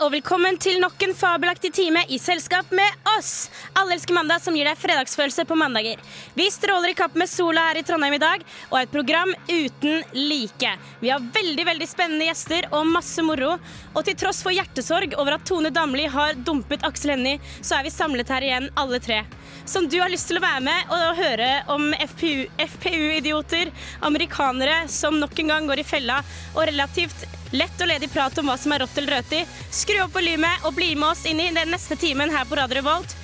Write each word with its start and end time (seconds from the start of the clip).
Og 0.00 0.14
velkommen 0.14 0.56
til 0.56 0.78
nok 0.80 1.02
en 1.04 1.12
fabelaktig 1.16 1.70
time 1.76 2.00
i 2.08 2.16
selskap 2.20 2.70
med 2.72 3.08
oss. 3.18 3.50
Alle 3.76 3.92
elsker 3.98 4.16
mandag 4.16 4.40
som 4.40 4.54
gir 4.56 4.64
deg 4.64 4.78
fredagsfølelse 4.80 5.44
på 5.44 5.56
mandager. 5.60 6.00
Vi 6.32 6.46
stråler 6.52 6.92
i 6.92 6.96
kapp 6.96 7.18
med 7.20 7.28
sola 7.28 7.66
her 7.66 7.80
i 7.80 7.82
Trondheim 7.84 8.16
i 8.16 8.20
dag, 8.22 8.44
og 8.70 8.78
et 8.80 8.92
program 8.94 9.34
uten 9.50 10.00
like. 10.16 10.70
Vi 11.02 11.10
har 11.12 11.26
veldig 11.34 11.66
veldig 11.68 11.88
spennende 11.90 12.30
gjester 12.30 12.70
og 12.70 12.88
masse 12.88 13.20
moro. 13.26 13.58
Og 13.92 14.06
til 14.06 14.16
tross 14.22 14.40
for 14.46 14.56
hjertesorg 14.56 15.18
over 15.20 15.36
at 15.36 15.44
Tone 15.48 15.72
Damli 15.74 16.06
har 16.08 16.38
dumpet 16.48 16.86
Aksel 16.88 17.12
Hennie, 17.16 17.42
så 17.60 17.76
er 17.76 17.84
vi 17.84 17.92
samlet 17.92 18.32
her 18.32 18.46
igjen, 18.46 18.70
alle 18.80 19.02
tre. 19.04 19.20
Som 19.68 19.84
du 19.90 19.98
har 20.00 20.08
lyst 20.12 20.30
til 20.30 20.40
å 20.40 20.44
være 20.46 20.64
med 20.64 20.94
og 20.96 21.20
høre 21.20 21.50
om 21.76 21.90
FPU-idioter, 22.06 23.68
amerikanere 24.08 24.86
som 24.88 25.20
nok 25.20 25.36
en 25.44 25.54
gang 25.54 25.68
går 25.68 25.84
i 25.84 25.86
fella, 25.92 26.22
og 26.54 26.64
relativt 26.70 27.28
lett 27.52 27.80
og 27.82 27.90
ledig 27.90 28.10
prat 28.12 28.36
om 28.38 28.50
hva 28.50 28.56
som 28.60 28.72
er 28.74 28.84
rått 28.84 28.98
eller 29.00 29.20
røti. 29.20 29.42
Skru 29.74 29.98
opp 30.04 30.14
volumet 30.14 30.66
og 30.66 30.76
bli 30.76 30.92
med 30.94 31.12
oss 31.12 31.24
inn 31.28 31.40
i 31.42 31.50
den 31.54 31.72
neste 31.74 31.98
timen 31.98 32.32
her 32.34 32.46
på 32.48 32.58
Radio 32.58 32.80
Revolt. 32.80 33.16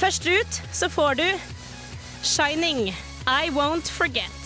Først 0.00 0.26
ut 0.26 0.62
så 0.74 0.88
får 0.90 1.20
du 1.20 1.26
Shining, 2.22 2.88
I 3.26 3.50
Won't 3.50 3.90
Forget. 3.90 4.38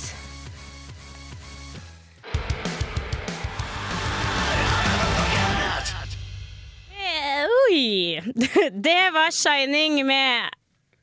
Eh, 6.97 7.47
Oi! 7.71 8.21
Det 8.73 9.11
var 9.13 9.31
Shining 9.31 10.07
med 10.07 10.51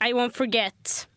I 0.05 0.13
Won't 0.13 0.37
Forget. 0.37 1.07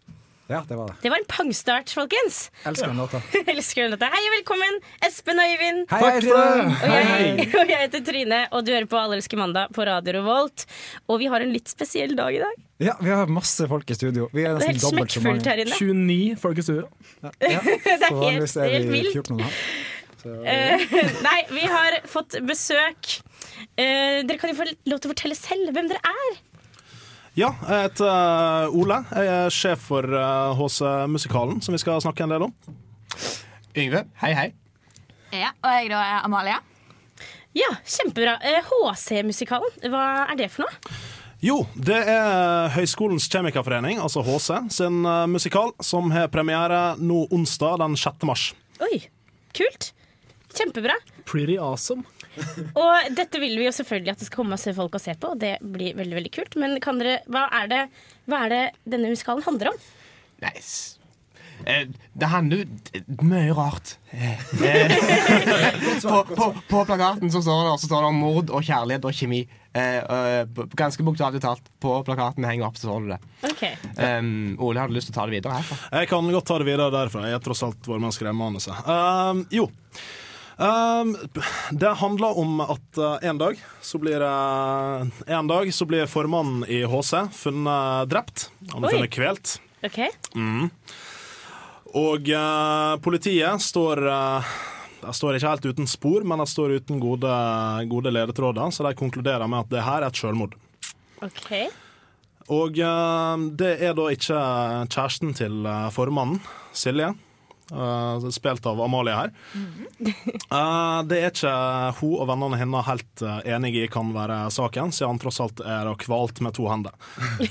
Ja, 0.48 0.61
det 0.69 0.77
var 0.78 0.86
det. 0.86 0.94
Det 1.02 1.11
var 1.11 1.19
en 1.19 1.25
pangstart, 1.27 1.91
folkens. 1.91 2.36
Elsker 2.70 2.86
den 2.92 3.00
låta. 3.02 3.19
Elsker 3.50 3.83
den 3.83 3.91
låta. 3.97 4.06
Hei 4.12 4.20
og 4.28 4.34
velkommen, 4.36 4.77
Espen 5.02 5.41
og 5.42 5.48
Øyvind. 5.56 5.80
Hei, 5.91 5.98
Takk 6.05 6.20
for 6.22 6.39
det. 6.39 6.69
Og 6.86 6.92
jeg, 6.94 7.48
og 7.62 7.72
jeg 7.72 7.80
heter 7.83 8.05
Trine, 8.06 8.39
og 8.55 8.62
du 8.67 8.70
hører 8.70 8.86
på 8.92 9.00
Allelske 9.00 9.41
mandag 9.41 9.72
på 9.74 9.86
Radio 9.89 10.14
Revolt. 10.20 10.67
Og 11.11 11.19
vi 11.24 11.27
har 11.33 11.42
en 11.42 11.50
litt 11.50 11.72
spesiell 11.72 12.14
dag 12.19 12.39
i 12.39 12.44
dag. 12.44 12.62
Ja, 12.78 12.94
vi 13.02 13.11
har 13.11 13.27
masse 13.33 13.67
folk 13.70 13.91
i 13.91 13.97
studio. 13.98 14.28
Vi 14.36 14.44
er 14.47 14.55
Det 14.55 14.69
er 14.69 14.70
nesten 14.70 14.72
helt 14.77 14.86
dobbelt 14.86 15.17
så 15.17 15.24
smekkfullt 15.24 15.42
mange. 15.42 15.50
her 15.50 15.64
inne. 15.64 15.83
29 15.83 16.41
folk 16.47 16.62
i 16.62 16.67
studio. 16.69 16.86
Ja, 17.27 17.34
Det 17.42 17.52
er 17.56 18.06
så 18.06 18.22
helt- 18.22 18.56
er 18.62 18.74
helt 18.77 18.91
vi 18.92 18.98
vilt. 19.00 19.14
14 19.19 19.41
og. 19.42 19.61
Så, 20.22 20.33
Eh, 20.47 20.80
nei, 21.27 21.36
vi 21.55 21.67
har 21.70 22.00
fått 22.11 22.34
besøk. 22.48 23.12
Eh, 23.78 24.22
dere 24.27 24.39
kan 24.41 24.50
jo 24.50 24.56
få 24.58 24.64
lov 24.91 24.98
til 25.02 25.11
å 25.11 25.12
fortelle 25.12 25.36
selv 25.39 25.70
hvem 25.74 25.91
dere 25.91 26.00
er. 26.02 26.39
Ja, 27.37 27.51
jeg 27.69 27.91
heter 27.91 28.06
eh, 28.09 28.77
Ole. 28.81 28.97
Jeg 29.12 29.29
er 29.29 29.53
sjef 29.53 29.83
for 29.91 30.06
eh, 30.09 30.55
HC-musikalen, 30.56 31.59
som 31.61 31.75
vi 31.77 31.81
skal 31.83 32.01
snakke 32.01 32.25
en 32.25 32.33
del 32.33 32.47
om. 32.47 32.55
Yngve, 33.77 34.06
hei 34.23 34.31
hei. 34.39 34.47
Ja, 35.37 35.51
og 35.61 35.69
jeg 35.75 35.91
da 35.92 36.01
er 36.01 36.25
Amalie. 36.25 36.57
Ja, 37.57 37.69
kjempebra. 37.84 38.39
Eh, 38.41 38.64
HC-musikalen, 38.70 39.77
hva 39.92 40.07
er 40.31 40.41
det 40.41 40.48
for 40.55 40.64
noe? 40.64 40.97
Jo, 41.45 41.59
det 41.77 41.98
er 42.09 42.70
Høgskolens 42.73 43.29
kjemikerforening, 43.29 44.01
altså 44.01 44.25
HC, 44.25 44.62
sin 44.73 45.05
eh, 45.05 45.27
musikal, 45.29 45.75
som 45.84 46.09
har 46.17 46.33
premiere 46.33 46.95
nå 46.97 47.27
onsdag 47.37 47.77
den 47.84 48.01
6. 48.01 48.25
mars. 48.33 48.47
Oi, 48.81 49.03
kult. 49.53 49.91
Kjempebra. 50.57 50.97
Pretty 51.29 51.61
awesome. 51.61 52.09
Og 52.83 53.15
dette 53.17 53.41
vil 53.42 53.56
vi 53.59 53.69
jo 53.69 53.75
selvfølgelig 53.75 54.15
at 54.15 54.23
det 54.23 54.29
skal 54.29 54.42
komme 54.42 54.56
masse 54.56 54.75
folk 54.77 54.98
og 54.98 55.03
se 55.03 55.17
på, 55.19 55.33
og 55.34 55.41
det 55.42 55.57
blir 55.63 55.97
veldig 55.98 56.20
veldig 56.20 56.35
kult. 56.35 56.58
Men 56.61 56.77
kan 56.85 57.01
dere, 57.01 57.20
hva, 57.33 57.47
er 57.63 57.73
det, 57.73 57.83
hva 58.30 58.45
er 58.47 58.55
det 58.55 58.63
denne 58.97 59.13
musikalen 59.13 59.45
handler 59.47 59.73
om? 59.73 59.83
Nice. 60.45 60.96
Eh, 61.64 61.89
det 62.13 62.29
handler 62.29 62.64
jo 62.64 63.02
mye 63.25 63.52
rart. 63.57 63.96
Eh, 64.11 64.42
på, 66.02 66.25
på, 66.35 66.51
på 66.69 66.83
plakaten 66.89 67.33
så 67.33 67.42
står, 67.42 67.63
det, 67.70 67.79
så 67.80 67.89
står 67.89 68.05
det 68.05 68.11
om 68.11 68.20
mord 68.20 68.52
og 68.52 68.67
kjærlighet 68.67 69.08
og 69.08 69.17
kjemi. 69.17 69.46
Eh, 69.77 69.96
eh, 69.96 70.67
ganske 70.77 71.02
bokstavelig 71.07 71.42
talt. 71.45 71.73
På 71.80 71.98
plakaten 72.05 72.45
henger 72.48 72.69
opp, 72.69 72.79
så 72.80 72.91
står 72.91 73.07
det 73.07 73.17
det. 73.17 73.51
Okay. 73.51 73.73
Um, 73.96 74.57
Ole, 74.61 74.80
har 74.80 74.92
du 74.92 74.96
lyst 74.96 75.11
til 75.11 75.17
å 75.17 75.20
ta 75.20 75.27
det 75.29 75.39
videre 75.39 75.58
herfra? 75.58 75.80
Jeg 76.01 76.13
kan 76.13 76.30
godt 76.36 76.48
ta 76.48 76.61
det 76.61 76.69
videre 76.69 76.92
derfra. 76.95 77.27
Jeg 77.29 77.39
har 77.39 77.45
tross 77.45 77.64
alt 77.67 77.89
vært 77.89 78.05
med 78.05 78.13
å 78.13 78.17
skrive 78.17 78.36
manuset. 78.36 78.89
Um, 78.89 79.45
jo. 79.52 79.69
Um, 80.56 81.12
det 81.77 81.90
handler 82.00 82.39
om 82.40 82.62
at 82.64 83.00
uh, 83.00 83.18
en 83.20 83.39
dag 83.39 83.58
så 83.84 83.98
blir 84.00 84.22
uh, 84.24 85.05
En 85.28 85.50
dag 85.50 85.68
så 85.74 85.84
blir 85.84 86.08
formannen 86.08 86.64
i 86.64 86.80
HC 86.89 87.27
funnet 87.36 88.08
drept. 88.08 88.46
Han 88.72 88.86
er 88.86 88.96
funnet 88.96 89.12
kvelt. 89.12 89.58
ok. 89.84 90.00
Og 91.96 92.33
uh, 92.33 92.96
politiet 93.05 93.62
står 93.62 94.00
uh, 94.08 94.56
de 95.06 95.12
står 95.14 95.36
ikke 95.36 95.50
helt 95.52 95.66
uten 95.70 95.89
spor, 95.89 96.24
men 96.27 96.40
de 96.42 96.46
står 96.50 96.78
uten 96.80 97.00
gode, 97.02 97.33
gode 97.90 98.11
ledetråder, 98.11 98.72
så 98.74 98.86
de 98.86 98.96
konkluderer 98.98 99.46
med 99.46 99.66
at 99.66 99.74
det 99.74 99.84
her 99.86 100.02
er 100.02 100.08
et 100.11 100.18
selvmord. 100.18 100.56
Okay. 101.22 101.68
Og 102.52 102.78
eh, 102.78 103.45
det 103.58 103.72
er 103.83 103.95
da 103.98 104.08
ikke 104.14 104.40
kjæresten 104.86 105.34
til 105.36 105.66
eh, 105.66 105.89
formannen, 105.95 106.40
Silje, 106.77 107.12
eh, 107.72 108.28
spilt 108.30 108.66
av 108.66 108.80
Amalie 108.82 109.14
her. 109.14 109.32
Uh, 110.50 111.02
det 111.08 111.20
er 111.20 111.30
ikke 111.32 111.54
hun 112.00 112.18
og 112.20 112.28
vennene 112.30 112.60
hennes 112.60 112.88
helt 112.88 113.24
uh, 113.24 113.40
enige 113.44 113.86
i 113.86 113.92
kan 113.92 114.12
være 114.14 114.44
saken, 114.54 114.92
siden 114.94 115.14
han 115.14 115.22
tross 115.22 115.40
alt 115.44 115.62
er 115.64 115.90
kvalt 116.00 116.42
med 116.44 116.56
to 116.56 116.68
hender. 116.70 116.94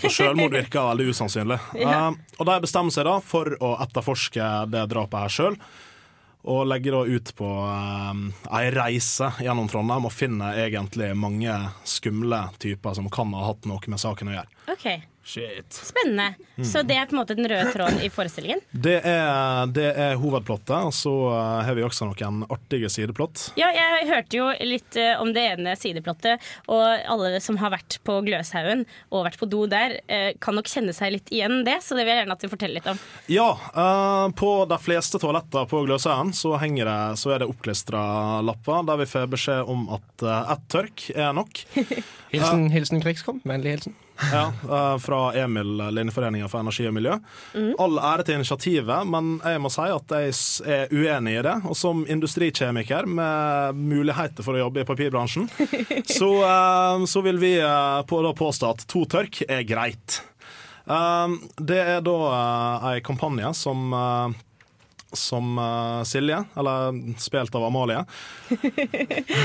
Så 0.02 0.14
selvmord 0.22 0.56
virker 0.56 0.88
veldig 0.92 1.10
usannsynlig. 1.14 1.60
Uh, 1.86 2.16
og 2.42 2.48
de 2.50 2.54
bestemmer 2.64 2.92
seg 2.92 3.06
da 3.06 3.20
for 3.24 3.52
å 3.64 3.76
etterforske 3.84 4.46
det 4.74 4.88
drapet 4.90 5.22
her 5.22 5.34
sjøl. 5.36 5.58
Og 6.50 6.66
legger 6.70 6.96
da 6.96 7.02
ut 7.06 7.32
på 7.38 7.50
ei 8.58 8.66
reise 8.74 9.32
gjennom 9.42 9.70
Trondheim 9.70 10.08
og 10.10 10.14
finner 10.14 10.58
egentlig 10.66 11.12
mange 11.18 11.54
skumle 11.88 12.42
typer 12.62 12.98
som 12.98 13.10
kan 13.14 13.34
ha 13.38 13.48
hatt 13.52 13.66
noe 13.70 13.92
med 13.92 14.02
saken 14.02 14.30
å 14.30 14.36
gjøre. 14.36 14.60
Ok, 14.76 14.88
Shit. 15.26 15.74
Spennende. 15.74 16.36
Så 16.64 16.84
det 16.86 16.94
er 17.00 17.08
på 17.10 17.16
en 17.16 17.20
måte 17.24 17.34
den 17.34 17.48
røde 17.50 17.72
tråden 17.74 17.98
i 18.06 18.12
forestillingen? 18.14 18.60
Det 18.70 19.00
er, 19.02 19.72
det 19.74 19.88
er 19.98 20.20
hovedplottet, 20.22 20.76
og 20.86 20.94
så 20.94 21.14
uh, 21.34 21.64
har 21.66 21.74
vi 21.74 21.82
også 21.82 22.06
noen 22.06 22.44
artige 22.54 22.92
sideplott. 22.94 23.48
Ja, 23.58 23.72
jeg 23.74 24.06
hørte 24.12 24.38
jo 24.38 24.52
litt 24.62 25.00
eh, 25.02 25.16
om 25.18 25.34
det 25.34 25.48
ene 25.56 25.74
sideplottet, 25.82 26.46
og 26.70 26.84
alle 26.86 27.42
som 27.42 27.58
har 27.58 27.74
vært 27.74 27.98
på 28.06 28.20
Gløshaugen 28.28 28.86
og 29.10 29.26
vært 29.26 29.42
på 29.42 29.50
do 29.50 29.64
der, 29.72 29.98
eh, 30.06 30.28
kan 30.38 30.60
nok 30.60 30.70
kjenne 30.70 30.94
seg 30.94 31.18
litt 31.18 31.34
igjen 31.34 31.64
det, 31.66 31.80
så 31.82 31.98
det 31.98 32.06
vil 32.06 32.14
jeg 32.14 32.22
gjerne 32.22 32.38
at 32.38 32.46
du 32.46 32.54
forteller 32.54 32.78
litt 32.78 32.94
om. 32.94 33.02
Ja, 33.26 33.50
på 34.38 34.54
de 34.70 34.82
fleste 34.86 35.20
toaletter 35.26 35.66
på 35.74 35.82
Gløshaugen 35.90 36.36
så, 36.38 36.54
henger 36.62 36.86
det, 36.92 37.02
så 37.24 37.34
er 37.34 37.42
det 37.42 37.50
oppklistra 37.50 38.06
lapper 38.46 38.86
der 38.86 39.02
vi 39.02 39.10
får 39.10 39.30
beskjed 39.34 39.74
om 39.74 39.90
at 39.98 40.30
ett 40.30 40.70
tørk 40.70 41.10
er 41.18 41.34
nok. 41.42 41.66
Hilsen, 42.36 42.70
hilsen 42.70 43.02
Krigskom. 43.02 43.42
Vennlig 43.48 43.80
hilsen. 43.80 44.02
Ja, 44.32 44.54
uh, 44.70 44.98
fra 44.98 45.34
Emil, 45.36 45.78
Linjeforeningen 45.92 46.50
for 46.50 46.64
energi 46.64 46.88
og 46.88 46.96
miljø. 46.96 47.18
All 47.82 48.00
ære 48.00 48.26
til 48.26 48.40
initiativet, 48.40 49.08
men 49.12 49.36
jeg 49.44 49.62
må 49.64 49.72
si 49.74 49.88
at 49.92 50.16
jeg 50.16 50.38
er 50.78 50.94
uenig 50.96 51.36
i 51.40 51.44
det. 51.46 51.56
Og 51.68 51.76
som 51.78 52.06
industrikjemiker 52.08 53.10
med 53.10 53.82
muligheter 53.82 54.46
for 54.46 54.56
å 54.56 54.64
jobbe 54.66 54.86
i 54.86 54.88
papirbransjen, 54.88 55.50
så, 56.20 56.32
uh, 56.46 57.04
så 57.10 57.26
vil 57.26 57.42
vi 57.44 57.58
på, 58.08 58.24
påstå 58.40 58.72
at 58.72 58.88
to 58.92 59.04
tørk 59.10 59.44
er 59.50 59.68
greit. 59.68 60.22
Det 60.86 61.78
er 61.82 62.02
da 62.06 62.18
ei 62.92 63.00
kampanje 63.02 63.50
som 63.58 63.90
som 65.16 65.58
uh, 65.58 66.04
Silje, 66.04 66.44
eller 66.56 67.20
spilt 67.20 67.56
av 67.56 67.64
Amalie, 67.64 68.06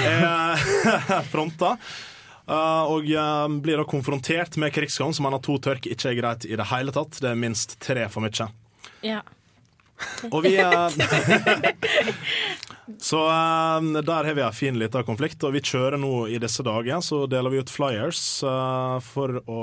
er 0.06 1.22
fronta. 1.32 1.76
Uh, 2.50 2.82
og 2.90 3.06
uh, 3.06 3.46
blir 3.62 3.78
da 3.78 3.84
konfrontert 3.86 4.56
med 4.58 4.72
krigsgang, 4.74 5.14
som 5.14 5.28
mener 5.28 5.38
to 5.44 5.54
tørk 5.62 5.86
ikke 5.86 6.10
er 6.10 6.16
greit 6.18 6.46
i 6.48 6.56
det 6.58 6.66
hele 6.72 6.94
tatt. 6.94 7.20
Det 7.22 7.30
er 7.30 7.38
minst 7.38 7.76
tre 7.82 8.08
for 8.10 8.26
mye. 8.26 8.48
Ja. 9.06 9.20
Og 10.32 10.42
vi 10.46 10.56
uh, 10.58 10.88
Så 12.98 13.20
der 14.02 14.26
har 14.26 14.34
vi 14.34 14.42
en 14.42 14.56
fin 14.56 14.78
liten 14.80 15.04
konflikt, 15.06 15.44
og 15.46 15.54
vi 15.54 15.62
kjører 15.62 15.94
nå 16.00 16.26
i 16.26 16.40
disse 16.42 16.64
dager. 16.66 16.98
Så 17.06 17.22
deler 17.30 17.54
vi 17.54 17.60
ut 17.62 17.70
flyers 17.70 18.22
for 19.06 19.38
å, 19.46 19.60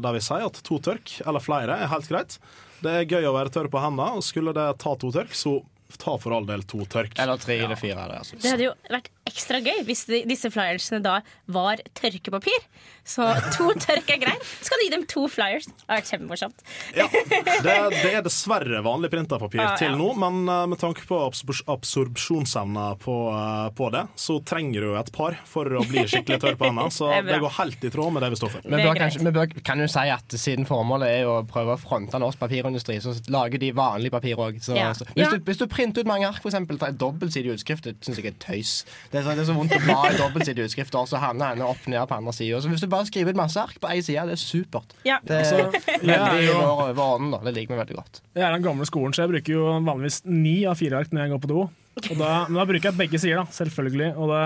der 0.00 0.16
vi 0.16 0.22
sier 0.24 0.46
at 0.46 0.56
to 0.64 0.78
tørk, 0.80 1.18
eller 1.26 1.44
flere, 1.44 1.76
er 1.76 1.92
helt 1.92 2.08
greit. 2.08 2.38
Det 2.80 2.94
er 2.96 3.04
gøy 3.04 3.28
å 3.28 3.34
være 3.36 3.52
tørr 3.52 3.68
på 3.68 3.82
hendene, 3.82 4.16
og 4.16 4.24
skulle 4.24 4.56
det 4.56 4.70
ta 4.80 4.96
to 4.96 5.12
tørk, 5.12 5.36
så 5.36 5.58
ta 6.00 6.16
for 6.18 6.32
all 6.32 6.48
del 6.48 6.64
to 6.64 6.80
tørk. 6.88 7.12
Eller 7.20 7.36
tre 7.36 7.58
eller 7.60 7.76
fire. 7.76 8.08
Det, 8.08 8.22
altså. 8.22 8.40
Det 8.40 8.54
hadde 8.54 8.70
jo 8.70 8.72
vært 8.88 9.12
ekstra 9.32 9.58
gøy 9.64 9.82
hvis 9.88 10.04
de, 10.08 10.22
disse 10.28 10.50
flyersene 10.52 11.00
da 11.02 11.18
var 11.52 11.80
tørkepapir. 11.98 12.68
Så 13.02 13.24
to 13.56 13.72
tørk 13.82 14.10
er 14.14 14.20
greit. 14.22 14.44
Så 14.60 14.68
skal 14.68 14.78
du 14.78 14.84
gi 14.86 14.92
dem 14.94 15.06
to 15.10 15.24
flyers. 15.32 15.66
Det 15.66 15.88
har 15.88 15.98
vært 15.98 16.10
kjempemorsomt. 16.12 16.60
Ja, 16.94 17.08
det, 17.10 17.76
det 17.96 18.12
er 18.14 18.22
dessverre 18.22 18.82
vanlig 18.86 19.10
printerpapir 19.10 19.58
Ah, 19.62 19.72
ja. 19.72 19.78
til 19.80 19.96
nå, 19.98 20.12
men 20.22 20.44
eh, 20.46 20.66
med 20.70 20.78
tanke 20.80 21.02
på 21.08 21.18
absor- 21.24 21.64
absorpsjonsevna 21.72 22.84
på, 23.02 23.16
eh, 23.32 23.70
på 23.78 23.88
det, 23.94 24.04
så 24.18 24.38
trenger 24.46 24.80
du 24.86 24.94
et 24.98 25.10
par 25.14 25.36
for 25.48 25.66
å 25.66 25.82
bli 25.88 26.04
skikkelig 26.08 26.38
tørr 26.42 26.56
på 26.60 26.68
hendene. 26.70 26.90
Så 26.94 27.08
Det 27.22 27.32
det 27.32 27.40
går 27.42 27.54
helt 27.58 27.84
i 27.84 27.90
tråd 27.94 28.12
med 28.14 28.22
det 28.24 28.30
vi 28.34 28.38
står 28.40 28.52
for. 28.54 28.66
Vi 28.66 28.82
bør, 28.82 28.94
kanskje, 28.98 29.22
vi 29.26 29.32
bør, 29.34 29.52
kan 29.66 29.80
jo 29.82 29.88
si 29.90 30.04
at 30.12 30.36
siden 30.38 30.66
formålet 30.68 31.12
er 31.22 31.30
å 31.30 31.40
prøve 31.48 31.76
å 31.76 31.80
fronte 31.80 32.20
norsk 32.22 32.40
papirindustri, 32.42 32.98
så 33.02 33.14
lager 33.32 33.58
de 33.62 33.72
vanlig 33.76 34.12
papir 34.14 34.38
òg. 34.38 34.58
Ja. 34.72 34.90
hvis, 34.92 35.02
Ja. 35.16 35.30
du, 35.34 35.42
hvis 35.46 35.60
du 35.60 35.66
printer 35.70 36.02
ut 36.04 36.10
mange 36.10 36.28
ark, 36.28 36.42
et 36.44 36.98
dobbeltsidig 37.00 37.54
utskrift, 37.56 37.84
det 37.86 37.96
syns 38.04 38.18
jeg 38.20 38.32
er 38.32 38.38
tøys. 38.42 38.72
Det 39.12 39.21
det 39.28 39.38
er 39.42 39.46
så 39.48 39.54
vondt 39.56 39.72
å 39.76 39.80
bla 39.84 39.98
i 40.10 40.16
dobbeltsidige 40.18 40.66
utskrifter, 40.68 40.98
og 41.04 41.08
så 41.10 41.20
havner 41.22 41.54
ene 41.54 41.66
opp 41.68 41.86
ned 41.90 42.02
på 42.10 42.16
andre 42.18 42.32
sida. 42.36 42.58
Så 42.64 42.68
hvis 42.72 42.82
du 42.82 42.88
bare 42.92 43.06
skriver 43.08 43.30
et 43.34 43.38
masse 43.38 43.56
ark 43.62 43.78
på 43.82 43.90
én 43.92 44.02
side, 44.02 44.24
det 44.28 44.36
er 44.36 44.42
supert. 44.42 44.96
Ja. 45.08 45.18
Det 45.24 45.38
er 45.38 45.44
jeg 45.44 45.82
veldig 46.02 46.16
er 46.16 46.42
jo- 46.48 46.58
vår, 46.62 46.92
vår 46.98 47.30
da. 47.36 47.38
Det 47.46 47.54
liker 47.60 47.74
vi 47.76 47.80
veldig 47.84 47.96
godt. 48.00 48.20
Jeg 48.34 48.42
er 48.48 48.52
den 48.56 48.66
gamle 48.66 48.86
skolen, 48.88 49.12
så 49.14 49.22
jeg 49.26 49.32
bruker 49.34 49.52
jo 49.56 49.64
vanligvis 49.86 50.20
ni 50.26 50.56
av 50.66 50.76
fire 50.80 50.98
ark 51.02 51.10
når 51.12 51.24
jeg 51.26 51.34
går 51.36 51.42
på 51.46 51.52
do. 51.54 51.62
Og 52.10 52.16
da, 52.18 52.32
men 52.48 52.56
da 52.60 52.64
bruker 52.64 52.90
jeg 52.90 52.98
begge 52.98 53.18
sider, 53.20 53.36
da, 53.42 53.44
selvfølgelig. 53.52 54.10
Og 54.16 54.32
det, 54.32 54.44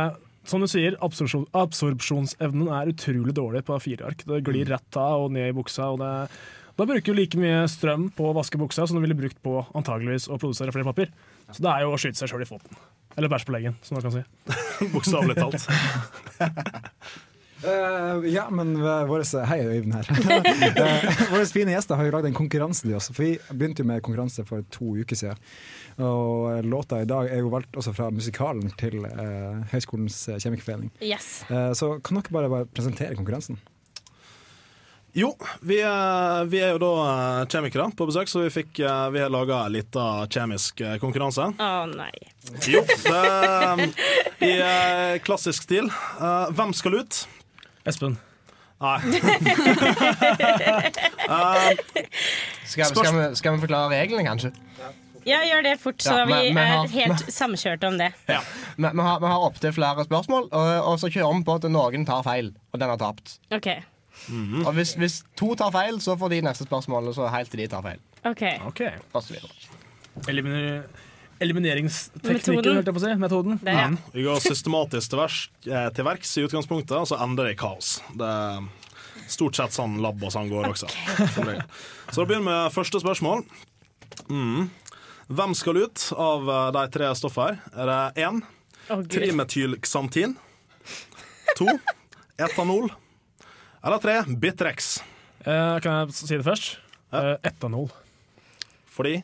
som 0.50 0.60
du 0.62 0.66
sier, 0.70 0.96
absorpsjon, 1.02 1.46
absorpsjonsevnen 1.54 2.68
er 2.74 2.90
utrolig 2.92 3.34
dårlig 3.36 3.64
på 3.66 3.78
fire 3.82 4.06
ark. 4.10 4.24
Det 4.26 4.42
glir 4.46 4.68
rett 4.70 4.98
av 5.00 5.26
og 5.26 5.32
ned 5.34 5.50
i 5.50 5.56
buksa. 5.56 5.92
Og 5.94 5.98
det, 6.02 6.12
da 6.76 6.84
bruker 6.86 7.14
du 7.14 7.18
like 7.20 7.38
mye 7.40 7.64
strøm 7.70 8.10
på 8.16 8.28
å 8.30 8.34
vaske 8.36 8.58
buksa 8.60 8.86
som 8.86 8.98
du 8.98 9.02
ville 9.04 9.16
brukt 9.18 9.38
på 9.42 9.62
antageligvis 9.78 10.28
å 10.28 10.38
produsere 10.38 10.74
flere 10.74 10.86
papir. 10.90 11.10
Så 11.52 11.62
det 11.62 11.72
er 11.72 11.86
jo 11.86 11.94
å 11.94 12.00
skyte 12.00 12.18
seg 12.18 12.32
sjøl 12.32 12.44
i 12.44 12.48
foten. 12.48 12.82
Eller 13.16 13.32
bæsje 13.32 13.48
på 13.48 13.54
leggen, 13.54 13.78
som 13.86 13.96
man 13.96 14.04
kan 14.04 14.16
si. 14.16 14.22
Bokstavelig 14.92 15.36
talt. 15.38 15.68
Uh, 17.64 18.26
ja, 18.36 18.44
men 18.52 18.74
uh, 18.82 19.06
våre, 19.08 19.24
Hei, 19.48 19.62
Øyvind 19.64 19.96
her. 19.96 20.10
uh, 20.82 21.24
våre 21.32 21.46
fine 21.48 21.72
gjester 21.72 21.96
har 21.96 22.08
jo 22.08 22.16
lagd 22.18 22.28
en 22.28 22.36
konkurranse 22.36 22.84
til 22.84 22.98
oss. 22.98 23.08
For 23.14 23.24
Vi 23.24 23.36
begynte 23.52 23.84
jo 23.84 23.88
med 23.88 24.04
konkurranse 24.04 24.44
for 24.48 24.66
to 24.74 24.98
uker 25.00 25.18
siden. 25.18 25.40
Og 25.96 26.50
eh, 26.52 26.62
låta 26.64 27.00
i 27.00 27.08
dag 27.08 27.30
er 27.32 27.40
jo 27.40 27.52
valgt 27.52 27.76
også 27.80 27.94
fra 27.96 28.10
musikalen 28.12 28.68
til 28.76 29.06
eh, 29.08 29.62
Høgskolens 29.72 30.18
eh, 30.28 30.40
kjemikerforening. 30.42 30.90
Yes. 31.00 31.46
Eh, 31.48 31.72
så 31.78 31.94
kan 32.04 32.20
dere 32.20 32.36
bare, 32.36 32.50
bare 32.52 32.68
presentere 32.68 33.16
konkurransen? 33.16 33.56
Jo, 35.16 35.30
vi 35.64 35.78
er, 35.80 36.44
vi 36.52 36.58
er 36.60 36.74
jo 36.74 36.80
da 36.82 36.88
eh, 37.08 37.46
kjemikere 37.48 37.86
på 37.96 38.04
besøk, 38.10 38.28
så 38.28 38.42
vi, 38.44 38.50
fikk, 38.52 38.82
eh, 38.84 39.06
vi 39.14 39.22
har 39.22 39.30
laga 39.32 39.62
en 39.64 39.72
liten 39.72 40.26
kjemisk 40.34 40.82
eh, 40.84 40.98
konkurranse. 41.00 41.46
Å 41.56 41.70
nei. 41.88 42.12
Jo, 42.68 42.82
det 42.84 43.14
er 43.16 43.80
i 44.44 44.50
eh, 44.60 45.14
klassisk 45.24 45.64
stil. 45.64 45.88
Eh, 45.88 46.52
hvem 46.58 46.74
skal 46.76 46.98
ut? 47.00 47.22
Espen. 47.88 48.18
Nei. 48.76 48.98
Skal, 52.66 52.90
skal, 52.90 53.06
vi, 53.16 53.24
skal 53.38 53.54
vi 53.56 53.62
forklare 53.62 53.88
reglene, 53.94 54.24
kanskje? 54.26 54.50
Ja, 55.26 55.38
gjør 55.48 55.62
det 55.64 55.72
fort, 55.80 56.02
så 56.04 56.12
Ja, 56.20 56.24
vi 56.28 56.50
men 56.54 56.60
er 56.60 56.74
har- 56.82 56.92
helt 56.92 57.24
samkjørte 57.32 57.88
om 57.88 57.96
det. 57.98 58.10
Ja. 58.28 58.42
Vi, 58.76 58.84
vi 58.84 59.06
har, 59.08 59.20
vi 59.22 59.30
har 59.32 59.46
opptil 59.48 59.72
flere 59.74 60.04
spørsmål, 60.04 60.50
og, 60.52 60.68
og 60.92 61.00
så 61.00 61.08
kjører 61.08 61.38
vi 61.40 61.46
på 61.48 61.56
at 61.56 61.66
noen 61.72 62.04
tar 62.06 62.20
feil, 62.26 62.52
og 62.74 62.82
den 62.82 62.92
har 62.92 63.00
tapt. 63.00 63.38
OK. 64.26 64.66
Og 64.66 64.72
hvis, 64.78 64.94
hvis 65.00 65.18
to 65.38 65.54
tar 65.58 65.72
feil, 65.74 66.00
så 66.02 66.16
får 66.18 66.34
de 66.34 66.44
neste 66.48 66.66
spørsmål, 66.66 67.12
og 67.12 67.18
så 67.18 67.28
helt 67.32 67.52
til 67.52 67.64
de 67.64 67.68
tar 67.72 67.84
feil. 67.86 68.00
ok 68.24 68.46
okay. 68.66 68.96
Og 69.12 69.22
så. 69.22 69.38
Eliminer 70.28 70.86
elimineringsteknikken, 71.40 72.56
Metoden. 72.56 72.78
jeg 72.80 72.94
på 72.94 73.00
å 73.00 73.04
si. 73.04 73.12
Metoden. 73.20 73.58
Det, 73.60 73.74
ja. 73.76 73.90
Vi 74.14 74.24
går 74.24 74.40
systematisk 74.40 75.12
til, 75.12 75.20
vers, 75.20 75.38
eh, 75.68 75.88
til 75.96 76.06
verks 76.08 76.32
i 76.40 76.46
utgangspunktet, 76.46 76.96
og 76.96 77.08
så 77.10 77.18
ender 77.24 77.48
det 77.50 77.56
i 77.56 77.60
kaos. 77.60 77.98
Det 78.16 78.30
er 78.30 78.64
stort 79.32 79.58
sett 79.58 79.76
sånn 79.76 79.98
lab 80.02 80.22
og 80.22 80.32
sånn 80.32 80.50
går 80.52 80.70
også. 80.72 80.88
Okay. 81.36 81.60
Så 82.10 82.22
da 82.22 82.28
begynner 82.28 82.44
vi 82.44 82.48
med 82.48 82.74
første 82.74 83.02
spørsmål. 83.02 83.44
Mm. 84.30 84.68
Hvem 85.36 85.56
skal 85.58 85.82
ut 85.82 86.08
av 86.16 86.50
eh, 86.56 86.68
de 86.78 86.84
tre 86.96 87.12
stoffene? 87.18 87.60
Er 87.74 87.90
det 87.90 88.26
én 88.26 88.40
oh, 88.40 89.02
Gud. 89.02 89.10
trimetylxantin? 89.12 90.36
To 91.58 91.68
etanol? 92.38 92.92
Eller 93.86 94.02
tre 94.02 94.16
Bitrex? 94.26 94.98
Eh, 95.46 95.76
kan 95.78 96.00
jeg 96.00 96.14
si 96.18 96.34
det 96.34 96.42
først? 96.42 96.72
Ja. 97.12 97.20
Eh, 97.20 97.36
etanol. 97.52 97.86
Fordi 98.90 99.22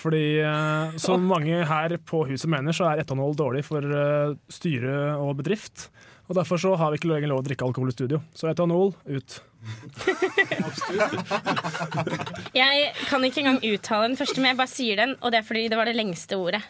Fordi 0.00 0.40
eh, 0.40 0.96
som 0.96 1.20
mange 1.28 1.58
her 1.68 1.92
på 2.08 2.22
huset 2.30 2.48
mener, 2.48 2.72
så 2.72 2.86
er 2.88 3.00
etanol 3.02 3.34
dårlig 3.36 3.60
for 3.66 3.84
eh, 3.84 4.32
styre 4.48 5.18
og 5.20 5.36
bedrift. 5.42 5.90
Og 6.30 6.36
Derfor 6.38 6.56
så 6.62 6.72
har 6.80 6.90
vi 6.90 6.96
ikke 6.96 7.10
lenger 7.10 7.28
lov 7.28 7.40
å 7.42 7.44
drikke 7.44 7.64
alkohol 7.66 7.90
i 7.90 7.92
studio. 7.92 8.20
Så 8.32 8.48
etanol 8.48 8.94
ut. 9.04 9.42
Jeg 12.56 12.92
kan 13.10 13.24
ikke 13.26 13.40
engang 13.42 13.60
uttale 13.60 14.08
den 14.08 14.16
første, 14.16 14.40
men 14.40 14.48
jeg 14.54 14.60
bare 14.62 14.72
sier 14.72 14.96
den, 15.02 15.12
og 15.20 15.28
det 15.34 15.38
er 15.42 15.44
fordi 15.44 15.68
det 15.68 15.76
var 15.76 15.84
det 15.90 15.98
lengste 15.98 16.38
ordet. 16.40 16.62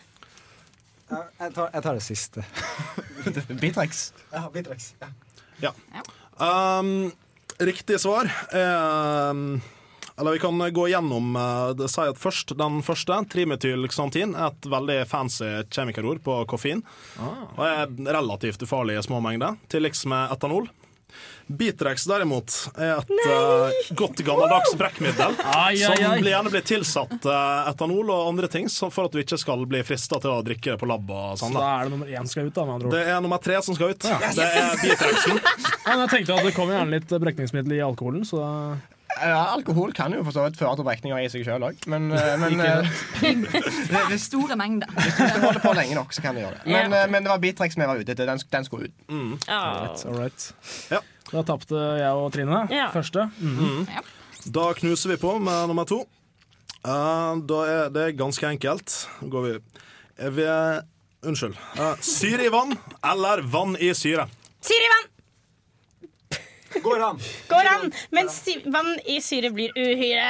Jeg 1.10 1.52
tar, 1.54 1.70
jeg 1.70 1.82
tar 1.84 1.94
det 1.94 2.02
siste. 2.02 2.42
Bitrex. 3.62 4.12
Ja, 4.32 4.48
Bitrex. 4.50 4.94
Ja. 5.62 5.70
Um, 6.40 7.12
riktig 7.60 8.00
svar 8.00 8.30
um, 8.52 9.60
Eller 10.16 10.32
vi 10.32 10.40
kan 10.42 10.58
gå 10.72 10.88
gjennom 10.88 11.36
uh, 11.36 11.70
det 11.76 11.88
si 11.92 12.04
at 12.04 12.18
først, 12.20 12.54
Den 12.58 12.80
første, 12.84 13.20
trimetylxantin, 13.32 14.34
er 14.34 14.50
et 14.50 14.68
veldig 14.72 14.98
fancy 15.08 15.48
kjemikerord 15.72 16.20
på 16.24 16.42
koffein. 16.50 16.82
Og 17.56 17.64
er 17.64 17.86
relativt 18.16 18.64
ufarlig 18.66 18.98
i 18.98 19.04
små 19.06 19.22
mengder, 19.24 19.56
til 19.72 19.86
liks 19.86 20.04
med 20.10 20.34
etanol. 20.34 20.68
Bitrex 21.50 22.04
derimot 22.06 22.54
er 22.78 23.00
et 23.00 23.10
uh, 23.26 23.94
godt 23.98 24.20
gammeldags 24.26 24.76
brekkmiddel 24.78 25.34
Ai, 25.42 25.74
ai, 25.74 25.78
som 25.82 25.96
ai. 25.96 26.20
blir 26.20 26.30
gjerne 26.34 26.52
blir 26.52 26.62
tilsatt 26.66 27.26
uh, 27.26 27.70
etanol 27.72 28.12
og 28.14 28.28
andre 28.30 28.50
ting 28.52 28.68
for 28.70 29.08
at 29.08 29.16
du 29.16 29.22
ikke 29.22 29.38
skal 29.40 29.64
bli 29.70 29.82
frista 29.86 30.20
til 30.22 30.30
å 30.30 30.44
drikke 30.46 30.76
det 30.76 30.78
på 30.80 30.88
lab. 30.90 31.10
og 31.10 31.40
sånn 31.40 31.56
da 31.56 31.64
da. 31.64 31.72
er 31.80 31.88
det 31.88 31.94
nummer 31.96 32.12
én 32.14 32.22
som 32.22 32.32
skal 32.34 32.48
ut, 32.50 32.54
da, 32.54 32.66
med 32.68 32.76
andre 32.78 32.88
ord. 32.90 32.94
Det 32.94 33.02
er 33.10 33.20
nummer 33.26 33.42
tre 33.42 33.58
som 33.66 33.76
skal 33.76 33.94
ut. 33.96 34.06
Det 34.38 34.46
er 34.46 34.78
Bitrexen. 34.84 35.40
Ja, 35.40 35.96
men 35.96 36.04
jeg 36.06 36.12
tenkte 36.14 36.38
at 36.38 36.46
det 36.46 36.54
kommer 36.56 36.78
gjerne 36.78 36.98
litt 36.98 37.12
brekningsmiddel 37.26 37.76
i 37.78 37.84
alkoholen, 37.84 38.24
så 38.28 38.40
da 38.44 38.52
Ja, 39.20 39.40
alkohol 39.52 39.92
kan 39.96 40.12
jo 40.14 40.22
for 40.24 40.32
så 40.32 40.44
vidt 40.46 40.56
føre 40.60 40.76
til 40.78 40.86
brekninger 40.86 41.18
i 41.20 41.28
seg 41.32 41.42
sjøl 41.44 41.64
òg, 41.66 41.80
men, 41.92 42.06
eh, 42.16 42.36
men 42.42 42.60
eh, 42.64 42.86
Ved 43.20 44.18
store 44.30 44.56
mengder. 44.56 44.88
hvis 44.96 45.18
du 45.34 45.40
holder 45.42 45.60
på 45.64 45.72
lenge 45.76 45.94
nok, 45.98 46.14
så 46.16 46.22
kan 46.24 46.34
du 46.38 46.40
gjøre 46.44 46.56
det. 46.60 46.62
Men, 46.70 46.94
Ja. 46.94 47.02
eh, 47.04 47.10
men 47.12 47.26
det 47.26 47.32
var 47.32 47.42
Bitrex 47.42 47.76
vi 47.76 47.88
var 47.90 48.00
ute 48.00 48.14
etter. 48.14 48.30
Den, 48.30 48.40
den 48.52 48.64
skulle 48.68 48.88
ut. 48.88 48.94
Åh. 49.10 50.06
all 50.06 50.16
right. 50.16 50.46
Ja. 50.92 51.02
Da 51.30 51.42
tapte 51.46 51.74
jeg 52.00 52.10
og 52.16 52.32
Trine. 52.34 52.62
Ja. 52.72 52.88
Første. 52.94 53.28
Mm. 53.38 53.84
Da 54.56 54.70
knuser 54.78 55.12
vi 55.12 55.18
på 55.20 55.34
med 55.38 55.68
nummer 55.68 55.84
to. 55.86 56.00
Uh, 56.80 57.36
da 57.44 57.58
er 57.68 57.90
det 57.92 58.06
ganske 58.16 58.46
enkelt. 58.48 58.94
Går 59.30 59.44
vi 59.46 59.52
er 60.20 60.30
vi 60.32 60.46
Unnskyld. 61.28 61.52
Uh, 61.76 61.92
syre 62.00 62.46
i 62.48 62.52
vann 62.52 62.72
eller 63.04 63.42
vann 63.52 63.74
i 63.76 63.90
syre? 63.92 64.24
Syre 64.64 64.86
i 64.86 64.92
vann 64.94 65.09
Går 66.82 67.02
an! 67.02 67.18
går 67.50 67.66
an, 67.66 67.88
men 68.14 68.28
vann 68.70 68.92
i 69.10 69.16
syre 69.24 69.50
blir 69.54 69.72
uhyre. 69.74 70.26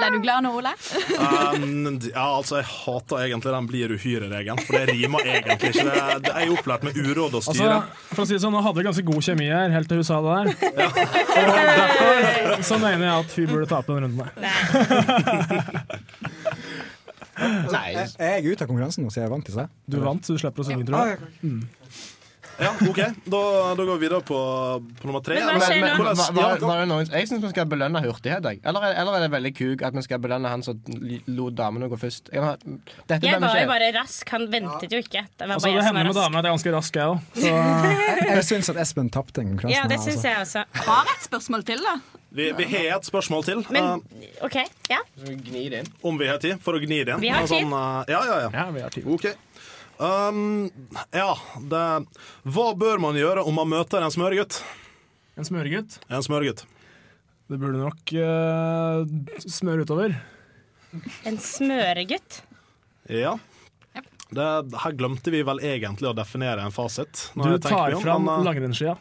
Ble 0.00 0.08
du 0.10 0.18
glad 0.24 0.42
nå, 0.42 0.50
Ole? 0.58 0.72
Um, 1.18 1.98
ja, 2.02 2.24
altså, 2.34 2.58
jeg 2.58 2.66
hater 2.66 3.22
egentlig 3.28 3.52
den 3.54 3.68
blir 3.70 3.94
uhyre-regelen, 3.94 4.58
for 4.66 4.74
det 4.78 4.94
rimer 4.94 5.22
egentlig 5.28 5.70
ikke. 5.70 5.84
Det, 5.86 6.18
det 6.26 6.32
er 6.34 6.46
jo 6.48 6.56
opplært 6.58 6.82
med 6.88 6.98
uråd 6.98 7.38
Altså, 7.38 7.54
styre. 7.54 7.78
for 8.10 8.24
å 8.24 8.26
si 8.26 8.34
det 8.34 8.42
sånn, 8.42 8.56
Nå 8.58 8.64
hadde 8.66 8.80
vi 8.82 8.86
ganske 8.88 9.06
god 9.06 9.22
kjemi 9.28 9.46
her, 9.52 9.70
helt 9.76 9.88
til 9.92 10.00
hun 10.02 10.08
sa 10.08 10.18
det 10.24 10.30
der. 10.34 10.46
Og 11.38 11.46
derfor 11.78 12.64
så 12.72 12.80
mener 12.82 13.04
jeg 13.06 13.14
at 13.22 13.38
hun 13.38 13.50
burde 13.54 13.70
tape 13.70 13.94
den 13.94 14.08
runden 14.08 14.18
der. 14.18 14.30
Nei, 17.38 17.92
Jeg, 17.94 18.08
jeg 18.18 18.42
er 18.42 18.46
ute 18.50 18.64
av 18.64 18.70
konkurransen 18.70 19.04
nå, 19.06 19.12
så 19.14 19.22
jeg 19.22 19.30
vant 19.30 19.46
til 19.46 19.54
seg. 19.60 19.70
Du 19.86 20.00
vant, 20.02 20.24
så 20.26 20.34
du 20.34 20.40
slipper 20.42 20.64
å 20.64 20.66
synge, 20.66 20.86
tror 20.88 21.12
jeg. 21.12 21.18
Ja, 22.58 22.72
OK. 22.90 22.96
Da, 23.30 23.40
da 23.78 23.84
går 23.86 23.98
vi 23.98 24.08
videre 24.08 24.18
på, 24.26 24.38
på 24.98 25.06
nummer 25.06 25.22
tre. 25.22 25.36
Men 25.38 25.60
hva 25.60 25.66
skjer 25.68 25.78
men, 25.84 25.92
nå? 25.94 26.06
hva- 26.08 26.32
hva- 26.34 26.66
var 26.66 26.80
det 26.82 26.88
noen, 26.90 27.06
jeg 27.14 27.28
syns 27.30 27.44
vi 27.44 27.50
skal 27.52 27.68
belønne 27.70 28.00
hurtighet. 28.02 28.42
Jeg. 28.50 28.58
Eller, 28.66 28.86
er- 28.88 28.96
eller 29.02 29.18
er 29.18 29.20
det 29.26 29.30
veldig 29.36 29.52
kuk 29.54 29.84
at 29.86 29.94
vi 29.94 30.02
skal 30.02 30.18
belønne 30.24 30.50
han 30.50 30.64
som 30.66 30.80
lot 31.30 31.54
damene 31.54 31.86
gå 31.92 31.98
først? 32.02 32.32
Jeg, 32.34 32.42
dette 33.06 33.22
Jeg 33.30 33.40
var 33.40 33.54
jo 33.62 33.70
bare 33.70 33.92
rask. 34.00 34.28
Han 34.34 34.48
ventet 34.50 34.90
jo 34.90 34.98
ikke. 35.04 35.22
Det 35.38 35.46
var 35.46 35.54
Altså, 35.54 35.68
bare 35.68 35.78
det 35.78 35.78
jeg 35.78 35.86
som 35.86 35.96
hender 35.96 36.02
var 36.02 36.04
med 36.04 36.16
rask. 36.16 36.24
damene 36.26 36.38
at 36.38 36.44
jeg 36.44 36.50
er 36.50 36.56
ganske 36.58 36.76
rask, 36.76 36.92
jeg 36.94 37.06
òg. 37.06 37.18
Så 37.38 38.34
Jeg, 38.34 38.44
syns 38.50 38.68
at 38.74 38.76
Espen 38.82 39.10
tapte 39.14 39.38
den 39.40 39.54
konkurransen. 39.54 39.78
Ja, 39.78 39.86
det 39.88 39.98
her, 40.00 40.04
syns 40.10 40.24
altså. 40.24 40.28
jeg 40.28 40.38
også. 40.42 40.64
Har 40.90 41.04
et 41.14 41.22
spørsmål 41.30 41.64
til, 41.70 41.78
da. 41.86 41.96
Vi, 42.30 42.50
vi 42.58 42.64
har 42.74 42.98
et 42.98 43.06
spørsmål 43.08 43.44
til, 43.46 43.62
Men 43.72 44.02
eh, 44.20 44.44
OK, 44.44 44.56
ja. 44.90 44.98
Gni 45.24 45.62
det 45.72 45.78
inn. 45.80 45.86
om 46.04 46.18
vi 46.20 46.26
har 46.28 46.36
tid, 46.42 46.58
for 46.60 46.76
å 46.76 46.80
gni 46.82 46.98
det 47.06 47.14
inn. 47.14 47.22
Vi 47.22 47.30
har 47.32 47.40
Altså, 47.46 47.56
tid. 47.56 47.70
eh, 47.72 48.12
ja, 48.12 48.20
ja, 48.28 48.40
ja. 48.44 48.50
ja, 48.52 48.66
vi 48.74 48.80
har 48.84 48.90
tid. 48.92 49.06
OK. 49.08 49.24
Um, 49.98 50.70
ja, 51.10 51.34
det 51.58 52.06
Hva 52.46 52.70
bør 52.78 53.00
man 53.02 53.16
gjøre 53.18 53.42
om 53.42 53.56
man 53.58 53.66
møter 53.72 54.04
en 54.04 54.12
smørgutt? 54.14 54.60
En 55.38 55.46
smøregutt. 55.46 55.98
En 56.06 56.22
smørgutt. 56.22 56.64
Det 57.48 57.58
burde 57.58 57.78
nok 57.80 58.12
uh, 58.14 59.06
smøre 59.42 59.82
utover. 59.86 60.14
En 61.26 61.38
smøregutt. 61.42 62.42
Ja. 63.10 63.38
Det, 64.28 64.46
her 64.84 64.92
glemte 64.98 65.30
vi 65.32 65.42
vel 65.46 65.60
egentlig 65.64 66.08
å 66.10 66.16
definere 66.16 66.62
en 66.62 66.72
fasit. 66.74 67.30
Du 67.34 67.58
tar 67.64 67.94
om, 67.96 68.02
fram 68.02 68.24
men, 68.28 68.38
eh, 68.38 68.44
langrennsskia. 68.50 68.94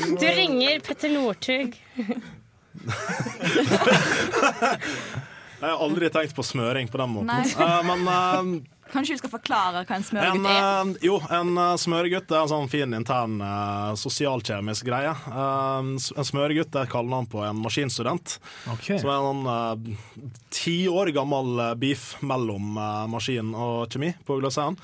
Du 0.00 0.26
ringer 0.26 0.80
Petter 0.84 1.10
Northug. 1.14 1.70
Jeg 5.60 5.68
har 5.68 5.80
aldri 5.84 6.08
tenkt 6.12 6.36
på 6.36 6.44
smøring 6.46 6.88
på 6.88 7.00
den 7.00 7.10
måten. 7.12 7.50
Eh, 7.60 7.80
men 7.84 8.06
uh, 8.08 8.68
Kanskje 8.90 9.14
du 9.14 9.20
skal 9.20 9.32
forklare 9.34 9.82
hva 9.84 9.94
en 9.94 10.00
en, 10.00 10.06
smørgutt 10.06 10.46
er? 10.50 10.62
eh, 10.64 10.94
jo, 11.06 11.18
en 11.30 11.52
uh, 11.58 11.74
smøregutt 11.78 12.32
er 12.32 12.40
en 12.40 12.50
sånn 12.50 12.70
fin 12.72 12.96
intern 12.96 13.36
uh, 13.44 13.92
sosialkjemisk 14.00 14.88
greie. 14.88 15.12
Uh, 15.28 15.92
en 15.92 16.26
smøregutt 16.26 16.80
er 16.80 16.90
kallenavn 16.90 17.28
på 17.30 17.44
en 17.46 17.60
maskinstudent. 17.62 18.38
Okay. 18.76 18.98
Som 19.02 19.12
er 19.12 19.20
en 19.20 19.44
sånn 19.44 20.34
ti 20.54 20.78
år 20.90 21.12
gammel 21.14 21.62
beef 21.78 22.14
mellom 22.24 22.74
maskin 23.12 23.54
og 23.54 23.86
kjemi 23.92 24.14
på 24.26 24.40
Gløshaugen. 24.40 24.80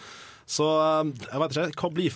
Så 0.46 0.66
jeg 1.10 1.40
vet 1.42 1.56
ikke, 1.56 1.70
hva 1.80 1.88
blir 1.96 2.12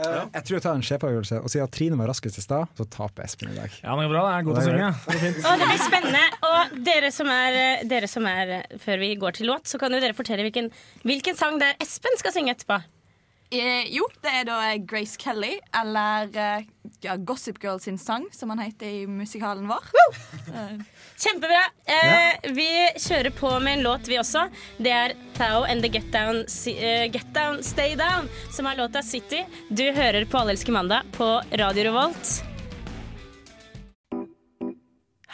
fasten? 0.00 0.30
Jeg 0.34 0.46
tror 0.46 0.56
jeg 0.56 0.64
tar 0.66 0.78
en 0.78 0.86
sjefavgjørelse, 0.88 1.40
og 1.40 1.52
siden 1.52 1.72
Trine 1.76 1.98
var 2.00 2.10
raskest 2.10 2.40
i 2.40 2.44
stad, 2.44 2.70
så 2.78 2.86
taper 2.90 3.26
Espen 3.26 3.52
i 3.52 3.58
dag. 3.58 3.74
Ja, 3.82 3.96
det 3.98 4.06
er 4.06 4.12
bra. 4.12 4.22
Det 4.26 4.36
er 4.36 4.46
god 4.46 4.60
til 4.60 4.62
å 4.62 4.68
synge. 4.68 4.92
Det. 5.10 5.32
Å, 5.44 5.56
det 5.60 5.68
blir 5.70 5.82
spennende. 5.86 6.22
Og 6.50 6.78
dere 6.90 7.10
som, 7.14 7.32
er, 7.34 7.60
dere 7.90 8.10
som 8.10 8.30
er 8.30 8.54
Før 8.80 9.02
vi 9.02 9.12
går 9.20 9.36
til 9.40 9.50
låt, 9.50 9.68
så 9.70 9.80
kan 9.80 9.94
jo 9.94 10.00
dere 10.02 10.16
fortelle 10.16 10.46
hvilken, 10.46 10.70
hvilken 11.06 11.38
sang 11.38 11.60
det 11.60 11.72
er 11.72 11.84
Espen 11.84 12.18
skal 12.20 12.34
synge 12.36 12.56
etterpå. 12.56 12.80
Eh, 13.50 13.88
jo, 13.90 14.04
det 14.22 14.30
er 14.30 14.44
da 14.46 14.58
Grace 14.86 15.18
Kelly, 15.18 15.56
eller 15.74 16.28
eh, 16.38 16.68
ja, 17.02 17.16
Gossip 17.18 17.58
Girl 17.62 17.80
sin 17.82 17.98
sang, 17.98 18.28
som 18.30 18.52
han 18.54 18.62
heter 18.62 18.86
i 18.86 19.06
musikalen 19.10 19.66
vår. 19.66 19.88
Kjempebra. 21.20 21.62
Eh, 21.84 22.52
Vi 22.56 22.68
kjører 22.96 23.30
på 23.36 23.50
med 23.60 23.78
en 23.78 23.82
låt, 23.84 24.08
vi 24.08 24.16
også. 24.18 24.46
Det 24.78 24.90
er 24.90 25.12
Thao 25.36 25.64
and 25.68 25.82
the 25.84 25.88
Get 25.92 26.08
Down, 26.12 26.44
eh, 26.66 27.10
Get 27.12 27.28
Down 27.34 27.62
Stay 27.62 27.94
Down, 27.94 28.28
som 28.50 28.66
er 28.66 28.76
låta 28.76 29.02
City. 29.02 29.44
Du 29.68 29.84
hører 29.92 30.24
på 30.24 30.38
Allelske 30.40 30.72
mandag 30.72 31.02
på 31.12 31.28
Radio 31.52 31.84
Revolt. 31.90 32.42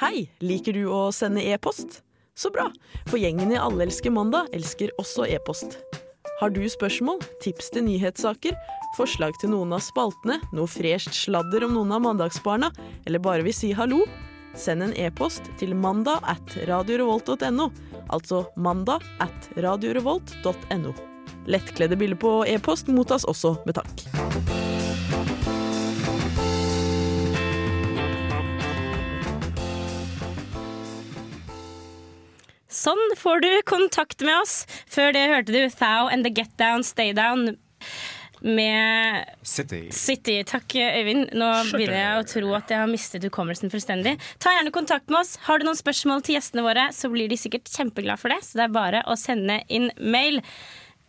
Hei, 0.01 0.29
liker 0.41 0.73
du 0.73 0.89
å 0.91 1.13
sende 1.15 1.41
e-post? 1.47 2.03
Så 2.37 2.51
bra, 2.53 2.67
for 3.07 3.17
gjengen 3.17 3.53
i 3.55 3.57
Allelske 3.57 4.11
mandag 4.11 4.51
elsker 4.53 4.91
også 4.99 5.25
e-post. 5.31 5.79
Har 6.41 6.51
du 6.51 6.61
spørsmål, 6.69 7.23
tips 7.41 7.71
til 7.73 7.87
nyhetssaker, 7.87 8.59
forslag 8.99 9.39
til 9.41 9.55
noen 9.55 9.73
av 9.73 9.81
spaltene, 9.81 10.43
noe 10.53 10.67
fresht 10.69 11.15
sladder 11.17 11.65
om 11.65 11.73
noen 11.79 11.95
av 11.97 12.03
mandagsbarna, 12.05 12.75
eller 13.07 13.23
bare 13.25 13.47
vil 13.47 13.55
si 13.57 13.71
hallo? 13.73 14.03
Send 14.57 14.83
en 14.83 14.95
e-post 14.97 15.51
til 15.61 15.75
mandag 15.77 16.25
at 16.25 16.57
radiorevolt.no, 16.69 17.69
altså 18.09 18.47
mandag 18.57 19.05
at 19.21 19.51
radiorevolt.no. 19.61 20.95
Lettkledde 21.47 21.99
bilder 22.01 22.19
på 22.19 22.33
e-post 22.49 22.89
mottas 22.89 23.29
også 23.29 23.55
med 23.69 23.77
takk. 23.77 24.07
Sånn 32.87 33.15
får 33.19 33.41
du 33.43 33.53
kontakt 33.67 34.25
med 34.25 34.37
oss. 34.41 34.65
Før 34.91 35.15
det 35.17 35.29
hørte 35.31 35.55
du 35.55 35.63
Thou 35.75 36.09
and 36.13 36.27
the 36.27 36.33
Get 36.33 36.53
Down 36.61 36.85
Stay 36.87 37.15
Down 37.17 37.57
med 38.47 39.27
City. 39.43 39.83
City. 39.91 40.39
Takk, 40.47 40.77
Øyvind. 40.79 41.35
Nå 41.37 41.51
begynner 41.73 41.99
jeg 41.99 42.21
å 42.21 42.27
tro 42.31 42.55
at 42.59 42.71
jeg 42.71 42.83
har 42.83 42.91
mistet 42.91 43.27
hukommelsen 43.27 43.73
fullstendig. 43.73 44.17
Ta 44.43 44.55
gjerne 44.55 44.75
kontakt 44.75 45.11
med 45.11 45.21
oss. 45.25 45.35
Har 45.49 45.59
du 45.59 45.67
noen 45.67 45.79
spørsmål 45.79 46.25
til 46.27 46.39
gjestene 46.39 46.65
våre, 46.67 46.89
så 46.95 47.11
blir 47.13 47.31
de 47.33 47.39
sikkert 47.41 47.71
kjempeglade 47.73 48.23
for 48.23 48.33
det. 48.33 48.43
Så 48.47 48.61
det 48.61 48.69
er 48.69 48.77
bare 48.77 49.05
å 49.11 49.19
sende 49.19 49.61
inn 49.67 49.91
mail. 49.99 50.43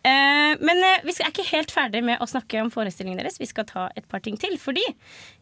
Eh, 0.06 0.54
men 0.62 0.78
eh, 0.86 1.00
vi 1.02 1.12
er 1.16 1.32
ikke 1.32 1.46
helt 1.50 1.72
ferdig 1.74 2.04
med 2.06 2.22
å 2.22 2.28
snakke 2.30 2.60
om 2.62 2.70
forestillingen 2.70 3.18
deres. 3.18 3.38
Vi 3.40 3.48
skal 3.50 3.66
ta 3.68 3.86
et 3.98 4.06
par 4.10 4.22
ting 4.24 4.38
til. 4.40 4.54
Fordi 4.60 4.84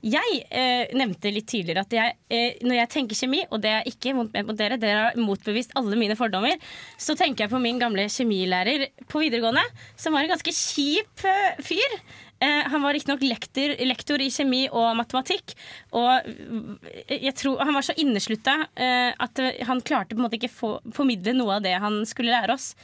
jeg 0.07 0.41
eh, 0.49 0.95
nevnte 0.97 1.33
litt 1.35 1.49
tidligere 1.51 1.85
at 1.85 1.97
jeg, 1.97 2.17
når 2.65 2.81
jeg 2.81 2.93
tenker 2.95 3.21
kjemi, 3.21 3.43
og 3.51 3.63
det 3.65 3.75
er 3.75 3.91
ikke 3.91 4.15
mot, 4.17 4.33
mot 4.49 4.59
dere, 4.59 4.81
dere 4.81 5.09
har 5.11 5.21
motbevist 5.21 5.77
alle 5.79 5.99
mine 6.01 6.17
fordommer, 6.19 6.57
så 6.99 7.17
tenker 7.19 7.47
jeg 7.47 7.53
på 7.53 7.63
min 7.63 7.81
gamle 7.83 8.09
kjemilærer 8.13 8.89
på 9.11 9.23
videregående, 9.23 9.65
som 10.01 10.17
var 10.17 10.25
en 10.25 10.35
ganske 10.35 10.57
kjip 10.57 11.27
fyr. 11.67 12.01
Eh, 12.39 12.69
han 12.69 12.83
var 12.83 12.93
riktignok 12.93 13.23
lektor, 13.23 13.73
lektor 13.87 14.21
i 14.21 14.29
kjemi 14.31 14.67
og 14.69 14.91
matematikk. 14.99 15.55
Og 15.97 16.27
eh, 16.29 17.15
jeg 17.29 17.33
tror 17.41 17.63
han 17.65 17.77
var 17.77 17.87
så 17.87 17.97
inneslutta 17.97 18.59
eh, 18.75 19.15
at 19.17 19.41
han 19.69 19.81
klarte 19.81 20.13
på 20.13 20.21
en 20.21 20.27
måte 20.27 20.37
ikke 20.37 20.53
få, 20.53 20.73
formidle 20.97 21.33
noe 21.39 21.57
av 21.57 21.65
det 21.65 21.73
han 21.81 22.03
skulle 22.09 22.35
lære 22.35 22.59
oss. 22.59 22.75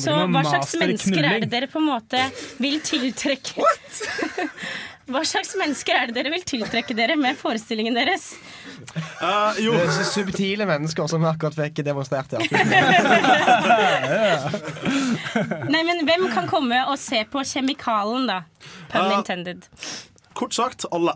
Så 0.00 0.16
hva 0.16 0.44
slags 0.46 0.72
mennesker 0.80 1.28
er 1.28 1.44
det 1.44 1.50
dere 1.52 1.68
på 1.68 1.82
en 1.82 1.90
måte 1.90 2.24
vil 2.62 2.80
tiltrekke 2.84 3.60
Hva 5.10 5.24
slags 5.26 5.56
mennesker 5.58 5.96
er 5.98 6.06
det 6.10 6.14
dere 6.14 6.30
vil 6.30 6.44
tiltrekke 6.46 6.94
dere 6.94 7.16
med 7.18 7.34
forestillingen 7.38 7.94
deres? 7.98 8.36
Uh, 9.18 9.50
jo, 9.58 9.72
Det 9.74 9.88
er 9.88 9.92
så 9.96 10.04
subtile 10.06 10.66
mennesker 10.68 11.06
som 11.10 11.24
akkurat 11.26 11.56
fikk 11.58 11.82
demonstrert 11.86 12.30
det. 12.30 12.38
Nei, 15.72 15.82
men 15.88 16.06
Hvem 16.06 16.28
kan 16.34 16.46
komme 16.50 16.84
og 16.86 16.98
se 17.02 17.24
på 17.30 17.42
Kjemikalen, 17.46 18.26
da? 18.30 18.38
Pun 18.92 19.06
uh, 19.08 19.18
intended. 19.18 19.60
kort 20.38 20.54
sagt 20.54 20.86
alle. 20.94 21.12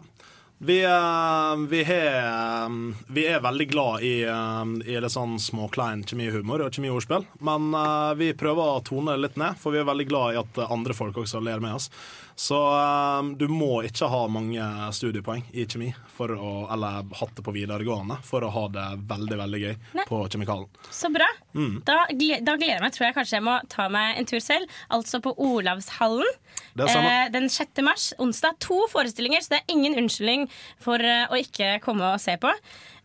Vi, 0.59 0.81
eh, 0.81 1.57
vi, 1.69 1.83
er, 1.85 2.73
vi 3.13 3.27
er 3.29 3.43
veldig 3.45 3.69
glad 3.69 4.01
i, 4.09 4.25
i 4.25 4.97
litt 4.97 5.13
sånn 5.13 5.37
småklein 5.37 6.01
kjemihumor 6.09 6.65
og 6.65 6.73
kjemiordspill. 6.73 7.29
Men 7.45 7.77
vi 8.17 8.33
prøver 8.33 8.65
å 8.65 8.81
tone 8.81 9.13
det 9.13 9.21
litt 9.27 9.37
ned, 9.37 9.61
for 9.61 9.77
vi 9.77 9.83
er 9.83 9.91
veldig 9.91 10.09
glad 10.09 10.33
i 10.33 10.41
at 10.41 10.57
andre 10.65 10.97
folk 10.97 11.13
også 11.21 11.45
ler 11.45 11.61
med 11.61 11.77
oss. 11.77 11.93
Så 12.37 12.57
eh, 12.77 13.23
du 13.41 13.47
må 13.49 13.81
ikke 13.89 14.11
ha 14.13 14.19
mange 14.29 14.65
studiepoeng 14.93 15.47
i 15.57 15.65
kjemi, 15.65 15.89
for 16.13 16.35
å, 16.37 16.51
eller 16.73 17.07
hatt 17.17 17.33
det 17.39 17.45
på 17.47 17.55
videregående, 17.57 18.19
for 18.25 18.45
å 18.45 18.51
ha 18.53 18.65
det 18.75 18.85
veldig 19.09 19.39
veldig 19.41 19.61
gøy 19.63 19.73
Nei. 19.97 20.05
på 20.09 20.19
kjemikalen. 20.29 20.69
Så 20.93 21.09
bra. 21.15 21.29
Mm. 21.57 21.79
Da, 21.89 22.03
da 22.13 22.57
gleder 22.61 22.75
jeg 22.75 22.85
meg. 22.85 22.93
Tror 22.97 23.07
jeg 23.09 23.17
kanskje 23.17 23.39
jeg 23.39 23.47
må 23.47 23.57
ta 23.73 23.89
meg 23.93 24.21
en 24.21 24.29
tur 24.29 24.43
selv. 24.45 24.77
Altså 24.93 25.23
på 25.25 25.33
Olavshallen. 25.41 26.29
Eh, 26.77 27.31
den 27.33 27.49
6. 27.53 27.81
mars, 27.87 28.11
onsdag. 28.21 28.61
To 28.69 28.83
forestillinger, 28.93 29.41
så 29.41 29.57
det 29.57 29.63
er 29.63 29.73
ingen 29.73 29.97
unnskyldning 30.03 30.45
for 30.83 31.01
uh, 31.01 31.25
å 31.33 31.41
ikke 31.41 31.79
komme 31.85 32.05
og 32.13 32.21
se 32.21 32.37
på. 32.41 32.53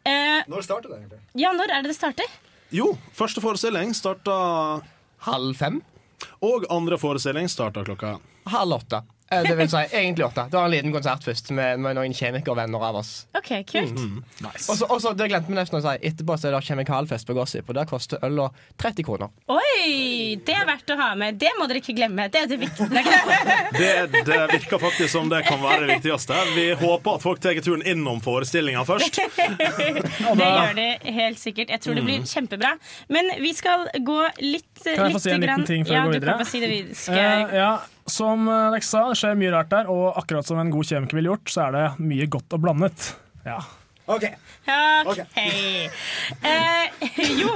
Eh, 0.03 0.41
Når 0.51 0.67
starter 0.67 0.91
det 0.91 0.99
egentlig? 0.99 1.21
ja, 1.39 1.53
når 1.55 1.71
er 1.71 1.85
det 1.85 1.93
det 1.93 1.97
starter? 1.97 2.35
Jo, 2.73 2.91
første 3.13 3.43
forestilling 3.43 3.91
starta 3.95 4.35
Halv 5.27 5.55
fem? 5.59 5.81
Og 6.41 6.65
andre 6.73 6.97
forestilling 6.97 7.47
starta 7.51 7.83
klokka 7.85 8.15
Halv 8.49 8.79
åtte. 8.81 9.03
Eh, 9.31 9.43
Det 9.47 9.55
vil 9.55 9.69
si 9.71 9.77
egentlig 9.91 10.25
åtte. 10.25 10.43
Det 10.51 10.57
var 10.57 10.65
en 10.65 10.71
liten 10.73 10.91
konsert 10.93 11.23
først 11.23 11.51
med, 11.55 11.79
med 11.79 11.95
noen 11.95 12.13
kjemikervenner 12.15 12.83
av 12.89 12.97
oss. 12.99 13.11
OK, 13.37 13.51
kult. 13.69 13.95
Mm. 13.95 14.23
Og 14.43 14.75
så, 14.77 14.85
og 14.87 15.01
så, 15.01 15.13
det 15.15 15.29
glemte 15.31 15.51
vi 15.51 15.55
nesten 15.55 15.79
å 15.79 15.83
si 15.85 15.93
Etterpå 16.09 16.35
så 16.37 16.49
er 16.49 16.57
det 16.57 16.61
kjemikalfest 16.67 17.29
på 17.29 17.35
Gossip, 17.37 17.69
og 17.71 17.77
der 17.77 17.87
koster 17.89 18.19
øl 18.27 18.41
og 18.47 18.57
30 18.81 19.07
kroner. 19.07 19.31
Oi! 19.51 20.35
Det 20.45 20.55
er 20.55 20.67
verdt 20.67 20.91
å 20.93 20.97
ha 20.99 21.09
med. 21.19 21.39
Det 21.41 21.51
må 21.59 21.67
dere 21.71 21.81
ikke 21.81 21.95
glemme. 21.97 22.27
Det 22.31 22.43
er 22.43 22.51
det 22.51 22.59
viktigste. 22.61 23.05
Det, 23.81 23.91
det 24.27 24.37
virker 24.51 24.79
faktisk 24.81 25.09
som 25.13 25.29
det 25.31 25.39
kan 25.47 25.61
være 25.61 25.85
det 25.85 25.95
viktigste. 25.95 26.35
Vi 26.55 26.65
håper 26.77 27.17
at 27.17 27.23
folk 27.23 27.39
tar 27.41 27.57
turen 27.63 27.81
innom 27.87 28.19
forestillinga 28.23 28.83
først. 28.85 29.21
Det 30.41 30.49
gjør 30.49 30.75
de 30.77 30.87
helt 31.15 31.39
sikkert. 31.39 31.71
Jeg 31.71 31.81
tror 31.83 31.97
det 31.97 32.03
blir 32.05 32.25
kjempebra. 32.27 32.73
Men 33.11 33.31
vi 33.41 33.53
skal 33.57 33.87
gå 34.05 34.19
litt 34.43 34.67
Mm. 34.81 34.95
Kan 34.95 35.05
jeg 35.05 35.13
få 35.13 35.19
si 35.21 35.29
en 35.29 35.41
liten 35.43 35.65
ting 35.67 35.83
før 35.85 35.93
ja, 35.93 36.01
vi 36.01 36.07
går 36.07 36.13
du 36.13 36.19
videre? 36.19 36.33
Kan 36.33 36.45
få 36.45 36.49
si 36.49 36.59
det 36.63 36.69
vi 36.71 36.79
Skal 36.97 37.17
Uh, 37.21 37.55
ja, 37.55 37.71
som 38.09 38.47
eh, 38.47 38.69
dere 38.73 38.81
sa, 38.85 39.03
det 39.11 39.17
skjer 39.19 39.37
mye 39.39 39.51
rart 39.53 39.69
der, 39.73 39.89
og 39.91 40.17
akkurat 40.21 40.47
som 40.47 40.59
en 40.61 40.71
god 40.73 40.85
kjemiker 40.89 41.19
ville 41.19 41.31
gjort, 41.33 41.51
så 41.53 41.67
er 41.67 41.77
det 41.77 41.85
mye 41.99 42.27
godt 42.31 42.53
og 42.57 42.63
blandet. 42.65 43.11
Ja. 43.45 43.59
OK. 44.11 44.25
OK. 45.07 45.19
Eh, 45.37 46.89
jo, 47.41 47.51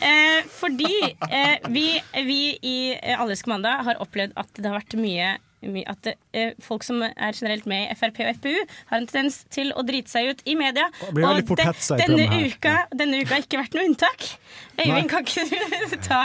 eh, 0.00 0.46
fordi 0.58 0.94
eh, 1.28 1.66
vi, 1.74 1.88
vi 2.24 2.38
i 2.62 2.76
Alles 3.18 3.42
kommanda 3.44 3.76
har 3.84 4.00
opplevd 4.02 4.32
at 4.40 4.48
det 4.56 4.70
har 4.70 4.78
vært 4.80 4.96
mye 5.00 5.34
at 5.90 6.06
eh, 6.38 6.52
folk 6.62 6.84
som 6.86 7.00
er 7.02 7.34
generelt 7.34 7.66
med 7.66 7.90
i 7.90 7.96
Frp 7.98 8.20
og 8.22 8.36
FpU, 8.38 8.54
har 8.92 9.00
en 9.00 9.08
tendens 9.10 9.40
til 9.50 9.72
å 9.74 9.82
drite 9.82 10.06
seg 10.12 10.30
ut 10.30 10.42
i 10.46 10.54
media. 10.54 10.84
Og 11.02 11.18
fort 11.50 11.58
de- 11.58 11.98
denne, 11.98 12.28
uka, 12.46 12.74
denne 12.94 13.18
uka 13.24 13.34
har 13.34 13.42
ikke 13.42 13.58
vært 13.64 13.74
noe 13.74 13.88
unntak. 13.90 14.28
Øyvind, 14.78 15.08
kan 15.10 15.26
ikke 15.26 15.48
du 15.90 15.96
ta 16.06 16.20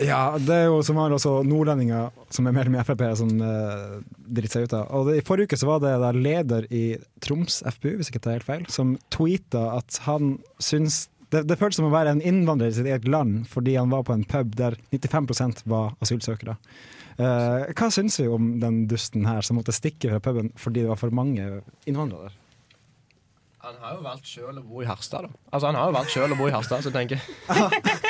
Ja, 0.00 0.38
det 0.40 0.54
er 0.54 0.68
jo 0.70 0.78
som 0.86 0.96
har 0.96 1.12
også 1.12 1.40
nordlendinger 1.44 2.08
som 2.32 2.46
er 2.48 2.54
medlem 2.56 2.78
i 2.78 2.84
Frp, 2.86 3.02
som 3.20 3.30
uh, 3.42 3.98
driter 4.24 4.54
seg 4.54 4.68
ut 4.68 4.76
av. 4.78 4.86
Og 4.96 5.10
det, 5.10 5.18
I 5.20 5.24
forrige 5.26 5.50
uke 5.50 5.58
så 5.60 5.68
var 5.68 5.82
det 5.84 5.92
da 6.00 6.12
leder 6.16 6.68
i 6.72 6.84
Troms 7.20 7.60
FpU, 7.76 7.92
hvis 7.98 8.08
ikke 8.08 8.22
tar 8.24 8.38
helt 8.38 8.48
feil, 8.48 8.64
som 8.72 8.94
tweeta 9.12 9.66
at 9.76 10.00
han 10.06 10.38
syns 10.62 11.08
det, 11.30 11.44
det 11.46 11.58
føltes 11.60 11.78
som 11.78 11.86
å 11.86 11.92
være 11.92 12.16
en 12.16 12.24
innvandrer 12.26 12.72
i 12.72 12.74
sitt 12.74 12.88
eget 12.90 13.06
land 13.06 13.44
fordi 13.46 13.76
han 13.78 13.92
var 13.92 14.02
på 14.02 14.16
en 14.16 14.24
pub 14.26 14.56
der 14.58 14.74
95% 14.90 15.62
var 15.70 15.92
asylsøkere. 16.02 16.56
Eh, 17.20 17.70
hva 17.76 17.90
syns 17.92 18.18
vi 18.18 18.26
om 18.30 18.56
den 18.62 18.82
dusten 18.90 19.28
her 19.28 19.44
som 19.46 19.60
måtte 19.60 19.74
stikke 19.76 20.10
fra 20.10 20.22
puben 20.24 20.50
fordi 20.58 20.82
det 20.82 20.90
var 20.90 20.98
for 20.98 21.14
mange 21.14 21.60
innvandrere 21.86 22.30
der? 22.30 22.38
Han 23.60 23.76
har 23.82 23.98
jo 23.98 24.04
valgt 24.06 24.26
sjøl 24.26 24.56
å 24.56 24.62
bo 24.64 24.80
i 24.80 24.88
Harstad, 24.88 25.28
da. 25.28 25.40
Altså, 25.52 25.68
han 25.68 25.76
har 25.76 25.90
jo 25.90 25.96
valgt 25.98 26.14
selv 26.14 26.32
å 26.32 26.38
bo 26.38 26.46
i 26.48 26.54
Harstad, 26.54 26.80
så 26.86 26.92
tenker 26.94 27.20
jeg 27.20 28.00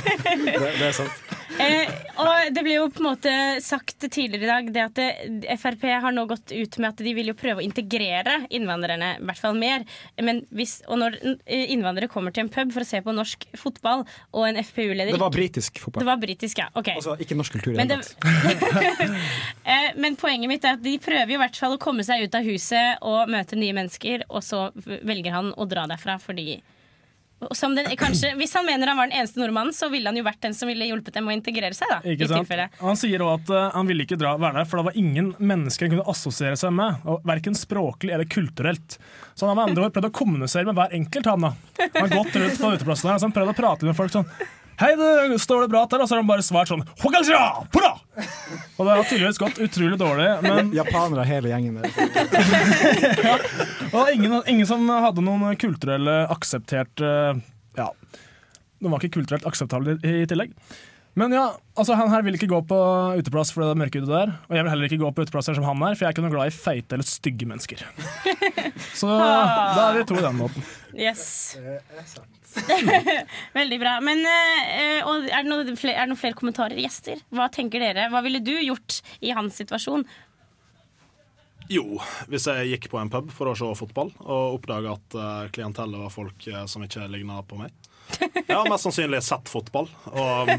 Det, 0.00 0.72
det 0.78 0.88
er 0.90 0.96
sant. 0.96 1.30
Eh, 1.60 1.90
og 2.20 2.54
det 2.54 2.62
ble 2.64 2.76
jo 2.76 2.86
på 2.92 3.02
en 3.02 3.08
måte 3.10 3.32
sagt 3.64 4.06
tidligere 4.06 4.44
i 4.44 4.48
dag 4.48 4.68
det 4.72 4.82
at 4.84 4.98
det, 4.98 5.56
Frp 5.60 5.84
har 6.04 6.14
nå 6.14 6.24
gått 6.30 6.52
ut 6.54 6.78
med 6.80 6.88
at 6.92 7.02
de 7.04 7.12
vil 7.16 7.30
jo 7.32 7.36
prøve 7.36 7.60
å 7.60 7.64
integrere 7.64 8.36
innvandrerne, 8.54 9.10
i 9.18 9.28
hvert 9.28 9.40
fall 9.40 9.58
mer. 9.58 9.84
Men 10.20 10.42
hvis, 10.56 10.78
og 10.88 11.00
når 11.02 11.18
eh, 11.20 11.66
innvandrere 11.74 12.10
kommer 12.12 12.34
til 12.34 12.46
en 12.46 12.52
pub 12.52 12.72
for 12.74 12.84
å 12.84 12.88
se 12.88 13.02
på 13.04 13.14
norsk 13.16 13.48
fotball, 13.60 14.06
og 14.32 14.48
en 14.48 14.60
FPU-leder 14.62 15.12
Det 15.14 15.22
var 15.22 15.34
britisk 15.34 15.82
fotball. 15.82 16.04
Det 16.04 16.10
var 16.10 16.22
britisk, 16.22 16.62
ja. 16.62 16.70
Ok. 16.78 16.92
Altså 16.96 17.16
ikke 17.20 17.38
norsk 17.38 17.58
kultur 17.58 17.74
i 17.74 17.88
det 17.90 18.00
eh, 19.72 19.90
men 20.00 20.16
poenget 20.20 20.50
mitt 20.50 20.64
er 20.64 20.78
at 20.78 20.84
de 20.84 20.96
prøver 21.02 21.34
jo 21.34 21.38
i 21.38 21.42
hvert 21.42 21.58
fall 21.58 21.76
å 21.76 21.82
komme 21.82 22.04
seg 22.06 22.26
ut 22.26 22.36
av 22.36 22.46
huset 22.46 23.02
og 23.06 23.30
møte 23.32 23.58
nye 23.58 23.76
mennesker, 23.76 24.28
og 24.30 24.44
så 24.46 24.68
velger 24.86 25.34
han 25.34 25.54
å 25.56 25.66
dra 25.68 25.86
derfra 25.90 26.18
fordi 26.22 26.60
den, 27.40 27.96
kanskje, 27.96 28.34
Hvis 28.36 28.52
han 28.54 28.66
mener 28.66 28.92
han 28.92 28.98
var 29.00 29.08
den 29.08 29.16
eneste 29.16 29.40
nordmannen, 29.40 29.72
så 29.72 29.88
ville 29.88 30.08
han 30.10 30.18
jo 30.18 30.24
vært 30.26 30.42
den 30.44 30.54
som 30.56 30.68
ville 30.68 30.88
hjulpet 30.90 31.16
dem 31.16 31.30
å 31.30 31.32
integrere 31.32 31.74
seg. 31.76 31.88
da. 31.88 32.00
Han 32.82 33.00
sier 33.00 33.24
også 33.24 33.40
at 33.40 33.54
uh, 33.56 33.78
han 33.78 33.88
ville 33.88 34.04
ikke 34.04 34.18
dra, 34.20 34.34
være 34.40 34.60
der, 34.60 34.68
for 34.68 34.80
det 34.80 34.90
var 34.90 35.00
ingen 35.00 35.32
mennesker 35.38 35.88
han 35.88 35.96
kunne 35.96 36.08
assosiere 36.12 36.60
seg 36.60 36.74
med. 36.76 37.00
og 37.08 37.24
Verken 37.30 37.56
språklig 37.56 38.14
eller 38.14 38.28
kulturelt. 38.28 38.98
Så 39.34 39.46
han 39.46 39.54
har 39.54 39.60
med 39.62 39.72
andre 39.72 39.88
ord 39.88 39.96
prøvd 39.96 40.10
å 40.10 40.14
kommunisere 40.20 40.68
med 40.68 40.76
hver 40.76 40.96
enkelt. 41.00 41.32
Han. 41.32 41.50
Han 41.80 42.00
har 42.04 42.16
gått 42.16 42.40
rundt 42.42 42.60
på 42.60 42.72
uteplassen 42.76 43.12
her, 43.12 43.22
og 43.24 43.36
prøvd 43.36 43.54
å 43.54 43.60
prate 43.62 43.88
med 43.88 43.96
folk 43.96 44.12
sånn 44.12 44.28
Hei, 44.80 44.94
det 44.96 45.36
står 45.42 45.66
det 45.66 45.72
bra 45.74 45.82
til? 45.84 46.00
Og 46.00 46.08
så 46.08 46.14
har 46.14 46.22
han 46.22 46.28
bare 46.30 46.44
svart 46.44 46.70
sånn 46.70 46.80
«Hokalsja! 47.02 47.40
Pura!» 47.68 47.90
Og 48.78 48.86
det 48.86 48.94
har 48.94 49.02
tydeligvis 49.04 49.40
gått 49.42 49.58
utrolig 49.60 49.98
dårlig. 50.00 50.28
Men 50.46 50.70
Japanere, 50.78 51.26
hele 51.28 51.50
gjengen 51.52 51.82
der. 51.82 51.90
og 53.96 54.08
ingen, 54.14 54.38
ingen 54.48 54.68
som 54.68 54.88
hadde 54.88 55.24
noen 55.26 55.52
kulturelle 55.60 56.22
akseptert 56.32 57.04
eh, 57.04 57.42
Ja, 57.76 57.90
de 58.80 58.88
var 58.88 59.04
ikke 59.04 59.20
kulturelt 59.20 59.44
akseptable 59.50 59.98
i, 60.00 60.22
i 60.22 60.30
tillegg. 60.30 60.56
Men 61.20 61.36
ja, 61.36 61.44
altså 61.76 61.98
han 61.98 62.08
her 62.14 62.24
vil 62.24 62.38
ikke 62.38 62.48
gå 62.48 62.62
på 62.70 62.80
uteplass 63.20 63.50
fordi 63.52 63.68
det 63.68 63.74
er 63.74 63.80
mørke 63.82 64.00
ute 64.00 64.12
der. 64.14 64.34
Og 64.48 64.56
jeg 64.56 64.64
vil 64.64 64.72
heller 64.72 64.88
ikke 64.88 65.02
gå 65.04 65.12
på 65.12 65.28
uteplasser 65.28 65.60
som 65.60 65.66
han 65.68 65.84
er, 65.84 65.92
for 65.92 66.06
jeg 66.06 66.14
er 66.14 66.16
ikke 66.16 66.24
noe 66.24 66.36
glad 66.38 66.48
i 66.48 66.56
feite 66.56 66.96
eller 66.96 67.08
stygge 67.08 67.48
mennesker. 67.50 67.84
Så 69.00 69.12
da 69.12 69.90
er 69.90 70.00
vi 70.00 70.08
to 70.08 70.16
i 70.16 70.24
den 70.24 70.40
måten. 70.40 70.70
Yes. 70.96 71.34
Veldig 73.58 73.78
bra. 73.80 73.98
Men 74.04 74.24
eh, 74.26 74.98
og 75.06 75.28
er, 75.28 75.44
det 75.44 75.50
noen 75.50 75.78
flere, 75.78 76.06
noe 76.10 76.18
flere 76.20 76.38
kommentarer? 76.38 76.78
Gjester? 76.80 77.22
Hva 77.34 77.50
tenker 77.52 77.82
dere? 77.82 78.08
Hva 78.12 78.22
ville 78.26 78.42
du 78.44 78.56
gjort 78.58 79.00
i 79.20 79.32
hans 79.36 79.60
situasjon? 79.60 80.06
Jo, 81.70 81.84
hvis 82.26 82.48
jeg 82.50 82.72
gikk 82.72 82.88
på 82.90 82.98
en 82.98 83.10
pub 83.12 83.28
for 83.30 83.52
å 83.52 83.54
se 83.54 83.68
fotball 83.78 84.08
og 84.24 84.56
oppdaga 84.56 84.96
at 84.96 85.14
uh, 85.14 85.50
klientellet 85.54 86.02
var 86.02 86.10
folk 86.10 86.48
eh, 86.50 86.64
som 86.66 86.82
ikke 86.82 87.06
ligna 87.12 87.38
på 87.46 87.60
meg. 87.60 87.70
Jeg 88.18 88.56
har 88.56 88.66
mest 88.66 88.88
sannsynlig 88.88 89.20
sett 89.22 89.46
fotball 89.46 89.86
og 90.10 90.50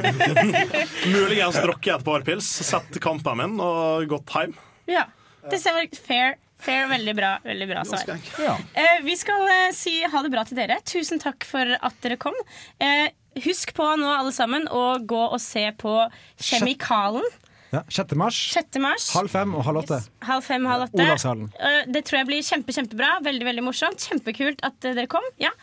muligens 1.11 1.59
drukket 1.59 1.97
et 1.97 2.05
par 2.07 2.23
pils, 2.23 2.47
sett 2.63 2.95
kampen 3.03 3.41
min 3.41 3.59
og 3.59 4.07
gått 4.13 4.31
hjem. 4.37 4.55
Ja. 4.87 5.09
Det 5.51 5.59
ser 5.59 5.75
fair. 5.99 6.37
Fair, 6.61 6.87
Veldig 6.91 7.15
bra. 7.17 7.31
veldig 7.43 7.67
bra 7.71 7.83
svar. 7.89 8.17
Ja. 8.39 8.57
Eh, 8.77 8.99
vi 9.05 9.15
skal 9.17 9.47
eh, 9.49 9.71
si 9.73 9.95
ha 10.03 10.21
det 10.21 10.29
bra 10.33 10.43
til 10.45 10.57
dere. 10.61 10.77
Tusen 10.85 11.19
takk 11.21 11.43
for 11.47 11.75
at 11.81 12.01
dere 12.05 12.17
kom. 12.21 12.37
Eh, 12.79 13.09
husk 13.45 13.73
på 13.77 13.85
nå, 13.97 14.09
alle 14.11 14.31
sammen, 14.35 14.67
å 14.69 14.99
gå 15.07 15.21
og 15.31 15.39
se 15.41 15.69
på 15.79 15.95
Kjemikalen 16.41 17.23
Ja, 17.71 17.79
6. 17.87 18.15
mars, 18.19 18.35
6. 18.51 18.79
mars. 18.83 19.05
halv 19.15 19.31
fem 19.31 19.53
og 19.55 19.63
halv 19.63 19.79
åtte. 19.85 20.01
Halv 20.27 20.43
fem, 20.43 20.65
halv 20.67 20.83
åtte. 20.89 20.99
Olavshallen. 21.05 21.45
Eh, 21.55 21.85
det 21.87 22.01
tror 22.03 22.17
jeg 22.19 22.27
blir 22.27 22.41
kjempe, 22.43 22.73
kjempebra. 22.75 23.13
Veldig 23.23 23.45
veldig 23.47 23.63
morsomt. 23.63 24.03
Kjempekult 24.09 24.59
at 24.67 24.83
eh, 24.89 24.97
dere 24.97 25.07
kom. 25.07 25.23
Ja. 25.39 25.53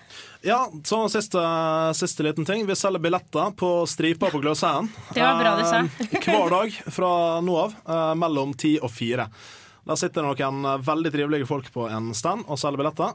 Ja, 0.40 0.62
så 0.88 1.02
siste, 1.12 1.42
siste 1.98 2.24
liten 2.24 2.48
ting. 2.48 2.64
Vi 2.64 2.76
selger 2.80 3.02
billetter 3.04 3.52
på 3.60 3.72
Stripa 3.90 4.30
på 4.32 4.40
Gløshaugen. 4.40 4.88
Det 5.12 5.20
var 5.20 5.36
bra 5.42 5.52
du 5.60 5.64
sa. 5.68 5.82
Eh, 6.08 6.18
Hver 6.24 6.48
dag 6.56 6.80
fra 6.96 7.12
nå 7.44 7.60
av, 7.66 7.76
eh, 7.84 8.14
mellom 8.24 8.56
ti 8.56 8.78
og 8.80 8.88
fire. 8.96 9.28
Der 9.88 9.96
sitter 9.96 10.26
noen 10.26 10.64
eh, 10.68 10.80
veldig 10.84 11.12
trivelige 11.14 11.48
folk 11.48 11.70
på 11.72 11.86
en 11.88 12.10
stand 12.16 12.44
og 12.46 12.60
selger 12.60 12.82
billetter. 12.82 13.14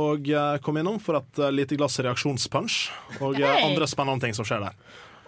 Og 0.00 0.30
eh, 0.32 0.56
kom 0.64 0.80
innom 0.80 1.00
for 1.02 1.20
et 1.20 1.40
eh, 1.40 1.52
lite 1.52 1.76
glass 1.76 2.00
reaksjonspunch 2.00 2.78
og 3.20 3.42
andre 3.44 3.88
spennende 3.90 4.24
ting 4.24 4.36
som 4.36 4.48
skjer 4.48 4.64
der. 4.64 4.78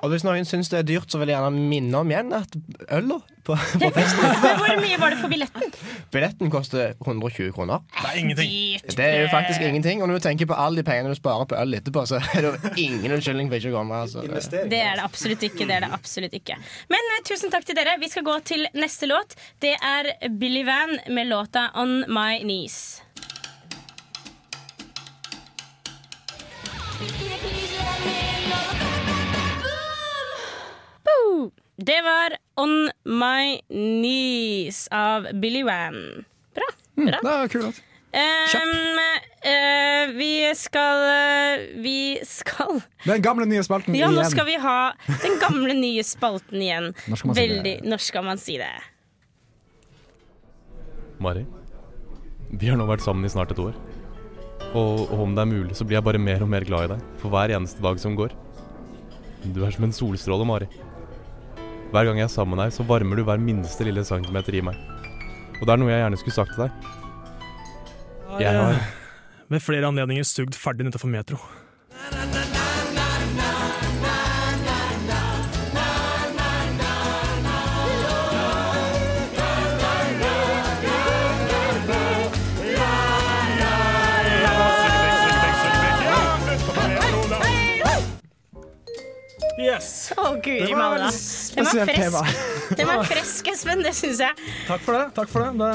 Og 0.05 0.13
hvis 0.13 0.25
noen 0.27 0.45
syns 0.49 0.69
det 0.73 0.83
er 0.83 0.87
dyrt, 0.87 1.09
så 1.11 1.21
vil 1.21 1.31
jeg 1.33 1.39
gjerne 1.39 1.69
minne 1.71 2.03
om 2.03 2.11
igjen 2.11 2.33
at 2.37 2.53
øl 2.93 3.15
på, 3.47 3.55
på 3.81 3.91
festen 3.95 4.25
Hvor 4.59 4.81
mye 4.83 4.99
var 5.01 5.15
det 5.15 5.21
for 5.21 5.33
billetten? 5.33 5.73
Billetten 6.13 6.53
koster 6.53 6.95
120 6.99 7.53
kroner. 7.57 7.85
Det 7.95 8.11
er 8.11 8.19
ingenting. 8.21 8.53
Det 8.97 9.07
er 9.07 9.25
jo 9.25 9.31
faktisk 9.33 9.65
ingenting. 9.65 10.03
Og 10.03 10.11
når 10.11 10.21
du 10.21 10.27
tenker 10.27 10.51
på 10.51 10.59
alle 10.59 10.83
de 10.83 10.87
pengene 10.87 11.15
du 11.15 11.19
sparer 11.19 11.49
på 11.49 11.59
øl 11.61 11.79
etterpå, 11.79 12.05
så 12.11 12.21
er 12.21 12.45
det 12.45 12.53
jo 12.53 12.75
ingen 12.89 13.17
unnskyldning 13.17 13.51
for 13.53 13.61
ikke 13.61 13.73
å 13.73 13.79
komme. 13.79 14.03
Altså. 14.07 14.27
Det 14.27 14.83
er 14.83 15.01
det 15.01 15.07
absolutt 15.07 15.49
ikke. 15.49 15.65
det 15.65 15.79
er 15.79 15.87
det 15.87 15.93
absolutt 15.97 16.37
ikke 16.37 16.59
Men 16.93 17.13
eh, 17.17 17.25
tusen 17.29 17.55
takk 17.55 17.67
til 17.69 17.79
dere. 17.79 17.97
Vi 18.03 18.11
skal 18.13 18.27
gå 18.27 18.37
til 18.53 18.69
neste 18.77 19.09
låt. 19.11 19.39
Det 19.63 19.77
er 19.81 20.13
Billy 20.29 20.67
Van 20.67 20.99
med 21.09 21.31
låta 21.33 21.71
On 21.79 22.03
My 22.13 22.43
Knees. 22.45 23.01
Det 31.77 32.03
var 32.03 32.37
On 32.55 32.91
My 33.05 33.61
Knees 33.69 34.89
av 34.91 35.27
Billy 35.35 35.63
Van. 35.63 36.25
Bra. 36.55 36.69
bra. 36.95 37.19
Det 37.23 37.33
er 37.33 37.49
kult. 37.53 37.83
Um, 38.17 39.01
uh, 39.45 40.15
vi 40.17 40.31
skal 40.57 41.03
uh, 41.05 41.65
Vi 41.85 42.17
skal 42.25 42.79
Den 43.05 43.21
gamle, 43.21 43.45
nye 43.45 43.61
spalten 43.67 43.93
Ja, 43.99 44.09
nå 44.09 44.23
skal 44.25 44.47
vi 44.49 44.55
ha 44.63 44.95
den 45.21 45.37
gamle, 45.43 45.75
nye 45.77 46.05
spalten 46.07 46.63
igjen. 46.63 46.95
Når 47.11 47.21
skal 47.21 47.29
man 47.29 47.37
si 47.37 47.61
det? 47.67 47.75
Når 47.85 48.05
skal 48.07 48.25
man 48.25 48.41
si 48.41 48.57
det? 48.63 48.73
Mari, 51.21 51.45
vi 52.57 52.73
har 52.73 52.81
nå 52.81 52.89
vært 52.89 53.05
sammen 53.05 53.29
i 53.29 53.33
snart 53.33 53.53
et 53.53 53.61
år. 53.61 53.77
Og, 54.73 55.05
og 55.11 55.21
om 55.27 55.37
det 55.37 55.45
er 55.45 55.53
mulig, 55.53 55.77
så 55.77 55.85
blir 55.85 56.01
jeg 56.01 56.09
bare 56.09 56.21
mer 56.21 56.41
og 56.45 56.53
mer 56.57 56.65
glad 56.65 56.89
i 56.89 56.95
deg 56.95 57.07
for 57.21 57.33
hver 57.37 57.53
eneste 57.53 57.85
dag 57.85 58.01
som 58.01 58.17
går. 58.17 58.33
Du 59.53 59.61
er 59.65 59.77
som 59.77 59.85
en 59.85 59.97
solstråle, 59.97 60.49
Mari. 60.49 60.73
Hver 61.93 62.05
gang 62.09 62.19
jeg 62.19 62.27
er 62.27 62.33
sammen 62.33 62.57
med 62.57 62.65
deg, 62.65 62.75
så 62.75 62.87
varmer 62.87 63.17
du 63.19 63.25
hver 63.27 63.41
minste 63.41 63.87
lille 63.87 64.05
centimeter 64.05 64.59
i 64.59 64.63
meg. 64.65 64.79
Og 65.61 65.65
det 65.65 65.73
er 65.73 65.81
noe 65.81 65.93
jeg 65.93 66.03
gjerne 66.03 66.21
skulle 66.21 66.37
sagt 66.37 66.57
til 66.57 66.67
deg. 66.67 66.93
Jeg 68.43 68.53
har 68.59 68.81
ved 69.49 69.63
flere 69.63 69.89
anledninger 69.89 70.27
sugd 70.27 70.59
ferdig 70.59 70.91
utenfor 70.91 71.09
metro. 71.09 71.39
Yes! 89.57 90.13
Å, 90.21 90.35
Gud, 90.45 90.67
Det 90.67 90.75
var 90.75 90.93
malla. 90.93 91.09
Den 91.57 91.65
var 91.65 91.89
fresk, 91.89 92.77
Den 92.77 92.91
var 92.91 93.07
fresk 93.09 93.49
Espen. 93.53 93.87
Det 93.87 93.95
syns 93.97 94.21
jeg. 94.21 94.51
Takk 94.67 94.85
for 94.85 94.99
det. 94.99 95.07
takk 95.17 95.33
for 95.33 95.47
det. 95.47 95.55
Det 95.57 95.71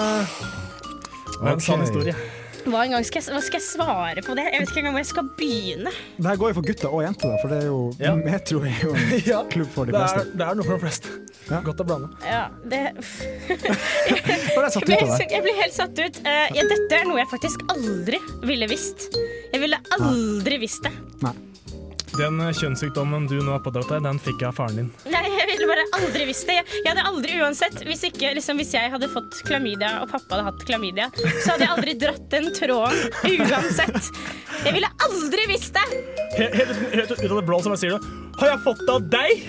var 1.41 1.50
en 1.50 1.58
okay. 1.58 1.65
sann 1.65 1.82
historie. 1.82 2.15
Hva, 2.62 2.84
en 2.86 2.94
gang 2.94 3.06
skal 3.06 3.22
jeg, 3.22 3.34
hva 3.34 3.41
skal 3.41 3.58
jeg 3.58 3.65
svare 3.65 4.22
på 4.26 4.36
det? 4.38 4.44
Jeg 4.54 4.62
vet 4.62 4.70
ikke 4.70 4.82
engang 4.84 4.94
hvor 4.94 5.02
jeg 5.02 5.10
skal 5.10 5.30
begynne. 5.38 5.94
Det 6.17 6.28
her 6.30 6.39
går 6.41 6.52
jo 6.52 6.58
for 6.60 6.67
gutter 6.67 6.94
og 6.94 7.04
jenter, 7.06 7.34
for 7.41 7.54
det 7.54 7.60
er 7.63 7.67
jo, 7.72 7.80
Ja. 8.02 8.13
Metro 8.20 8.62
er 8.62 8.84
jo 8.84 8.94
en 8.94 9.13
Ja, 9.32 9.41
klubb 9.50 9.72
for 9.74 9.89
de 9.89 9.96
Det 9.96 10.02
er, 10.02 10.13
fleste. 10.13 10.38
det 10.38 10.48
er 10.48 10.60
noe 10.60 10.67
for 10.67 10.78
de 10.78 10.84
fleste. 10.86 11.13
Ja. 11.50 11.62
Godt 11.65 11.82
å 11.82 11.88
blande. 11.89 12.12
Ja, 12.28 12.44
det 12.70 12.82
jeg 13.50 14.74
satt 14.76 14.91
jeg 14.94 15.02
ut 15.02 15.10
av 15.10 15.24
jeg 15.26 15.46
blir 15.48 15.58
helt 15.58 15.76
satt 15.76 15.98
ut. 15.98 16.22
Uh, 16.22 16.48
ja, 16.54 16.67
dette 16.70 17.00
er 17.00 17.08
noe 17.10 17.24
jeg 17.24 17.32
faktisk 17.34 17.65
aldri 17.74 18.22
ville 18.46 18.70
visst. 18.70 19.10
Jeg 19.52 19.63
ville 19.63 19.82
aldri 19.98 20.62
visst 20.62 20.86
det. 20.86 20.94
Nei. 21.26 21.34
Den 22.12 22.41
kjønnssykdommen 22.54 23.26
du 23.32 23.38
nå 23.39 23.54
har 23.56 23.62
pådratt 23.63 23.88
deg, 23.88 24.04
den 24.04 24.17
fikk 24.20 24.44
jeg 24.44 24.52
av 24.52 24.58
faren 24.60 24.82
din. 24.82 24.89
Nei, 25.10 25.24
bare 25.72 25.86
aldri 25.98 26.28
visst 26.30 26.48
det. 26.50 26.58
Jeg, 26.60 26.66
jeg 26.84 26.92
hadde 26.92 27.06
aldri 27.10 27.38
uansett 27.42 27.80
Hvis, 27.88 28.04
ikke, 28.12 28.34
liksom, 28.38 28.60
hvis 28.62 28.74
jeg 28.76 28.92
hadde 28.94 29.10
fått 29.12 29.42
klamydia, 29.48 29.94
og 30.04 30.12
pappa 30.12 30.38
hadde 30.38 30.48
hatt 30.52 30.66
klamydia, 30.68 31.08
så 31.42 31.54
hadde 31.56 31.66
jeg 31.66 31.74
aldri 31.78 31.94
dratt 32.06 32.26
den 32.34 32.52
tråden 32.56 33.00
uansett. 33.48 34.12
Jeg 34.62 34.76
ville 34.78 34.92
aldri 35.08 35.48
visst 35.50 35.74
det! 35.78 35.88
Helt, 36.38 36.56
helt, 36.60 36.76
helt 36.96 37.12
ut 37.18 37.26
av 37.32 37.38
det 37.40 37.46
blå 37.48 37.62
som 37.66 37.74
jeg 37.76 37.82
sier 37.86 37.96
det. 37.98 38.18
'Har 38.42 38.48
jeg 38.48 38.60
fått 38.64 38.80
det 38.88 38.94
av 38.94 39.02
deg?' 39.12 39.40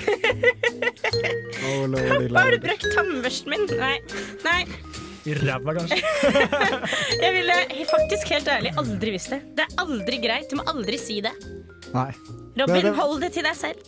Oh, 1.62 1.84
Hva 1.86 2.42
har 2.42 2.50
du 2.52 2.58
brukt 2.64 2.86
tannbørsten 2.96 3.52
min? 3.52 3.62
Nei. 3.78 3.94
Nei. 4.44 4.62
I 5.24 5.36
ræva, 5.38 5.70
kanskje. 5.76 6.00
Jeg 7.22 7.30
ville 7.36 7.56
faktisk 7.92 8.32
helt 8.34 8.48
ærlig 8.50 8.72
aldri 8.80 9.12
visst 9.14 9.30
det. 9.30 9.38
Det 9.54 9.62
er 9.68 9.76
aldri 9.84 10.18
greit. 10.24 10.50
Du 10.50 10.58
må 10.58 10.64
aldri 10.72 10.98
si 10.98 11.20
det. 11.22 11.30
Nei. 11.94 12.10
Robin, 12.58 12.74
Det- 12.74 12.82
det- 12.88 12.96
hold 12.98 13.20
det 13.22 13.30
til 13.38 13.46
deg 13.46 13.56
selv. 13.56 13.78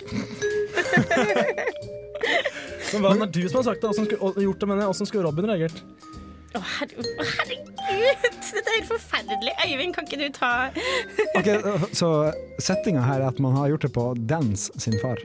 Men 2.95 3.03
hva 3.03 3.13
er 3.15 3.23
det 3.25 3.33
du 3.35 3.49
som 3.49 3.61
har 3.61 3.67
sagt 3.71 3.81
det? 3.83 3.91
Hvordan 3.91 4.07
skulle, 4.09 4.45
gjort 4.47 4.61
det, 4.63 4.69
mener 4.71 4.85
jeg. 4.85 4.91
Hvordan 4.93 5.09
skulle 5.11 5.25
Robin 5.27 5.49
reagert? 5.51 5.81
Å, 6.55 6.61
herre, 6.77 7.05
herregud! 7.19 7.73
Dette 8.55 8.61
er 8.71 8.77
helt 8.77 8.91
forferdelig. 8.93 9.55
Øyvind, 9.67 9.95
kan 9.97 10.07
ikke 10.07 10.21
du 10.21 10.29
ta 10.37 10.51
Ok, 11.41 11.49
Så 11.99 12.11
settinga 12.63 13.03
her 13.05 13.25
er 13.25 13.33
at 13.33 13.41
man 13.43 13.57
har 13.59 13.73
gjort 13.73 13.89
det 13.89 13.91
på 13.97 14.05
Dans 14.31 14.69
sin 14.81 14.95
far. 15.03 15.19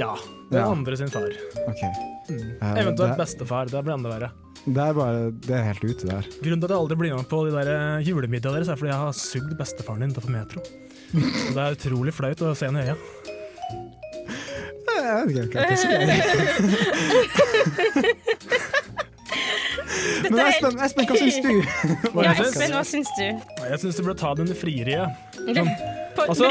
Ja. 0.00 0.16
Den 0.50 0.58
Ja. 0.58 0.66
andre 0.72 0.96
sin 0.98 1.10
far. 1.12 1.30
Ok. 1.68 1.82
Eh, 1.84 2.74
Eventuelt 2.82 3.14
det, 3.14 3.18
bestefar. 3.20 3.70
Det 3.70 3.84
blir 3.86 3.94
enda 3.94 4.10
verre. 4.10 4.30
det 4.66 4.82
er 4.88 4.96
bare 4.98 5.30
Det 5.46 5.54
er 5.54 5.62
helt 5.70 5.84
ute 5.86 6.08
der. 6.10 6.26
Grunnen 6.42 6.60
til 6.60 6.66
at 6.66 6.74
jeg 6.74 6.80
aldri 6.82 6.96
blir 7.04 7.14
med 7.16 7.28
på 7.30 7.44
de 7.46 7.54
der 7.54 7.70
eh, 7.76 8.02
julemiddagene 8.08 8.58
deres, 8.58 8.72
er 8.74 8.80
fordi 8.80 8.90
jeg 8.90 9.00
har 9.04 9.14
sugd 9.16 9.54
bestefaren 9.60 10.02
din 10.02 10.10
utenfor 10.16 10.34
metro. 10.34 10.64
Så 11.44 11.54
det 11.54 11.62
er 11.62 11.78
utrolig 11.78 12.12
flaut 12.18 12.42
å 12.44 12.50
se 12.58 12.66
henne 12.68 12.82
i 12.82 12.90
øya. 12.90 12.98
Jeg 15.04 15.28
vet 15.28 15.44
ikke 15.46 15.58
hva 15.58 15.64
jeg 15.68 15.78
skal 15.78 15.98
si. 15.98 17.18
Men 20.28 20.40
Espen, 20.42 20.78
Espen, 20.84 21.06
hva 21.08 21.16
syns 21.18 21.38
du? 21.44 21.50
Hva 22.14 22.24
Ja. 22.26 22.32
Espen, 22.42 22.72
hva 22.74 22.84
syns 22.86 23.10
du? 23.18 23.24
Jeg 23.68 23.80
syns 23.82 23.98
du 23.98 24.02
burde 24.04 24.18
ta 24.20 24.30
den 24.38 24.50
frieriet. 24.56 25.08
På 26.16 26.26
Altså-. 26.28 26.48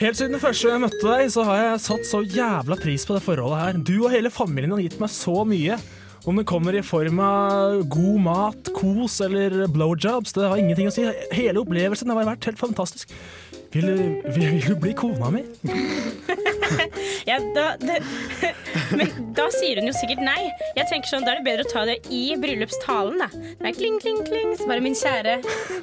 Helt 0.00 0.18
siden 0.18 0.34
det 0.36 0.42
første 0.42 0.70
jeg 0.72 0.82
møtte 0.82 1.02
deg, 1.06 1.30
så 1.32 1.44
har 1.46 1.60
jeg 1.62 1.82
satt 1.86 2.04
så 2.08 2.22
jævla 2.26 2.78
pris 2.80 3.06
på 3.08 3.16
det 3.16 3.24
forholdet 3.24 3.60
her. 3.62 3.80
Du 3.86 3.94
og 4.04 4.10
hele 4.14 4.32
familien 4.32 4.74
har 4.74 4.82
gitt 4.84 4.98
meg 5.02 5.12
så 5.12 5.44
mye. 5.48 5.78
Om 6.22 6.38
det 6.38 6.44
kommer 6.46 6.76
i 6.78 6.82
form 6.86 7.18
av 7.24 7.80
god 7.90 8.18
mat, 8.22 8.68
kos 8.76 9.16
eller 9.24 9.64
blowjobs, 9.74 10.34
det 10.36 10.44
har 10.46 10.60
ingenting 10.60 10.90
å 10.90 10.94
si. 10.94 11.06
Hele 11.34 11.62
opplevelsen 11.64 12.12
har 12.12 12.28
vært 12.28 12.46
helt 12.46 12.60
fantastisk. 12.60 13.10
Vil 13.72 13.88
du, 13.88 13.96
vil, 14.36 14.46
vil 14.52 14.68
du 14.68 14.76
bli 14.78 14.92
kona 14.94 15.32
mi? 15.34 15.42
Ja, 17.30 17.36
da, 17.54 17.64
det, 17.78 17.98
men 18.98 19.10
da 19.36 19.44
sier 19.54 19.78
hun 19.78 19.86
jo 19.88 19.94
sikkert 19.94 20.22
nei. 20.24 20.40
Jeg 20.76 20.88
tenker 20.90 21.08
sånn, 21.10 21.24
Da 21.26 21.34
er 21.34 21.40
det 21.40 21.46
bedre 21.46 21.66
å 21.66 21.70
ta 21.70 21.84
det 21.88 21.98
i 22.12 22.22
bryllupstalen. 22.40 23.20
da. 23.22 23.28
Det 23.32 23.70
er 23.70 23.76
kling, 23.76 23.98
kling, 24.02 24.22
kling. 24.26 24.54
Så 24.58 24.66
bare 24.70 24.82
min 24.84 24.96
kjære, 24.98 25.36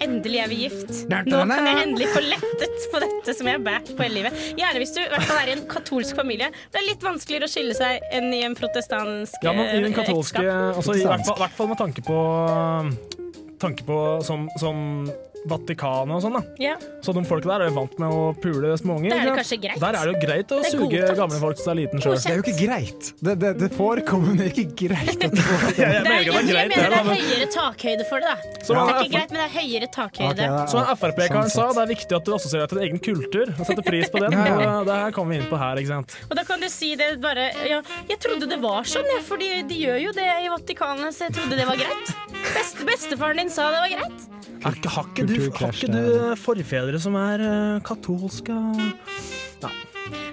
endelig 0.03 0.41
er 0.43 0.51
vi 0.51 0.59
gift. 0.65 0.91
Nå 1.09 1.43
kan 1.49 1.69
jeg 1.69 1.83
endelig 1.85 2.09
få 2.13 2.23
lettet 2.25 2.87
på 2.93 3.01
dette 3.05 3.35
som 3.37 3.49
jeg 3.49 3.59
har 3.59 3.63
båret 3.65 3.93
på 3.95 4.05
hele 4.05 4.19
livet. 4.19 4.43
Gjerne 4.59 4.83
hvis 4.83 4.93
du 4.97 5.01
i 5.03 5.07
hvert 5.13 5.27
fall 5.29 5.41
er 5.43 5.53
i 5.53 5.55
en 5.57 5.63
katolsk 5.71 6.19
familie. 6.19 6.51
Det 6.73 6.81
er 6.81 6.87
litt 6.89 7.05
vanskeligere 7.05 7.47
å 7.49 7.53
skille 7.53 7.77
seg 7.77 8.03
enn 8.15 8.29
i 8.35 8.43
en 8.47 8.57
protestansk 8.59 9.43
Ja, 9.45 9.53
men 9.55 9.65
i 9.69 9.79
den 9.83 9.91
eh, 9.93 9.97
katolske 10.01 10.43
ekteskap. 10.43 10.77
altså, 10.81 10.97
I 10.99 11.07
hvert 11.07 11.25
fall, 11.27 11.39
hvert 11.45 11.57
fall 11.61 11.71
med 11.73 11.81
tanke 11.85 12.05
på 12.05 12.19
Tanke 13.59 13.83
på 13.83 13.95
som, 14.23 14.45
som 14.55 15.09
Vatikanet 15.47 16.15
og 16.17 16.21
sånn, 16.25 16.35
da. 16.35 16.41
Ja. 16.59 16.73
Så 17.05 17.13
de 17.15 17.23
folka 17.27 17.47
der 17.53 17.63
er 17.65 17.69
jo 17.71 17.75
vant 17.77 17.95
med 18.01 18.11
å 18.11 18.23
pule 18.43 18.73
småunger. 18.79 19.13
Der 19.13 19.21
er 19.23 19.29
det 19.29 19.35
kanskje 19.39 19.57
greit. 19.63 19.79
Der 19.79 19.95
er 19.95 20.09
det 20.09 20.13
jo 20.13 20.19
greit 20.25 20.51
å 20.51 20.59
Det 20.59 20.67
er 20.67 20.73
suge 20.75 20.89
godtatt. 20.91 21.17
gamle 21.19 21.39
folk 21.43 21.61
som 21.61 21.71
er 21.71 21.77
liten 21.79 22.03
sjøl. 22.03 22.17
Det 22.19 22.31
er 22.33 22.39
jo 22.39 22.43
ikke 22.43 22.57
greit. 22.65 23.11
Det, 23.23 23.35
det, 23.39 23.51
det 23.61 23.69
forekommer, 23.77 24.27
men 24.33 24.41
det 24.41 24.47
er 24.49 24.51
ikke 24.51 24.87
greit. 24.89 25.23
At 25.29 25.35
det 25.37 25.45
forekommer. 25.47 25.79
Jeg 25.79 25.79
Det 25.79 25.85
er, 25.85 25.93
jeg, 25.93 26.03
det 26.03 26.09
er 26.09 26.09
mener 26.09 26.69
det 26.69 26.79
det. 26.79 26.99
er 26.99 27.09
høyere 27.13 27.49
takhøyde 27.55 28.07
for 28.09 28.19
det, 28.25 28.33
da. 28.33 28.63
Så 28.65 28.73
Det 28.75 28.81
er 28.83 28.99
ikke 28.99 29.13
greit, 29.15 29.31
men 29.31 29.39
det 29.39 29.45
er 29.47 29.55
høyere 29.55 29.89
takhøyde. 29.95 30.49
Okay, 30.49 30.67
Så 30.73 30.83
Frp-karen 30.99 31.49
sånn 31.49 31.55
sa 31.55 31.67
det 31.79 31.83
er 31.85 31.91
viktig 31.93 32.17
at 32.19 32.25
du 32.27 32.33
assosierer 32.35 32.65
deg 32.65 32.69
til 32.73 32.79
din 32.81 32.87
egen 32.89 33.01
kultur. 33.09 33.53
Og 33.55 33.63
setter 33.69 33.85
pris 33.87 34.09
på 34.13 34.23
den. 34.25 34.37
Ja, 34.49 34.55
ja. 34.59 34.73
Og 34.79 34.85
Det 34.89 34.95
her 34.99 35.11
kommer 35.15 35.35
vi 35.35 35.39
inn 35.43 35.49
på 35.49 35.57
her, 35.59 35.79
ikke 35.81 35.91
sant. 35.93 36.15
Og 36.29 36.35
da 36.39 36.43
kan 36.47 36.59
du 36.63 36.67
si 36.71 36.93
det 36.99 37.09
bare 37.21 37.49
ja, 37.67 37.79
Jeg 38.09 38.19
trodde 38.23 38.47
det 38.49 38.57
var 38.63 38.87
sånn, 38.87 39.07
jeg, 39.15 39.23
for 39.27 39.37
de 39.41 39.77
gjør 39.79 39.99
jo 40.07 40.11
det 40.15 40.27
i 40.45 40.49
Vatikanet, 40.51 41.13
så 41.15 41.27
jeg 41.27 41.35
trodde 41.37 41.57
det 41.59 41.67
var 41.69 41.79
greit. 41.79 42.11
Best, 42.55 42.81
bestefaren 42.87 43.41
din 43.43 43.51
sa 43.53 43.69
det 43.73 43.81
var 43.85 43.93
greit. 43.97 44.27
Har 44.63 44.75
ikke, 44.75 44.91
du, 45.29 45.49
har 45.59 45.75
ikke 45.75 45.91
du 45.93 46.35
forfedre 46.39 47.01
som 47.01 47.17
er 47.19 47.43
eh, 47.45 47.81
katolske? 47.85 48.55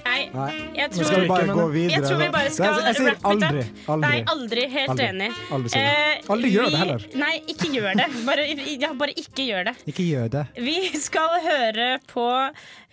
Nei, 0.06 0.30
Nei. 0.32 0.52
jeg 0.78 0.92
tror 0.94 1.08
skal 1.08 1.22
vi 1.24 1.28
bare 1.28 1.54
gå 1.58 1.64
videre. 1.74 1.96
Jeg 1.96 2.04
tror 2.06 2.20
vi 2.20 2.28
bare 2.32 2.52
skal 2.54 2.66
jeg, 2.70 2.84
jeg 2.86 2.96
sier 2.96 3.16
aldri. 3.30 3.64
aldri. 3.92 4.06
Nei, 4.06 4.20
aldri. 4.32 4.64
Helt 4.72 4.92
Aldri. 4.94 5.08
enig. 5.10 5.28
Aldri 5.56 5.72
si 5.72 5.82
det. 5.82 5.90
Eh, 5.90 6.30
Aldri 6.32 6.52
gjør 6.54 6.70
det 6.72 6.80
heller. 6.80 7.04
Nei, 7.20 7.32
ikke 7.52 7.70
gjør 7.74 7.98
det. 8.00 8.06
Bare, 8.28 8.46
ja, 8.86 8.92
bare 9.02 9.16
ikke 9.24 9.46
gjør 9.50 9.68
det. 9.68 9.74
Ikke 9.92 10.06
gjør 10.06 10.32
det. 10.36 10.44
Vi 10.68 10.76
skal 11.02 11.36
høre 11.44 11.88
på 12.08 12.26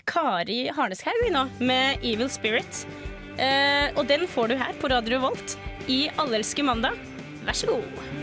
Kari 0.09 0.59
Harneshaug 0.75 1.23
nå, 1.31 1.45
med 1.63 2.03
'Evil 2.03 2.31
Spirit'. 2.33 2.83
Uh, 3.33 3.89
og 3.97 4.05
den 4.09 4.27
får 4.29 4.51
du 4.51 4.57
her 4.59 4.75
på 4.81 4.91
Radio 4.91 5.23
Volt 5.23 5.55
i 5.89 6.05
Allelske 6.21 6.65
mandag. 6.65 6.99
Vær 7.47 7.57
så 7.57 7.71
god. 7.71 8.22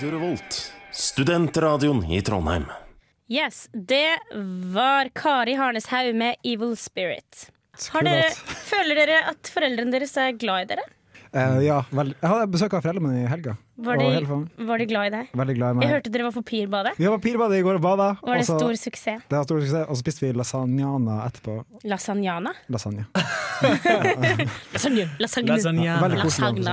Radio 0.00 0.18
Revolt, 0.18 0.72
studentradioen 0.96 1.98
i 2.08 2.22
Trondheim. 2.24 2.62
Yes, 3.28 3.68
det 3.72 4.16
var 4.72 5.10
Kari 5.12 5.52
Harneshaug 5.54 6.14
med 6.16 6.36
'Evil 6.42 6.72
Spirit'. 6.72 7.50
Har 7.92 8.06
dere, 8.08 8.30
føler 8.70 8.96
dere 8.96 9.18
at 9.28 9.50
foreldrene 9.52 9.92
deres 9.92 10.16
er 10.16 10.32
glad 10.40 10.62
i 10.62 10.68
dere? 10.70 10.86
Eh, 11.30 11.60
ja, 11.62 11.76
vel, 11.94 12.08
jeg 12.16 12.26
hadde 12.26 12.46
besøk 12.50 12.72
av 12.74 12.82
foreldrene 12.82 13.06
mine 13.06 13.22
i 13.22 13.28
helga. 13.30 13.52
Var 13.80 14.00
de, 14.00 14.38
var 14.66 14.82
de 14.82 14.86
glad 14.90 15.08
i 15.08 15.10
deg? 15.14 15.28
Veldig 15.38 15.54
glad 15.56 15.70
i 15.70 15.76
meg. 15.78 15.84
Jeg 15.86 15.94
hørte 15.94 16.12
dere 16.12 16.26
var 16.26 16.34
på 16.34 16.42
Pirbadet. 16.50 16.92
Vi 16.98 17.06
var 17.06 17.20
på 17.20 17.24
Pirbadet 17.28 17.60
i 17.60 17.64
går 17.64 17.78
og 17.78 17.84
bada. 17.84 18.08
Var 18.18 18.40
det 18.40 18.44
også, 18.44 18.56
stor 18.58 18.78
suksess? 18.82 19.22
det 19.30 19.38
var 19.38 19.46
stor 19.46 19.62
suksess. 19.62 19.84
Og 19.86 19.94
så 19.94 20.02
spiste 20.02 20.24
vi 20.26 20.32
lasagnana 20.34 21.20
etterpå. 21.28 21.54
Lasagnana? 21.86 22.54
Lasagne. 22.74 23.06
Lasagne. 24.74 25.06
Lasagne. 25.22 25.54
Lasagne. 25.54 25.94
Veldig 26.02 26.20
koselig. 26.24 26.66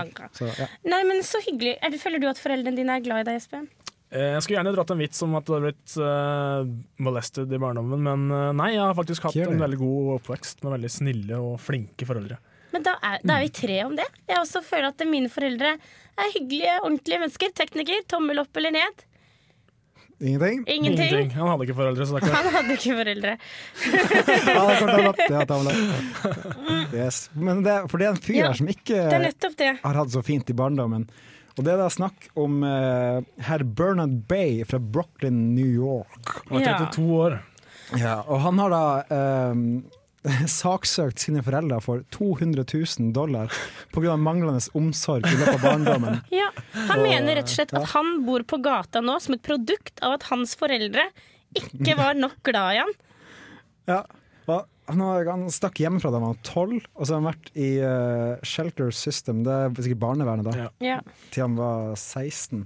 Ja. 0.58 0.70
Nei, 0.90 1.04
men 1.12 1.22
så 1.28 1.44
hyggelig. 1.46 1.78
Er 1.78 1.94
det, 1.94 2.02
føler 2.02 2.24
du 2.24 2.28
at 2.32 2.42
foreldrene 2.42 2.82
dine 2.82 2.98
er 2.98 3.06
glad 3.06 3.24
i 3.24 3.30
deg, 3.30 3.40
Espen? 3.44 3.70
Eh, 4.10 4.34
Jeg 4.34 4.44
skulle 4.44 4.58
gjerne 4.62 4.74
dratt 4.76 4.92
en 4.96 5.02
vits 5.06 5.24
om 5.26 5.38
at 5.38 5.48
du 5.48 5.54
har 5.54 5.64
blitt 5.68 5.96
uh, 6.02 6.66
molested 7.04 7.52
i 7.52 7.62
barndommen, 7.62 8.04
men 8.10 8.28
uh, 8.32 8.52
nei, 8.56 8.74
jeg 8.74 8.84
har 8.84 8.98
faktisk 8.98 9.30
hatt 9.30 9.38
en 9.44 9.60
veldig 9.62 9.80
god 9.86 10.14
oppvekst 10.18 10.64
med 10.66 10.80
veldig 10.80 10.92
snille 10.98 11.42
og 11.44 11.60
flinke 11.62 12.08
foreldre. 12.08 12.40
Men 12.74 12.84
da 12.86 12.98
er, 13.00 13.20
da 13.24 13.38
er 13.38 13.46
vi 13.48 13.52
tre 13.56 13.78
om 13.86 13.96
det. 13.98 14.08
Jeg 14.28 14.42
også 14.42 14.62
føler 14.66 14.90
at 14.92 15.06
mine 15.10 15.32
foreldre 15.32 15.76
er 16.18 16.34
hyggelige, 16.34 16.80
ordentlige 16.84 17.22
mennesker. 17.24 17.54
Tekniker. 17.56 18.02
Tommel 18.12 18.42
opp 18.44 18.60
eller 18.60 18.76
ned. 18.76 19.06
Ingenting? 20.18 20.64
Ingenting. 20.66 21.30
Han 21.36 21.48
hadde 21.52 21.68
ikke 21.68 21.76
foreldre, 21.78 22.06
så. 22.10 22.18
Han 22.24 22.48
hadde 22.56 22.74
ikke 22.74 22.96
foreldre. 22.98 23.34
Ja, 24.48 25.44
tommel 25.46 25.72
opp. 25.72 26.94
Yes. 26.96 27.28
Men 27.38 27.62
det, 27.66 27.76
for 27.92 28.02
det 28.02 28.08
er 28.08 28.16
en 28.16 28.22
fyr 28.24 28.40
Ja, 28.40 28.48
her 28.50 28.58
som 28.58 28.72
ikke 28.72 28.96
Det 28.98 29.18
er 29.20 29.58
det. 29.62 29.74
har 29.84 30.00
hatt 30.02 30.14
så 30.16 30.24
fint 30.26 30.50
i 30.50 30.56
barndommen. 30.58 31.06
Og 31.58 31.66
det 31.66 31.74
er 31.74 31.80
da 31.82 31.90
snakk 31.90 32.28
om 32.38 32.60
uh, 32.66 33.22
herr 33.46 33.64
Bernard 33.66 34.14
Bay 34.30 34.64
fra 34.70 34.80
Brooklyn, 34.82 35.56
New 35.56 35.70
York. 35.70 36.34
Han 36.50 36.60
var 36.60 36.90
32 36.90 37.06
år. 37.22 37.38
Ja, 37.98 38.20
og 38.28 38.42
han 38.44 38.60
har 38.60 38.74
da 38.74 38.82
eh, 39.16 39.60
saksøkt 40.60 41.20
sine 41.24 41.42
foreldre 41.46 41.80
for 41.84 42.04
200 42.16 42.64
000 42.66 43.12
dollar 43.16 43.52
pga. 43.96 44.16
manglende 44.20 44.62
omsorg 44.78 45.26
i 45.28 45.36
løpet 45.40 45.56
av 45.58 45.66
barndommen. 45.66 46.22
Ja, 46.40 46.50
Han 46.90 47.00
Og, 47.02 47.08
mener 47.08 47.38
rett 47.40 47.50
og 47.52 47.56
slett 47.58 47.74
ja. 47.76 47.82
at 47.84 47.92
han 47.96 48.14
bor 48.28 48.44
på 48.48 48.60
gata 48.64 49.02
nå 49.04 49.18
som 49.24 49.38
et 49.38 49.44
produkt 49.46 50.02
av 50.06 50.18
at 50.20 50.28
hans 50.32 50.56
foreldre 50.60 51.08
ikke 51.58 51.96
var 51.98 52.18
nok 52.20 52.40
glad 52.46 52.78
i 52.78 52.82
han. 52.84 52.96
Ja, 53.88 54.02
og 54.52 54.66
han, 54.92 55.00
har, 55.04 55.28
han 55.32 55.46
stakk 55.52 55.80
hjemmefra 55.80 56.10
da 56.12 56.20
han 56.20 56.30
var 56.34 56.40
tolv, 56.48 56.84
og 56.96 57.04
så 57.08 57.14
har 57.16 57.22
han 57.22 57.30
vært 57.30 57.50
i 57.60 57.70
uh, 57.84 58.36
Shelter 58.44 58.92
System, 58.96 59.42
det 59.48 59.52
er 59.54 59.78
sikkert 59.84 60.02
barnevernet 60.04 60.48
da, 60.48 60.56
Ja. 60.60 60.68
Ja. 60.84 60.98
til 61.32 61.44
han 61.46 61.56
var 61.60 61.94
16. 61.96 62.66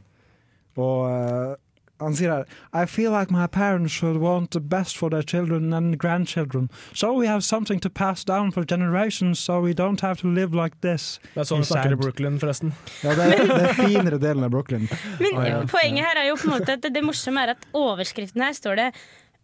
Og 0.81 0.99
eh, 1.09 1.55
han 2.01 2.15
sier 2.17 2.31
her 2.33 2.45
I 2.73 2.85
feel 2.89 3.11
like 3.11 3.31
my 3.31 3.47
parents 3.47 3.93
should 3.93 4.17
want 4.21 4.51
the 4.51 4.59
best 4.59 4.97
for 4.97 5.09
their 5.09 5.23
children 5.23 5.73
and 5.73 5.97
grandchildren. 6.01 6.69
So 6.93 7.13
we 7.13 7.27
have 7.27 7.43
something 7.43 7.79
to 7.81 7.89
pass 7.89 8.23
down 8.25 8.51
for 8.51 8.65
generations, 8.65 9.39
so 9.39 9.59
we 9.61 9.73
don't 9.73 10.01
have 10.01 10.19
to 10.21 10.27
live 10.27 10.53
like 10.57 10.81
this. 10.81 11.19
Det 11.35 11.43
er 11.45 11.49
sånn 11.51 11.63
He 11.63 11.69
snakker 11.71 11.93
i. 11.95 11.99
Brooklyn, 12.01 12.39
forresten. 12.41 12.73
Ja, 13.03 13.13
det 13.15 13.27
er, 13.29 13.45
det 13.47 13.61
er 13.69 13.73
finere 13.79 14.19
delen 14.21 14.43
av 14.47 14.51
Brooklyn. 14.53 14.87
Men 15.21 15.37
Ah, 15.37 15.47
ja. 15.47 15.61
poenget 15.71 16.05
her 16.05 16.21
er 16.23 16.29
jo 16.31 16.35
på 16.41 16.49
en 16.49 16.55
måte 16.57 16.75
at 16.77 16.83
det, 16.83 16.93
det 16.97 17.03
morsomme 17.05 17.41
er 17.45 17.53
at 17.55 17.65
overskriften 17.77 18.41
her 18.43 18.53
står 18.57 18.75
det 18.81 18.89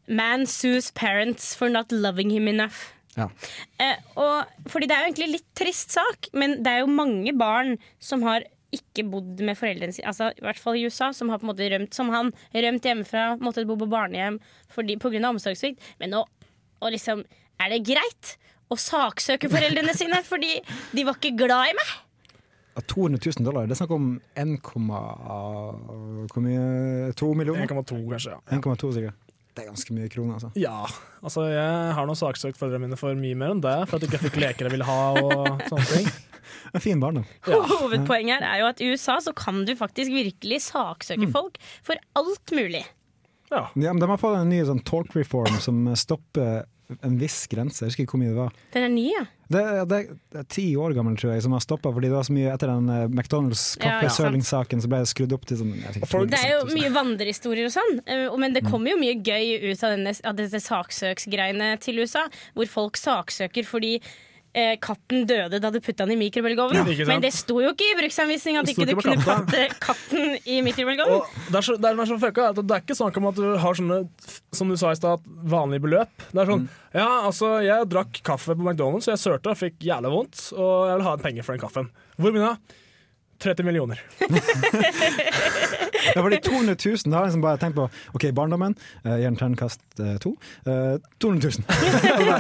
'Man 0.07 0.45
sues 0.47 0.91
parents 0.95 1.55
for 1.55 1.67
not 1.69 1.91
loving 1.91 2.29
him 2.31 2.47
enough'. 2.47 2.93
Ja. 3.17 3.27
Eh, 3.81 3.95
og, 4.15 4.45
fordi 4.69 4.87
det 4.87 4.95
er 4.95 5.01
jo 5.01 5.09
egentlig 5.11 5.31
litt 5.31 5.47
trist 5.57 5.91
sak, 5.91 6.27
men 6.33 6.63
det 6.63 6.67
er 6.67 6.79
jo 6.85 6.87
mange 6.87 7.33
barn 7.37 7.77
som 7.99 8.21
har 8.23 8.43
ikke 8.75 9.05
bodd 9.07 9.43
med 9.47 9.55
foreldrene 9.55 9.95
sine, 9.95 10.09
altså 10.11 10.31
i 10.35 10.43
hvert 10.43 10.59
fall 10.59 10.75
i 10.75 10.83
USA, 10.87 11.11
som 11.15 11.29
har 11.31 11.39
på 11.39 11.47
en 11.47 11.51
måte 11.53 11.69
rømt 11.71 11.95
som 11.95 12.09
han, 12.11 12.33
rømt 12.51 12.87
hjemmefra, 12.89 13.29
måttet 13.39 13.67
bo 13.69 13.77
på 13.79 13.87
barnehjem 13.91 14.41
pga. 14.73 15.29
omsorgssvikt. 15.29 15.79
Men 16.01 16.15
nå 16.15 16.25
og 16.77 16.91
liksom, 16.93 17.23
er 17.63 17.71
det 17.73 17.85
greit 17.87 18.33
å 18.69 18.77
saksøke 18.77 19.49
foreldrene 19.49 19.95
sine 19.97 20.19
fordi 20.25 20.59
de 20.93 21.05
var 21.07 21.17
ikke 21.17 21.37
glad 21.39 21.71
i 21.71 21.77
meg? 21.77 21.95
200 22.77 23.17
000 23.17 23.45
dollar, 23.47 23.65
det 23.65 23.73
er 23.73 23.79
snakk 23.79 23.93
om 23.95 24.09
1, 24.37 24.51
hvor 24.61 26.43
mye? 26.45 27.13
2 27.17 27.29
millioner? 27.39 27.65
1,2 27.65 28.03
kanskje. 28.11 28.35
ja. 28.35 28.59
1,2 28.59 28.91
sikkert. 28.99 29.26
Det 29.57 29.63
er 29.63 29.71
ganske 29.71 29.93
mye 29.97 30.09
kroner, 30.13 30.37
altså. 30.37 30.51
Ja, 30.59 30.85
altså 31.25 31.47
jeg 31.49 31.93
har 31.97 32.05
nå 32.05 32.13
saksøkt 32.13 32.59
foreldrene 32.59 32.85
mine 32.85 32.99
for 32.99 33.17
mye 33.17 33.37
mer 33.39 33.55
enn 33.55 33.63
det, 33.63 33.73
for 33.89 33.97
at 33.97 34.05
jeg 34.05 34.11
ikke 34.11 34.27
fikk 34.27 34.37
leker 34.43 34.69
jeg 34.69 34.75
ville 34.75 34.85
ha 34.85 34.99
og 35.17 35.63
sånne 35.65 35.87
ting. 35.89 36.09
En 36.75 36.81
fin 36.83 36.99
barndom. 36.99 37.25
Hovedpoenget 37.43 38.37
her 38.37 38.43
er 38.47 38.61
jo 38.61 38.67
at 38.69 38.81
i 38.83 38.87
USA 38.91 39.17
så 39.23 39.33
kan 39.35 39.65
du 39.67 39.73
faktisk 39.75 40.11
virkelig 40.13 40.61
saksøke 40.65 41.27
folk 41.33 41.57
for 41.83 41.99
alt 42.19 42.53
mulig. 42.55 42.85
Ja. 43.51 43.65
Ja, 43.75 43.91
men 43.93 43.99
de 43.99 44.09
har 44.09 44.19
fått 44.19 44.37
en 44.39 44.51
ny 44.51 44.61
sånn 44.67 44.79
talk 44.87 45.11
reform 45.15 45.59
som 45.63 45.83
stopper 45.99 46.65
en 47.03 47.17
viss 47.19 47.41
grense. 47.51 47.81
Jeg 47.83 47.91
husker 47.91 48.05
ikke 48.05 48.15
hvor 48.15 48.21
mye 48.23 48.31
det 48.31 48.37
var. 48.39 48.53
Den 48.73 48.85
er 48.87 48.91
ny, 48.93 49.05
ja. 49.11 49.23
Det, 49.47 49.61
det, 49.87 49.99
det 50.33 50.39
er 50.41 50.47
ti 50.51 50.63
år 50.79 50.91
gammel, 50.95 51.15
tror 51.19 51.31
jeg, 51.33 51.43
som 51.45 51.53
har 51.55 51.63
stoppa 51.63 51.91
fordi 51.95 52.09
det 52.09 52.17
var 52.17 52.25
så 52.27 52.35
mye 52.35 52.51
etter 52.51 52.71
den 52.71 52.89
eh, 52.91 53.03
McDonald's 53.07 53.61
Ja, 53.79 53.79
ja, 53.79 53.91
sant. 53.91 54.03
kaffesølingssaken, 54.07 54.83
så 54.83 54.91
ble 54.91 54.99
det 55.03 55.11
skrudd 55.11 55.35
opp 55.37 55.47
til 55.47 55.61
sånn 55.61 55.73
ikke, 55.77 56.23
Det 56.31 56.41
er 56.41 56.53
jo 56.57 56.65
mye 56.73 56.91
vandrehistorier 56.95 57.69
og 57.69 57.75
sånn, 57.75 58.01
eh, 58.11 58.27
men 58.39 58.55
det 58.57 58.65
kommer 58.67 58.91
jo 58.91 58.99
mye 58.99 59.15
gøy 59.19 59.71
ut 59.71 59.83
av, 59.87 59.95
denne, 59.95 60.15
av 60.27 60.39
dette 60.39 60.59
saksøksgreiene 60.63 61.73
til 61.83 62.03
USA. 62.03 62.25
Hvor 62.57 62.71
folk 62.71 62.99
saksøker 62.99 63.67
fordi 63.67 63.97
eh, 64.57 64.73
katten 64.81 65.25
døde 65.29 65.59
da 65.61 65.71
du 65.73 65.79
putta 65.83 66.07
den 66.07 66.15
i 66.15 66.19
mikrobølgeovnen. 66.25 66.89
Ja, 66.89 67.07
men 67.09 67.23
det 67.23 67.33
sto 67.35 67.59
jo 67.61 67.73
ikke 67.73 67.91
i 67.91 67.97
bruksanvisninga 68.01 68.63
at 68.63 68.71
ikke 68.71 68.87
du 68.87 68.93
ikke 68.95 69.05
kunne 69.05 69.21
katta. 69.21 69.35
patte 69.45 69.83
katten 69.83 70.37
i 70.43 70.59
mikrobølgeovnen. 70.65 71.45
Det 71.51 71.59
er, 71.59 71.67
så, 71.67 71.77
det 71.77 71.91
er, 71.91 72.01
så 72.09 72.17
at 72.17 72.61
det 72.61 72.77
er 72.79 72.83
ikke 72.83 72.97
snakk 72.97 73.21
om 73.21 73.29
at 73.31 73.39
du 73.39 73.45
har 73.61 73.77
sånne 73.77 73.99
Som 74.55 74.71
du 74.71 74.77
sa 74.79 74.91
i 74.93 74.97
stad, 74.99 75.23
vanlige 75.47 75.85
beløp. 75.85 76.25
Det 76.31 76.41
er 76.43 76.51
sånn 76.53 76.65
Ja, 76.95 77.07
altså, 77.27 77.57
jeg 77.65 77.87
drakk 77.91 78.19
kaffe 78.25 78.57
på 78.57 78.65
McDonald's, 78.65 79.07
og 79.07 79.13
jeg 79.13 79.21
sørte 79.21 79.53
og 79.53 79.59
fikk 79.59 79.79
jævlig 79.85 80.13
vondt, 80.13 80.49
og 80.57 80.73
jeg 80.89 80.99
vil 80.99 81.07
ha 81.07 81.15
en 81.17 81.23
penger 81.23 81.47
for 81.47 81.57
den 81.57 81.63
kaffen. 81.63 81.89
Hvor 82.17 82.33
mye 82.33 82.51
da? 82.51 82.83
30 83.37 83.67
millioner. 83.67 84.01
det 86.13 86.21
var 86.23 86.29
de 86.33 86.39
200 86.41 86.75
000, 86.85 86.97
da 87.05 87.19
har 87.19 87.27
jeg 87.27 87.29
liksom 87.29 87.43
bare 87.43 87.59
tenkt 87.61 87.77
på 87.77 87.85
OK, 88.17 88.25
barndommen, 88.33 88.73
uh, 89.05 89.13
gir 89.13 89.27
den 89.27 89.37
terningkast 89.37 89.83
eh, 90.01 90.15
to. 90.23 90.33
Eh, 90.65 90.95
200 91.21 91.51
000. 91.59 91.67
der, 92.25 92.39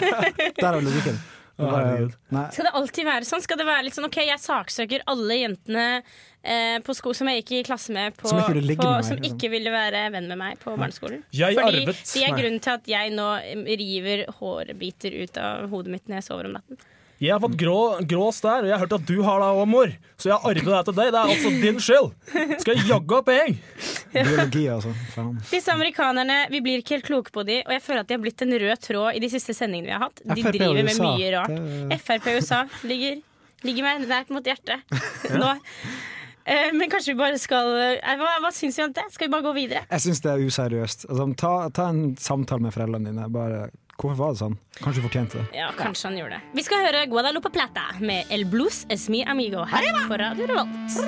der 0.57 0.71
er 0.71 0.81
logikken. 0.81 1.19
Herregud. 1.57 2.15
Skal 2.53 2.67
det 2.67 2.73
alltid 2.77 3.07
være 3.07 3.27
sånn? 3.27 3.43
Skal 3.43 3.57
det 3.57 3.65
være 3.67 3.85
litt 3.87 3.95
sånn 3.97 4.07
OK, 4.07 4.17
jeg 4.27 4.41
saksøker 4.41 5.05
alle 5.09 5.37
jentene 5.39 5.85
eh, 5.97 6.77
på 6.85 6.95
sko 6.97 7.13
som 7.17 7.29
jeg 7.31 7.41
gikk 7.41 7.53
i 7.57 7.61
klasse 7.65 7.95
med 7.95 8.17
på, 8.19 8.29
Som 8.29 8.43
ikke 8.43 8.57
ville 8.59 8.75
på, 8.77 8.85
med 8.85 8.93
meg, 8.93 9.07
Som 9.07 9.17
liksom. 9.17 9.37
ikke 9.37 9.49
ville 9.55 9.73
være 9.73 10.03
venn 10.13 10.29
med 10.29 10.41
meg 10.43 10.59
på 10.61 10.75
barneskolen. 10.77 11.23
Jeg 11.35 11.57
Fordi 11.57 11.81
arvet 11.81 12.03
de 12.13 12.27
er 12.27 12.37
grunnen 12.37 12.61
til 12.67 12.75
at 12.77 12.91
jeg 12.93 13.15
nå 13.17 13.31
river 13.81 14.27
hårbiter 14.37 15.17
ut 15.23 15.41
av 15.41 15.65
hodet 15.73 15.95
mitt 15.95 16.05
når 16.07 16.21
jeg 16.21 16.29
sover 16.29 16.51
om 16.51 16.59
natten. 16.59 16.79
Jeg 17.19 17.31
har 17.33 17.39
fått 17.41 17.55
grå, 17.57 17.77
grå 18.05 18.27
stær, 18.35 18.61
og 18.61 18.67
jeg 18.69 18.75
har 18.75 18.81
hørt 18.83 18.91
at 18.93 19.05
du 19.09 19.15
har 19.25 19.39
det 19.41 19.47
òg, 19.57 19.63
mor. 19.71 19.93
Så 20.21 20.29
jeg 20.29 20.35
har 20.37 20.51
arvet 20.51 20.67
det 20.69 20.81
til 20.85 20.95
deg. 20.99 21.07
Det 21.15 21.21
er 21.21 21.31
altså 21.33 21.51
din 21.63 21.79
skyld. 21.81 22.11
Skal 22.61 22.75
jeg 22.77 22.85
jaggu 22.91 23.15
opp 23.17 23.31
jeg? 23.33 23.55
biologi, 24.13 24.65
altså. 24.69 24.91
Faen. 25.15 25.31
Disse 25.49 25.73
amerikanerne, 25.73 26.35
Vi 26.53 26.61
blir 26.61 26.83
ikke 26.83 26.97
helt 26.99 27.07
kloke 27.09 27.33
på 27.33 27.45
de, 27.47 27.59
og 27.65 27.73
jeg 27.73 27.81
føler 27.87 28.03
at 28.05 28.11
de 28.11 28.17
har 28.17 28.21
blitt 28.21 28.43
en 28.45 28.53
rød 28.53 28.83
tråd 28.85 29.17
i 29.17 29.23
de 29.23 29.29
siste 29.33 29.55
sendingene 29.57 29.89
vi 29.89 29.95
har 29.97 30.05
hatt. 30.05 30.21
De 30.25 30.37
FrP 30.45 30.59
driver 30.61 30.83
med 30.91 31.01
mye 31.01 31.31
rart. 31.39 31.55
det- 31.89 31.99
Frp 32.05 32.29
og 32.29 32.37
USA 32.37 32.61
ligger, 32.91 33.17
ligger 33.65 33.87
meg 33.89 34.05
nært 34.13 34.29
mot 34.37 34.45
hjertet 34.45 34.85
nå. 35.41 35.49
Eh, 36.47 36.69
Men 36.77 36.87
kanskje 36.93 37.11
vi 37.11 37.17
bare 37.19 37.37
skal 37.41 37.73
eh, 37.97 38.13
Hva, 38.21 38.37
hva 38.45 38.53
syns 38.55 38.77
vi 38.79 38.85
om 38.85 38.93
det? 38.95 39.03
Skal 39.11 39.27
vi 39.27 39.33
bare 39.33 39.43
gå 39.49 39.51
videre? 39.57 39.81
Jeg 39.89 40.05
syns 40.05 40.21
det 40.23 40.31
er 40.31 40.45
useriøst. 40.45 41.07
Altså, 41.09 41.25
ta, 41.41 41.55
ta 41.75 41.89
en 41.91 42.13
samtale 42.21 42.61
med 42.63 42.71
foreldrene 42.77 43.09
dine. 43.11 43.25
Bare, 43.33 43.65
hvorfor 43.97 44.17
var 44.19 44.33
det 44.35 44.41
sånn? 44.41 44.57
Kanskje 44.77 45.01
du 45.01 45.07
fortjente 45.07 45.39
det. 45.41 45.47
Ja, 45.57 45.71
kanskje 45.77 46.11
han 46.11 46.19
gjorde 46.19 46.37
det. 46.37 46.53
Vi 46.59 46.65
skal 46.67 46.85
høre 46.85 47.05
Guadalupe 47.09 47.49
Plata 47.53 47.89
med 47.99 48.29
El 48.33 48.45
Blues 48.49 48.85
Es 48.93 49.07
Mi 49.09 49.23
Amigo 49.25 49.65
her 49.65 49.89
på 50.07 50.19
Radio 50.21 50.49
Revolt. 50.53 51.01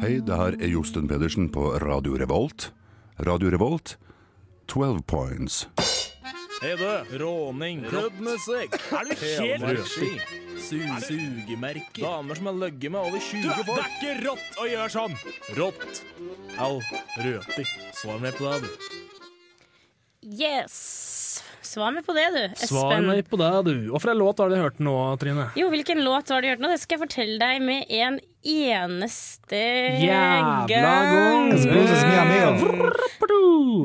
Hei, 0.00 0.14
det 0.24 0.36
her 0.36 0.56
er 0.56 0.70
Josten 0.72 1.08
Pedersen 1.08 1.50
på 1.52 1.74
Radio 1.82 2.16
Revolt. 2.16 2.70
Radio 3.20 3.50
Revolt, 3.52 3.98
12 4.72 5.02
points. 5.04 5.66
Hei, 6.60 6.74
du. 6.76 7.18
Råning. 7.18 7.86
Klubbmusikk. 7.88 8.74
Er 8.92 9.06
du 9.08 9.14
helt? 9.16 10.26
Sugemerker. 10.60 12.02
Damer 12.02 12.36
som 12.36 12.50
har 12.50 12.58
ligget 12.66 12.92
med 12.92 13.00
over 13.00 13.16
20 13.16 13.54
folk. 13.64 13.70
Det 13.70 13.78
er 13.80 13.94
ikke 13.94 14.26
rått 14.26 14.58
å 14.60 14.66
gjøre 14.68 14.88
sånn! 14.92 15.14
Rått. 15.56 16.02
Au. 16.60 16.76
Røti. 17.24 17.64
Svar 17.96 18.20
meg 18.20 18.36
på 18.36 18.44
det, 18.44 18.58
du. 18.66 18.98
Yes. 20.36 20.76
Svar 21.64 21.96
meg 21.96 22.04
på 22.04 22.12
det, 22.18 22.26
du. 22.34 22.42
Svar 22.66 22.92
Espen. 22.92 23.08
meg 23.08 23.24
på 23.32 23.40
det, 23.40 23.50
du. 23.70 23.74
Og 23.94 24.02
for 24.04 24.12
en 24.12 24.20
låt 24.20 24.44
har 24.44 24.52
du 24.52 24.58
hørt 24.60 24.84
nå, 24.84 24.98
Trine? 25.22 25.48
Jo, 25.56 25.72
hvilken 25.72 26.04
låt 26.04 26.28
har 26.28 26.44
du 26.44 26.50
hørt 26.52 26.60
nå? 26.60 26.68
Det 26.74 26.82
skal 26.84 26.98
jeg 26.98 27.06
fortelle 27.06 27.40
deg 27.40 27.64
med 27.64 27.88
en 28.02 28.20
eneste 28.44 29.60
Jævla 30.00 30.66
gang. 30.68 31.50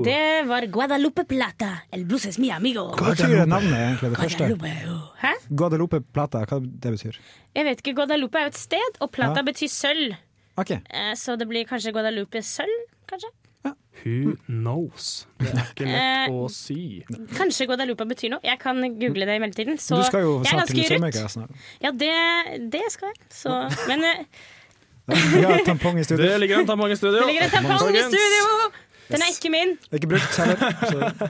Det 0.05 0.47
var 0.47 0.65
Guadalupe 0.71 1.23
Plata. 1.27 1.69
El 1.91 2.05
blues 2.05 2.25
es 2.29 2.37
mi 2.39 2.49
amigo. 2.53 2.87
Hva 2.95 3.11
betyr 3.13 3.33
det 3.41 3.47
navnet, 3.49 3.75
egentlig? 3.75 4.09
Det 4.13 4.19
første? 4.19 4.47
Guadalupe. 4.47 5.11
Hæ? 5.21 5.31
Guadalupe 5.61 5.99
Plata, 6.13 6.43
hva 6.49 6.59
det 6.61 6.91
betyr? 6.95 7.19
Jeg 7.55 7.65
vet 7.65 7.81
ikke. 7.83 7.95
Guadalupe 8.01 8.37
er 8.39 8.47
jo 8.47 8.53
et 8.53 8.59
sted, 8.59 8.99
og 8.99 9.11
Plata 9.11 9.39
Ja. 9.41 9.45
betyr 9.51 9.67
sølv. 9.71 10.15
OK. 10.57 10.71
Eh, 10.71 11.13
Så 11.15 11.35
det 11.37 11.47
blir 11.47 11.65
kanskje 11.65 11.91
Guadalupe 11.91 12.41
sølv? 12.41 12.85
Kanskje? 13.07 13.29
Who 14.05 14.35
knows? 14.47 15.25
Det 15.39 15.47
er 15.53 15.69
ikke 15.71 15.85
lett 15.87 16.27
Eh, 16.29 16.33
å 16.35 16.49
si. 16.51 17.03
Kanskje 17.37 17.65
Guadalupa 17.69 18.05
betyr 18.05 18.29
noe. 18.35 18.43
Jeg 18.45 18.59
kan 18.61 18.81
google 18.99 19.25
det 19.25 19.37
i 19.37 19.41
mellomtiden. 19.41 19.79
Så 19.81 19.97
Du 20.01 20.03
skal 20.09 20.21
jo 20.25 20.33
jeg 20.43 20.51
er 20.51 20.57
snart 20.59 20.73
til 20.73 20.99
rutt. 21.01 21.31
snart. 21.31 21.49
Ja, 21.81 21.91
det, 21.91 22.11
det 22.75 22.83
skal 22.93 23.09
jeg. 23.13 23.21
Så, 23.33 23.55
men 23.87 24.03
eh, 24.03 24.25
Vi 25.07 25.41
har 25.45 25.63
tampong 25.65 25.99
i 25.99 26.03
studio. 26.03 26.25
Det 26.27 26.39
ligger 26.43 26.59
en 26.59 26.67
tampong 26.69 26.91
i 26.91 26.95
studio. 26.99 27.19
det 27.23 27.27
ligger 27.31 27.47
en 27.49 27.55
tampong 27.57 27.95
i 27.95 28.03
studio! 28.09 28.71
Den 29.05 29.21
er 29.21 29.29
ikke 29.35 29.49
min. 29.53 29.75
Ikke 29.93 30.07
brukt 30.09 30.37
heller. 30.41 31.29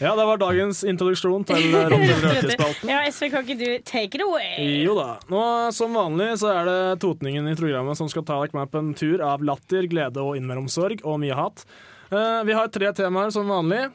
Ja, 0.00 0.16
det 0.18 0.24
var 0.26 0.38
dagens 0.42 0.80
introduksjon 0.84 1.44
til 1.46 1.74
røti-spalten. 1.92 2.90
Ja, 2.90 3.02
SV, 3.06 3.28
kan 3.30 3.44
ikke 3.46 3.58
du 3.60 3.84
take 3.86 4.18
it 4.18 4.24
away? 4.24 4.56
Jo 4.82 4.96
da. 4.98 5.08
Nå, 5.30 5.42
Som 5.76 5.94
vanlig 5.94 6.32
så 6.42 6.50
er 6.50 6.68
det 6.68 6.78
totningen 7.04 7.46
i 7.50 7.54
programmet 7.58 7.98
som 7.98 8.10
skal 8.10 8.26
ta 8.26 8.40
dere 8.42 8.58
med 8.58 8.72
på 8.72 8.82
en 8.82 8.92
tur 8.98 9.22
av 9.22 9.44
latter, 9.46 9.86
glede 9.90 10.22
og 10.22 10.38
innmellomsorg 10.40 11.04
og 11.06 11.20
mye 11.22 11.38
hat. 11.38 11.66
Uh, 12.10 12.42
vi 12.46 12.56
har 12.56 12.70
tre 12.74 12.90
temaer 12.96 13.30
som 13.34 13.50
vanlig. 13.50 13.86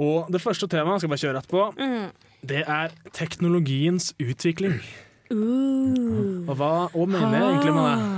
Og 0.00 0.32
det 0.32 0.40
første 0.42 0.66
temaet 0.70 1.02
skal 1.02 1.10
jeg 1.10 1.14
bare 1.14 1.24
kjøre 1.26 1.38
rett 1.38 1.52
på. 1.52 1.66
Mm. 1.78 2.34
Det 2.44 2.64
er 2.64 2.94
teknologiens 3.14 4.12
utvikling. 4.20 4.80
Og 5.34 6.52
hva 6.56 6.74
og 6.92 7.08
mener 7.08 7.36
jeg 7.36 7.52
egentlig 7.52 7.76
med 7.76 7.88
det? 7.88 8.12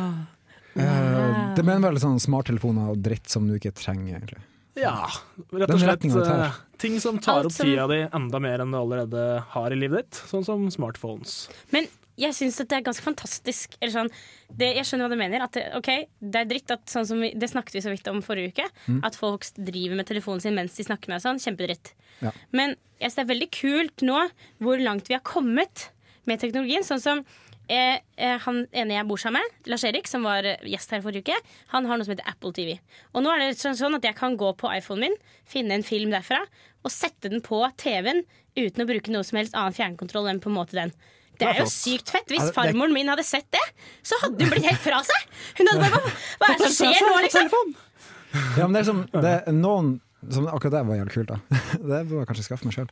Uh, 0.76 1.54
det 1.56 1.64
mener 1.64 1.90
vel 1.90 2.02
sånn 2.02 2.20
smarttelefoner 2.22 2.92
og 2.92 3.02
dritt 3.02 3.30
som 3.32 3.46
du 3.48 3.56
ikke 3.58 3.74
trenger, 3.74 4.20
egentlig. 4.20 4.42
Ja, 4.76 5.08
rett 5.56 5.72
og 5.72 5.80
slett 5.80 6.04
eh, 6.04 6.56
ting 6.78 6.98
som 7.00 7.18
tar 7.18 7.46
opp 7.48 7.52
som- 7.52 7.66
tida 7.66 7.86
di 7.88 8.02
enda 8.12 8.40
mer 8.40 8.60
enn 8.60 8.70
du 8.74 8.78
allerede 8.78 9.42
har 9.54 9.72
i 9.72 9.78
livet 9.78 10.04
ditt, 10.10 10.18
sånn 10.28 10.44
som 10.44 10.66
smartphones. 10.70 11.48
Men 11.72 11.88
jeg 12.16 12.32
syns 12.32 12.56
det 12.56 12.72
er 12.72 12.84
ganske 12.84 13.04
fantastisk. 13.04 13.76
Eller 13.80 13.92
sånn, 13.92 14.10
det, 14.48 14.70
jeg 14.78 14.84
skjønner 14.88 15.08
hva 15.08 15.12
du 15.16 15.20
mener. 15.20 15.42
At 15.44 15.56
det, 15.56 15.64
ok, 15.76 15.90
det 16.20 16.42
er 16.42 16.48
dritt 16.48 16.70
at 16.72 16.86
sånn 16.92 17.06
som 17.08 17.20
vi, 17.20 17.32
Det 17.36 17.48
snakket 17.52 17.76
vi 17.76 17.82
så 17.84 17.92
vidt 17.92 18.08
om 18.08 18.22
forrige 18.24 18.54
uke. 18.54 18.68
Mm. 18.88 19.02
At 19.04 19.18
folk 19.20 19.44
driver 19.56 19.96
med 20.00 20.08
telefonen 20.08 20.40
sin 20.40 20.56
mens 20.56 20.76
de 20.76 20.86
snakker 20.88 21.12
med 21.12 21.20
deg 21.20 21.26
sånn. 21.26 21.42
Kjempedritt. 21.44 21.92
Ja. 22.24 22.32
Men 22.52 22.76
jeg 23.00 23.10
synes 23.10 23.18
det 23.18 23.24
er 23.26 23.32
veldig 23.34 23.50
kult 23.52 24.06
nå 24.08 24.22
hvor 24.64 24.80
langt 24.80 25.08
vi 25.08 25.16
har 25.18 25.24
kommet 25.28 25.90
med 26.26 26.40
teknologien. 26.40 26.84
Sånn 26.86 27.02
som 27.04 27.24
eh, 27.72 27.98
eh, 28.16 28.36
han 28.42 28.62
ene 28.72 28.96
jeg 28.96 29.08
bor 29.08 29.20
sammen 29.20 29.42
med, 29.42 29.68
Lars 29.70 29.84
Erik, 29.88 30.08
som 30.10 30.26
var 30.26 30.46
eh, 30.46 30.62
gjest 30.70 30.94
her 30.94 31.02
forrige 31.04 31.26
uke, 31.26 31.56
han 31.74 31.88
har 31.88 31.98
noe 31.98 32.06
som 32.06 32.14
heter 32.14 32.28
Apple 32.30 32.54
TV. 32.56 32.76
Og 33.12 33.24
nå 33.24 33.32
er 33.32 33.44
det 33.44 33.60
sånn, 33.60 33.78
sånn 33.78 33.98
at 33.98 34.06
jeg 34.06 34.18
kan 34.18 34.38
gå 34.40 34.52
på 34.60 34.70
iPhonen 34.72 35.08
min, 35.08 35.18
finne 35.48 35.78
en 35.78 35.86
film 35.86 36.14
derfra, 36.14 36.42
og 36.86 36.94
sette 36.94 37.32
den 37.32 37.42
på 37.44 37.60
TV-en 37.80 38.24
uten 38.56 38.84
å 38.84 38.88
bruke 38.88 39.12
noe 39.12 39.26
som 39.26 39.40
helst 39.40 39.56
annen 39.58 39.76
fjernkontroll 39.76 40.30
enn 40.30 40.42
på 40.42 40.52
en 40.52 40.58
måte 40.58 40.78
den. 40.78 40.94
Det 41.36 41.50
er 41.50 41.58
jo 41.60 41.66
sykt 41.68 42.08
fett. 42.14 42.30
Hvis 42.32 42.48
farmoren 42.56 42.94
min 42.96 43.10
hadde 43.12 43.24
sett 43.26 43.48
det, 43.52 43.64
så 44.06 44.16
hadde 44.22 44.40
hun 44.40 44.54
blitt 44.54 44.64
helt 44.70 44.80
fra 44.80 45.02
seg. 45.04 45.26
Hun 45.58 45.68
hadde 45.68 45.82
bare 45.82 46.00
Hva, 46.00 46.14
hva 46.40 46.48
er 46.54 46.62
det 46.62 46.70
som 46.72 46.88
skjer 46.94 47.10
nå, 47.10 47.16
liksom? 47.26 47.74
Ja, 48.56 48.64
men 48.64 48.76
det 48.76 48.80
er, 48.80 48.88
som, 48.88 49.02
det 49.12 49.32
er 49.36 49.56
noen 49.56 49.90
som, 50.30 50.46
Akkurat 50.48 50.72
det 50.72 50.80
var 50.88 50.96
jævlig 50.98 51.12
kult, 51.12 51.28
da. 51.28 51.36
Det 51.90 51.98
burde 52.08 52.22
jeg 52.22 52.28
kanskje 52.30 52.44
skaffe 52.46 52.66
meg 52.66 52.74
sjøl. 52.74 52.88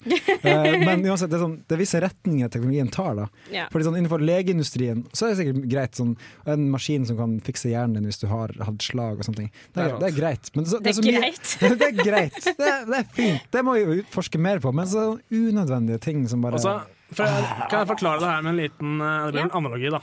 men 0.85 1.05
uansett, 1.09 1.31
det 1.33 1.39
er, 1.39 1.43
sånn, 1.43 1.55
det 1.67 1.75
er 1.77 1.81
visse 1.81 2.01
retninger 2.05 2.51
teknologien 2.53 2.91
tar. 2.95 3.15
da 3.19 3.27
Ja. 3.55 3.65
Fordi 3.73 3.87
sånn, 3.89 3.97
Innenfor 3.99 4.23
legeindustrien 4.23 5.05
så 5.13 5.27
er 5.27 5.35
det 5.35 5.39
sikkert 5.41 5.69
greit 5.73 5.99
sånn, 5.99 6.15
en 6.47 6.67
maskin 6.71 7.07
som 7.09 7.19
kan 7.19 7.37
fikse 7.45 7.73
hjernen 7.73 7.97
din 7.99 8.09
hvis 8.11 8.21
du 8.23 8.27
har 8.31 8.53
hatt 8.69 8.83
slag 8.87 9.19
og 9.19 9.27
sånne 9.27 9.41
ting. 9.45 9.51
Det 9.73 9.83
er, 9.83 9.89
Det 9.89 9.95
er 9.95 10.01
det 10.05 10.11
er 10.13 10.19
greit. 10.21 10.51
Men 10.55 10.69
så, 10.71 10.81
Det 10.85 10.93
er 10.93 10.99
så 11.01 11.07
mye- 11.07 11.23
greit. 11.23 11.55
det 11.81 11.89
er 11.89 11.97
greit. 12.05 12.41
Det 12.45 12.69
er, 12.71 12.85
det 12.93 13.01
er 13.01 13.09
fint. 13.19 13.49
Det 13.57 13.65
må 13.67 13.79
vi 13.81 14.01
utforske 14.03 14.39
mer 14.39 14.61
på. 14.65 14.73
Men 14.77 14.87
så 14.91 15.07
unødvendige 15.33 16.01
ting 16.05 16.27
som 16.29 16.45
bare 16.45 16.61
Altså, 16.61 16.77
for 17.15 17.29
jeg, 17.29 17.45
kan 17.71 17.83
jeg 17.85 17.89
forklare 17.93 18.21
det 18.23 18.31
her 18.31 18.43
med 18.43 18.53
en 18.55 18.61
liten 18.63 18.95
eh, 19.01 19.19
Det 19.27 19.35
blir 19.37 19.45
en 19.49 19.53
analogi, 19.61 19.91
da. 19.93 20.01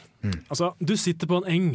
Altså, 0.51 0.73
du 0.79 0.93
sitter 0.99 1.27
på 1.27 1.41
en 1.41 1.49
eng. 1.51 1.71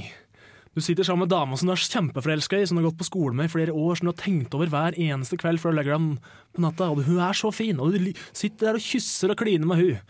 Du 0.77 0.83
sitter 0.85 1.05
sammen 1.09 1.25
med 1.25 1.31
dama 1.33 1.57
som 1.57 1.71
du 1.71 1.73
er 1.73 1.81
kjempeforelska 1.81 2.59
i, 2.61 2.67
som 2.69 2.77
du 2.77 2.83
har 2.83 2.91
gått 2.91 2.99
på 3.01 3.07
skole 3.09 3.33
med 3.33 3.49
i 3.49 3.53
flere 3.55 3.73
år, 3.73 3.97
som 3.97 4.11
du 4.11 4.13
har 4.13 4.19
tenkt 4.21 4.53
over 4.53 4.69
hver 4.69 4.99
eneste 5.01 5.39
kveld 5.41 5.57
før 5.63 5.73
du 5.73 5.79
legger 5.79 5.97
deg 5.97 6.19
på 6.57 6.61
natta, 6.65 6.89
og 6.93 7.01
hun 7.07 7.21
er 7.21 7.37
så 7.37 7.49
fin, 7.53 7.79
og 7.81 7.95
du 7.95 8.11
sitter 8.37 8.71
der 8.71 8.77
og 8.79 8.85
kysser 8.85 9.33
og 9.33 9.39
kliner 9.41 9.69
med 9.69 9.81
hun. 9.81 10.03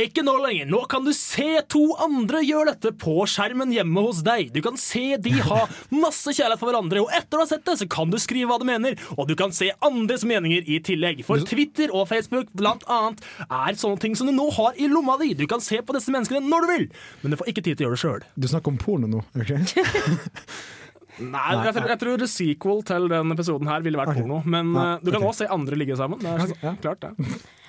Ikke 0.00 0.24
nå 0.24 0.34
lenger, 0.40 0.68
nå 0.68 0.80
kan 0.88 1.04
du 1.04 1.12
se 1.16 1.60
to 1.72 1.82
andre 2.00 2.40
gjøre 2.44 2.72
dette 2.72 2.94
på 3.04 3.18
skjermen 3.28 3.72
hjemme 3.72 4.04
hos 4.04 4.22
deg. 4.24 4.48
Du 4.54 4.62
kan 4.64 4.80
se 4.80 5.18
de 5.20 5.34
ha 5.44 5.62
masse 5.92 6.32
kjærlighet 6.32 6.60
for 6.62 6.70
hverandre, 6.70 7.04
og 7.04 7.12
etter 7.16 7.40
å 7.40 7.44
ha 7.44 7.50
sett 7.52 7.64
det, 7.68 7.76
så 7.82 7.88
kan 7.92 8.12
du 8.12 8.16
skrive 8.20 8.48
hva 8.48 8.58
du 8.60 8.66
mener, 8.68 8.96
og 9.18 9.28
du 9.28 9.34
kan 9.36 9.52
se 9.52 9.70
andres 9.84 10.24
meninger 10.28 10.64
i 10.64 10.80
tillegg. 10.84 11.20
For 11.28 11.44
Twitter 11.44 11.92
og 11.92 12.08
Facebook 12.12 12.48
blant 12.56 12.84
annet 12.88 13.20
er 13.44 13.80
sånne 13.80 14.00
ting 14.00 14.16
som 14.16 14.28
du 14.28 14.32
nå 14.36 14.48
har 14.56 14.80
i 14.80 14.88
lomma 14.88 15.18
di. 15.20 15.34
Du 15.36 15.44
kan 15.50 15.60
se 15.64 15.84
på 15.84 15.96
disse 15.96 16.12
menneskene 16.12 16.44
når 16.48 16.64
du 16.64 16.72
vil, 16.72 16.88
men 17.20 17.36
du 17.36 17.40
får 17.40 17.52
ikke 17.52 17.64
tid 17.68 17.76
til 17.76 17.84
å 17.84 17.92
gjøre 17.92 18.00
det 18.00 18.04
sjøl. 18.04 18.28
Du 18.40 18.48
snakker 18.48 18.72
om 18.72 18.80
porno 18.80 19.12
nå, 19.16 19.24
ikke? 19.44 19.60
Nei, 21.24 21.50
jeg, 21.62 21.74
tror- 21.76 21.90
jeg 21.92 21.98
tror 22.00 22.22
sequel 22.26 22.80
til 22.88 23.04
den 23.12 23.30
episoden 23.36 23.68
her 23.70 23.84
ville 23.86 24.00
vært 24.00 24.10
okay. 24.16 24.24
porno. 24.24 24.40
Men 24.50 24.72
Ja, 24.74 24.86
eh, 24.96 25.04
du 25.04 25.12
kan 25.12 25.20
òg 25.22 25.28
også 25.30 25.44
se 25.44 25.52
andre 25.54 25.76
ligge 25.78 25.96
sammen. 26.00 26.18
Det 26.18 26.32
er 26.32 26.48
så, 26.50 26.56
Ja. 26.64 26.72
klart 26.82 27.04
det. 27.04 27.12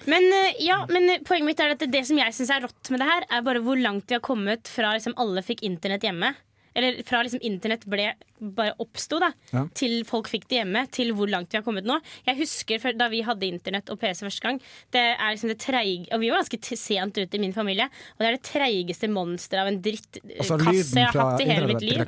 Men, 0.10 0.26
eh, 0.34 0.58
ja, 0.66 0.80
men 0.90 1.10
eh, 1.10 1.20
poenget 1.26 1.46
mitt 1.52 1.60
er 1.62 1.76
at 1.76 1.86
det 1.92 2.02
som 2.08 2.18
jeg 2.18 2.34
syns 2.34 2.50
er 2.56 2.66
rått 2.66 2.90
med 2.94 3.02
det 3.04 3.08
her, 3.10 3.24
er 3.30 3.46
bare 3.46 3.62
hvor 3.66 3.78
langt 3.82 4.08
vi 4.10 4.18
har 4.18 4.22
kommet 4.26 4.68
fra 4.70 4.96
liksom 4.98 5.14
alle 5.22 5.42
fikk 5.46 5.62
internett 5.66 6.02
hjemme. 6.06 6.34
Eller 6.76 7.02
fra 7.08 7.22
liksom 7.24 7.40
internett 7.48 7.86
ble, 7.88 8.10
bare 8.56 8.74
oppsto, 8.84 9.20
da, 9.24 9.30
Ja. 9.54 9.66
til 9.74 10.04
folk 10.04 10.28
fikk 10.28 10.48
det 10.52 10.58
hjemme, 10.60 10.82
til 10.92 11.14
hvor 11.16 11.30
langt 11.32 11.50
vi 11.54 11.58
har 11.58 11.64
kommet 11.64 11.86
nå. 11.88 12.00
Jeg 12.28 12.38
husker 12.42 12.98
da 12.98 13.08
vi 13.10 13.22
hadde 13.24 13.48
internett 13.48 13.90
og 13.90 14.00
PC 14.02 14.26
første 14.28 14.42
gang. 14.44 14.60
Det 14.92 15.04
er 15.16 15.30
liksom 15.32 15.50
det 15.54 15.60
treige 15.64 16.12
Og 16.12 16.20
vi 16.20 16.30
var 16.30 16.42
ganske 16.44 16.78
sent 16.78 17.16
ute 17.18 17.36
i 17.36 17.40
min 17.40 17.54
familie. 17.56 17.86
Og 17.86 18.20
det 18.20 18.28
er 18.28 18.36
det 18.38 18.44
treigeste 18.44 19.08
monsteret 19.08 19.62
av 19.64 19.68
en 19.72 19.82
drittkasse 19.82 20.52
Altså 20.60 21.00
jeg 21.00 21.08
har 21.08 21.32
hatt 21.32 21.42
i 21.42 21.48
hele 21.50 21.68
mitt 21.72 21.82
liv. 21.82 22.04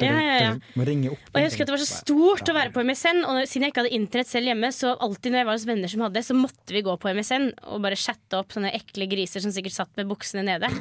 Ja, 0.00 0.14
ja, 0.16 0.38
ja. 0.40 0.52
Og 0.76 1.36
jeg 1.40 1.50
husker 1.50 1.62
at 1.62 1.68
det 1.68 1.76
var 1.76 1.84
så 1.84 2.00
stort 2.00 2.48
å 2.48 2.56
være 2.56 2.72
på 2.72 2.82
MSN, 2.86 3.22
og 3.28 3.42
siden 3.46 3.66
jeg 3.66 3.74
ikke 3.74 3.84
hadde 3.84 3.94
internett 3.98 4.30
selv 4.32 4.46
hjemme, 4.50 4.72
så 4.72 4.96
alltid 4.98 5.32
når 5.32 5.42
jeg 5.42 5.46
var 5.50 5.58
hos 5.58 5.66
venner 5.68 5.92
som 5.92 6.00
hadde 6.06 6.18
det, 6.18 6.24
så 6.24 6.34
måtte 6.38 6.72
vi 6.76 6.82
gå 6.86 6.96
på 7.02 7.12
MSN 7.12 7.50
og 7.68 7.82
bare 7.84 7.98
chatte 8.00 8.40
opp 8.40 8.56
sånne 8.56 8.72
ekle 8.76 9.08
griser 9.10 9.44
som 9.44 9.52
sikkert 9.54 9.76
satt 9.76 9.92
med 10.00 10.08
buksene 10.08 10.46
nede. 10.46 10.72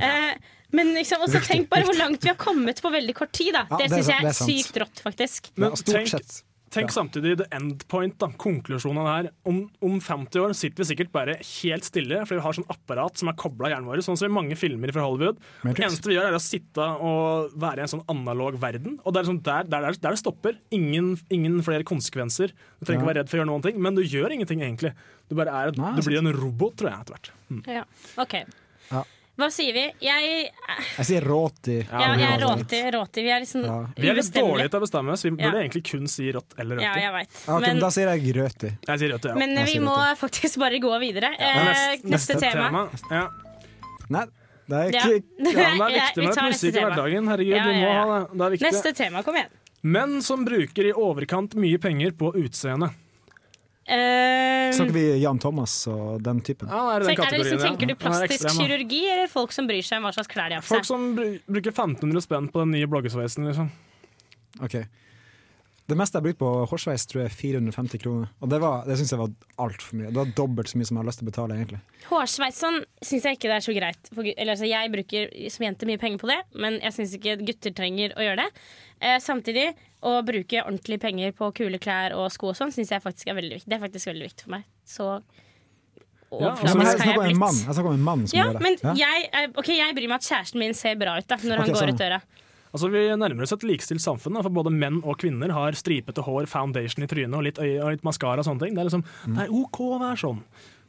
Eh, 0.00 0.32
men 0.74 0.94
liksom, 0.96 1.22
også 1.26 1.40
tenk 1.46 1.68
bare 1.72 1.86
hvor 1.88 1.96
langt 1.98 2.24
vi 2.24 2.32
har 2.32 2.40
kommet 2.40 2.80
på 2.82 2.90
veldig 2.94 3.14
kort 3.20 3.32
tid. 3.36 3.52
Da. 3.56 3.66
Ja, 3.70 3.78
det 3.84 3.90
det 3.92 4.00
syns 4.02 4.10
jeg 4.12 4.24
er 4.24 4.32
er 4.32 4.40
sykt 4.40 4.82
rått, 4.84 5.04
faktisk. 5.04 5.52
Men 5.56 5.70
Ja, 5.70 5.84
tenk, 5.94 6.42
tenk 6.74 6.90
samtidig 6.90 7.36
the 7.38 7.44
end 7.54 7.84
point, 7.86 8.16
da, 8.18 8.26
konklusjonen 8.42 9.06
her. 9.06 9.28
Om, 9.46 9.60
om 9.86 10.00
50 10.02 10.40
år 10.42 10.54
sitter 10.58 10.82
vi 10.82 10.88
sikkert 10.88 11.12
bare 11.14 11.36
helt 11.38 11.86
stille, 11.86 12.18
fordi 12.26 12.40
vi 12.40 12.42
har 12.48 12.56
sånn 12.56 12.66
apparat 12.74 13.20
som 13.20 13.30
er 13.30 13.36
kobla 13.38 13.70
hjernen 13.70 13.86
vår, 13.86 14.02
sånn 14.02 14.18
som 14.18 14.26
i 14.26 14.34
mange 14.34 14.56
filmer 14.58 14.90
fra 14.96 15.04
Hollywood. 15.06 15.38
Det 15.62 15.76
eneste 15.86 16.10
vi 16.10 16.16
gjør, 16.16 16.32
er 16.32 16.38
å 16.40 16.42
sitte 16.42 16.88
og 17.06 17.54
være 17.62 17.78
i 17.78 17.86
en 17.86 17.92
sånn 17.94 18.02
analog 18.10 18.58
verden. 18.58 18.98
Og 19.06 19.14
det 19.14 19.22
er 19.22 19.30
sånn 19.30 19.38
der, 19.46 19.70
der, 19.70 19.86
der, 19.86 20.00
der 20.08 20.16
det 20.18 20.22
stopper. 20.24 20.58
Ingen, 20.74 21.12
ingen 21.30 21.60
flere 21.62 21.86
konsekvenser. 21.86 22.50
Du 22.50 22.88
trenger 22.88 23.04
ikke 23.04 23.06
Ja. 23.06 23.12
være 23.12 23.20
redd 23.22 23.30
for 23.30 23.38
å 23.38 23.42
gjøre 23.44 23.52
noen 23.52 23.66
ting, 23.70 23.78
men 23.86 23.94
du 23.94 24.02
gjør 24.02 24.34
ingenting 24.34 24.66
egentlig. 24.66 24.96
Du, 25.30 25.38
bare 25.38 25.54
er, 25.54 25.78
Nei, 25.78 25.94
du 25.94 26.02
blir 26.10 26.18
en 26.18 26.34
robot, 26.34 26.74
tror 26.82 26.90
jeg, 26.90 27.06
etter 27.06 27.14
hvert. 27.14 27.30
Mm. 27.54 27.62
Ja. 27.70 27.86
OK. 28.26 28.34
Hva 29.34 29.48
sier 29.50 29.74
vi? 29.74 29.82
Jeg, 30.04 30.50
Jeg 30.98 31.06
sier 31.08 31.24
råti. 31.26 31.80
ja, 31.88 32.00
ja 32.04 32.10
jeg 32.20 32.28
er 32.36 32.42
råti. 32.44 32.78
råti. 32.94 33.22
Vi 33.26 33.30
er 33.34 33.40
liksom 33.42 33.64
Ja. 33.66 33.78
Vi 33.96 34.08
er 34.08 34.14
litt 34.14 34.30
dårlige 34.36 34.70
til 34.70 34.78
å 34.78 34.82
bestemme 34.84 35.10
oss. 35.16 35.24
Vi 35.26 35.30
burde 35.30 35.50
Ja. 35.50 35.62
egentlig 35.64 35.82
kun 35.90 36.06
si 36.06 36.30
rått 36.32 36.54
eller 36.58 36.78
Ja, 36.80 36.92
jeg 36.94 37.12
vet. 37.12 37.30
Ja, 37.46 37.56
okay, 37.56 37.60
men 37.60 37.70
Men, 37.74 37.80
da 37.80 37.88
sier 37.90 38.08
jeg 38.14 38.34
røti. 38.36 38.70
Jeg 38.86 38.98
sier 39.00 39.10
røti, 39.16 39.28
ja. 39.28 39.34
men 39.34 39.56
jeg 39.56 39.64
vi 39.66 39.72
sier 39.72 39.82
må 39.82 39.96
røti. 39.96 40.16
faktisk 40.22 40.58
bare 40.58 40.78
gå 40.78 41.00
videre. 41.02 41.32
Eh, 41.38 41.64
Neste- 41.64 42.04
neste, 42.14 42.40
tema. 42.40 42.88
Ja. 43.10 43.28
Nei, 44.08 44.24
det 44.68 44.76
er 44.76 44.88
ikke 44.92 45.22
det 45.44 45.56
er 45.56 45.74
viktig 45.90 46.22
vi 46.22 46.26
med 46.26 46.36
musikk 46.52 46.74
i 46.76 46.80
hverdagen. 46.84 47.28
Herregud, 47.28 47.56
Ja, 47.56 47.64
vi 47.66 47.74
må 47.74 47.92
ha 47.92 48.18
det. 48.20 48.38
Det 48.60 48.62
er. 48.62 48.72
Neste 48.72 48.94
tema, 48.94 49.22
kom 49.24 49.34
igjen. 49.34 49.50
Menn 49.82 50.22
som 50.22 50.44
bruker 50.46 50.86
i 50.88 50.92
overkant 50.92 51.54
mye 51.56 51.76
penger 51.78 52.12
på 52.12 52.32
utseende. 52.34 52.94
Eh, 53.84 54.72
Snakker 54.72 54.94
vi 54.96 55.04
Jan 55.20 55.38
Thomas 55.38 55.74
og 55.92 56.22
den 56.24 56.40
typen? 56.40 56.70
Ja, 56.72 56.94
er 56.94 57.04
det 57.04 57.10
den 57.12 57.24
er 57.26 57.34
det 57.34 57.40
liksom, 57.42 57.62
tenker 57.66 57.90
du 57.90 57.94
plastisk 58.00 58.38
ekstrem, 58.38 58.56
kirurgi, 58.62 59.02
eller 59.12 59.28
folk 59.28 59.52
som 59.52 59.68
bryr 59.68 59.84
seg 59.84 60.00
om 60.00 60.08
hva 60.08 60.14
slags 60.16 60.30
klær 60.32 60.48
de 60.48 60.56
har 60.56 60.64
på 60.64 60.72
Folk 60.72 60.88
som 60.88 61.10
bruker 61.18 61.68
1500 61.74 62.24
spenn 62.24 62.48
på 62.54 62.64
den 62.64 62.72
nye 62.78 62.88
bloggesveisen, 62.88 63.44
liksom. 63.50 63.68
Ok. 64.64 64.78
Det 65.84 65.98
meste 66.00 66.16
jeg 66.16 66.22
har 66.22 66.24
brukt 66.30 66.40
på 66.40 66.50
hårsveis, 66.70 67.02
tror 67.04 67.20
jeg 67.20 67.28
er 67.28 67.34
450 67.36 68.00
kroner. 68.00 68.28
Og 68.40 68.48
det, 68.48 68.56
var- 68.62 68.86
det 68.88 68.94
syns 68.96 69.10
jeg 69.12 69.20
var 69.20 69.32
altfor 69.60 69.98
mye. 70.00 70.08
Det 70.08 70.16
var 70.16 70.30
dobbelt 70.38 70.70
så 70.70 70.78
mye 70.80 70.88
som 70.88 70.96
jeg 70.96 71.02
har 71.02 71.08
lyst 71.10 71.20
til 71.20 71.26
å 71.26 71.28
betale, 71.28 71.58
egentlig. 71.60 71.80
Hårsveis 72.08 72.60
sånn 72.64 72.78
syns 73.04 73.26
jeg 73.28 73.36
ikke 73.36 73.50
det 73.50 73.58
er 73.58 73.66
så 73.66 73.74
greit. 73.76 74.08
For, 74.14 74.24
eller, 74.24 74.52
altså, 74.54 74.64
jeg 74.70 74.92
bruker 74.94 75.34
som 75.52 75.66
jente 75.66 75.90
mye 75.90 76.00
penger 76.00 76.22
på 76.24 76.30
det, 76.32 76.38
men 76.56 76.78
jeg 76.80 76.96
syns 76.96 77.12
ikke 77.18 77.36
gutter 77.44 77.76
trenger 77.76 78.16
å 78.16 78.24
gjøre 78.24 78.46
det. 78.46 78.64
Uh, 79.04 79.18
samtidig, 79.20 79.66
å 80.04 80.18
bruke 80.26 80.60
ordentlige 80.64 81.00
penger 81.00 81.32
på 81.38 81.48
kule 81.56 81.78
klær 81.80 82.12
og 82.18 82.28
sko 82.34 82.50
og 82.52 82.58
sånn, 82.58 82.72
syns 82.74 82.92
jeg 82.92 83.00
faktisk 83.04 83.30
er 83.32 83.38
veldig 83.40 83.56
viktig. 83.58 83.70
Det 83.72 83.78
er 83.78 83.84
faktisk 83.86 84.10
veldig 84.12 84.28
viktig 84.28 84.44
for 84.46 84.54
meg. 84.58 84.64
Så 84.84 85.08
Ja, 86.34 86.50
men 86.58 86.82
jeg 86.82 86.98
snakker 86.98 87.10
jeg 87.12 87.18
om 87.20 87.26
en 87.30 87.38
mann, 87.38 87.58
jeg 87.62 87.74
snakker 87.76 87.90
om 87.92 87.98
en 87.98 88.06
mann 88.08 88.22
som 88.26 88.36
Ja, 88.38 88.44
gjør 88.48 88.56
det. 88.58 88.62
men 88.62 88.78
Ja? 88.82 88.94
jeg, 89.06 89.50
okay, 89.56 89.76
jeg 89.78 89.94
bryr 89.94 90.08
meg 90.10 90.16
at 90.18 90.26
kjæresten 90.26 90.58
min 90.58 90.74
ser 90.74 90.96
bra 90.98 91.16
ut 91.18 91.28
da 91.30 91.36
når 91.36 91.44
okay, 91.44 91.56
han 91.62 91.74
går 91.74 91.82
sånn. 91.84 91.94
ut 91.94 92.02
døra. 92.02 92.20
Altså, 92.74 92.88
Vi 92.90 93.02
nærmer 93.14 93.42
oss 93.46 93.52
et 93.54 93.62
likestilt 93.62 94.02
samfunn, 94.02 94.34
da, 94.34 94.42
for 94.42 94.50
både 94.50 94.72
menn 94.74 94.96
og 95.06 95.16
kvinner 95.22 95.52
har 95.54 95.72
stripete 95.78 96.24
hår, 96.26 96.46
foundation 96.50 97.04
i 97.04 97.06
trynet 97.06 97.36
og 97.38 97.44
litt 97.46 97.58
øye 97.62 97.78
og 97.84 97.92
litt 97.94 98.02
maskara 98.02 98.42
og 98.42 98.48
sånne 98.48 98.64
ting. 98.66 98.74
Det 98.74 98.80
er 98.82 98.88
liksom, 98.90 99.04
Mm. 99.28 99.36
det 99.36 99.44
er 99.46 99.52
OK 99.54 99.78
å 99.78 100.00
være 100.00 100.18
sånn. 100.18 100.42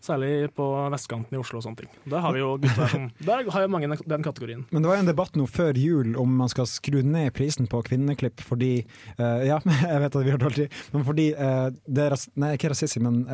Særlig 0.05 0.51
på 0.53 0.65
vestkanten 0.93 1.33
i 1.33 1.39
Oslo 1.41 1.57
og 1.57 1.63
sånne 1.65 1.79
ting. 1.81 1.89
Der 2.11 2.21
har 2.21 2.29
vi 2.35 2.39
jo 2.43 2.51
gutter 2.61 2.87
som 2.93 3.07
Der 3.25 3.41
har 3.49 3.61
jo 3.65 3.69
mange 3.73 3.87
den- 3.89 4.23
kategorien. 4.25 4.61
Men 4.69 4.83
det 4.83 4.89
var 4.91 4.97
jo 4.99 5.03
en 5.05 5.09
debatt 5.09 5.33
nå 5.39 5.45
før 5.49 5.73
jul 5.79 6.13
om 6.21 6.29
man 6.37 6.49
skal 6.51 6.65
skru 6.69 6.99
ned 7.01 7.33
prisen 7.33 7.65
på 7.71 7.81
kvinneklipp 7.87 8.37
fordi 8.45 8.73
uh, 9.19 9.41
Ja, 9.45 9.57
jeg 9.91 10.01
vet 10.05 10.15
at 10.19 10.25
vi 10.27 10.31
har 10.33 10.41
dårlig 10.41 10.59
tid, 10.65 10.71
men 10.93 11.05
fordi 11.07 11.27
uh, 11.33 11.69
det 11.87 12.03
er 12.05 12.11
Nei, 12.41 12.51
ikke 12.57 12.69
rasistisk, 12.73 13.01
men 13.05 13.15
uh, 13.25 13.31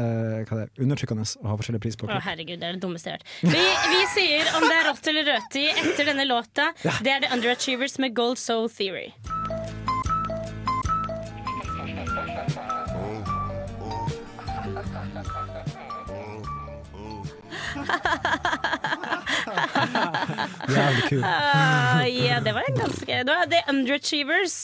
hva 0.48 0.54
er 0.58 0.62
det, 0.64 0.70
undertrykkende 0.84 1.24
å 1.44 1.46
ha 1.52 1.56
forskjellig 1.60 1.84
pris 1.84 1.98
på 2.00 2.04
Å, 2.08 2.10
herregud, 2.24 2.58
det 2.62 2.68
er 2.72 2.76
det 2.80 2.84
dummeste 2.84 3.08
jeg 3.12 3.16
har 3.20 3.22
hørt. 3.22 3.30
Vi, 3.52 3.64
vi 3.94 4.02
sier 4.16 4.44
om 4.58 4.64
det 4.68 4.76
er 4.80 4.86
rått 4.90 5.06
eller 5.12 5.26
røti 5.34 5.66
etter 5.72 6.04
denne 6.14 6.26
låta. 6.30 6.66
Det 6.82 7.12
er 7.12 7.20
The 7.26 7.30
Underachievers 7.36 7.96
med 8.02 8.10
Gold 8.18 8.38
Soul 8.42 8.68
Theory. 8.72 9.10
Jævlig 20.72 21.04
kul. 21.10 21.24
uh, 21.24 22.04
ja, 22.08 22.40
det 22.44 22.54
var 22.56 22.64
en 22.68 22.78
ganske 22.78 23.24
Det 23.28 23.32
var 23.32 23.46
The 23.52 23.62
Underachievers 23.72 24.58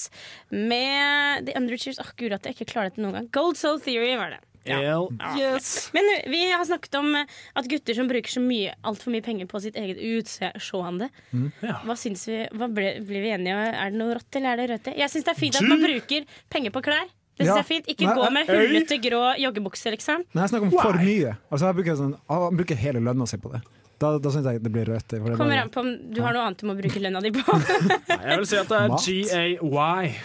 med 0.50 1.46
The 1.48 1.56
Underachievers 1.60 2.00
Åh, 2.04 2.12
Gud, 2.18 2.34
at 2.36 2.46
jeg 2.46 2.58
ikke 2.58 2.72
klarer 2.74 2.90
dette 2.92 3.02
noen 3.04 3.16
gang. 3.20 3.28
Gold 3.34 3.58
Soul 3.60 3.80
Theory 3.84 4.16
var 4.20 4.30
det. 4.36 4.42
Ja. 4.68 5.00
yes. 5.40 5.90
Men 5.94 6.04
vi 6.28 6.52
har 6.52 6.66
snakket 6.66 6.96
om 7.00 7.16
at 7.16 7.68
gutter 7.72 7.96
som 7.96 8.08
bruker 8.10 8.32
så 8.32 8.42
mye 8.44 8.74
altfor 8.88 9.12
mye 9.16 9.24
penger 9.24 9.48
på 9.50 9.62
sitt 9.64 9.78
eget 9.80 10.00
utseende. 10.04 11.08
Ja. 11.64 11.78
Hva 11.88 11.96
syns 12.00 12.26
vi, 12.28 12.42
hva 12.52 12.68
ble, 12.72 12.98
blir 13.08 13.22
vi 13.24 13.32
enige 13.36 13.56
om? 13.56 13.62
Er 13.64 13.92
det 13.94 14.00
noe 14.02 14.18
rått 14.18 14.36
eller 14.40 14.50
er 14.54 14.58
det 14.62 14.68
rødt? 14.74 14.88
Jeg 15.00 15.10
syns 15.14 15.26
det 15.28 15.34
er 15.34 15.40
fint 15.40 15.60
at 15.62 15.68
man 15.70 15.84
bruker 15.84 16.22
penger 16.52 16.72
på 16.76 16.84
klær. 16.90 17.08
Det 17.38 17.46
synes 17.46 17.54
jeg 17.54 17.64
er 17.64 17.68
fint. 17.70 17.90
Ikke 17.94 18.06
Nei, 18.08 18.14
gå 18.18 18.30
med 18.34 18.50
øy. 18.50 18.54
hullete 18.58 18.98
grå 19.02 19.24
joggebukse, 19.38 19.92
liksom. 19.94 20.24
Nei, 20.34 20.44
jeg 20.44 20.50
snakker 20.54 20.68
om 20.68 20.72
for 20.74 21.02
mye. 21.02 21.36
Altså, 21.52 21.66
jeg 21.68 21.78
bruker 21.80 22.00
sånn, 22.00 22.16
jeg 22.18 22.56
bruker 22.62 22.80
hele 22.82 23.04
lønna 23.10 23.28
si 23.30 23.38
på 23.42 23.52
det. 23.54 23.62
Da, 23.98 24.14
da 24.22 24.30
syns 24.34 24.46
jeg 24.46 24.62
det 24.62 24.72
blir 24.74 24.90
rødt. 24.90 25.14
er 25.14 25.38
Kommer 25.38 25.62
an 25.62 25.70
på 25.74 25.82
om 25.82 25.92
du 26.14 26.22
har 26.22 26.34
noe 26.36 26.50
annet 26.50 26.62
du 26.62 26.68
må 26.70 26.76
bruke 26.78 27.02
lønna 27.02 27.22
di 27.22 27.32
på. 27.34 27.46
Nei, 28.10 28.18
Jeg 28.30 28.42
vil 28.42 28.50
si 28.50 28.60
at 28.62 28.74
det 28.74 28.82
er. 28.82 28.98
G-A-Y. 29.06 30.18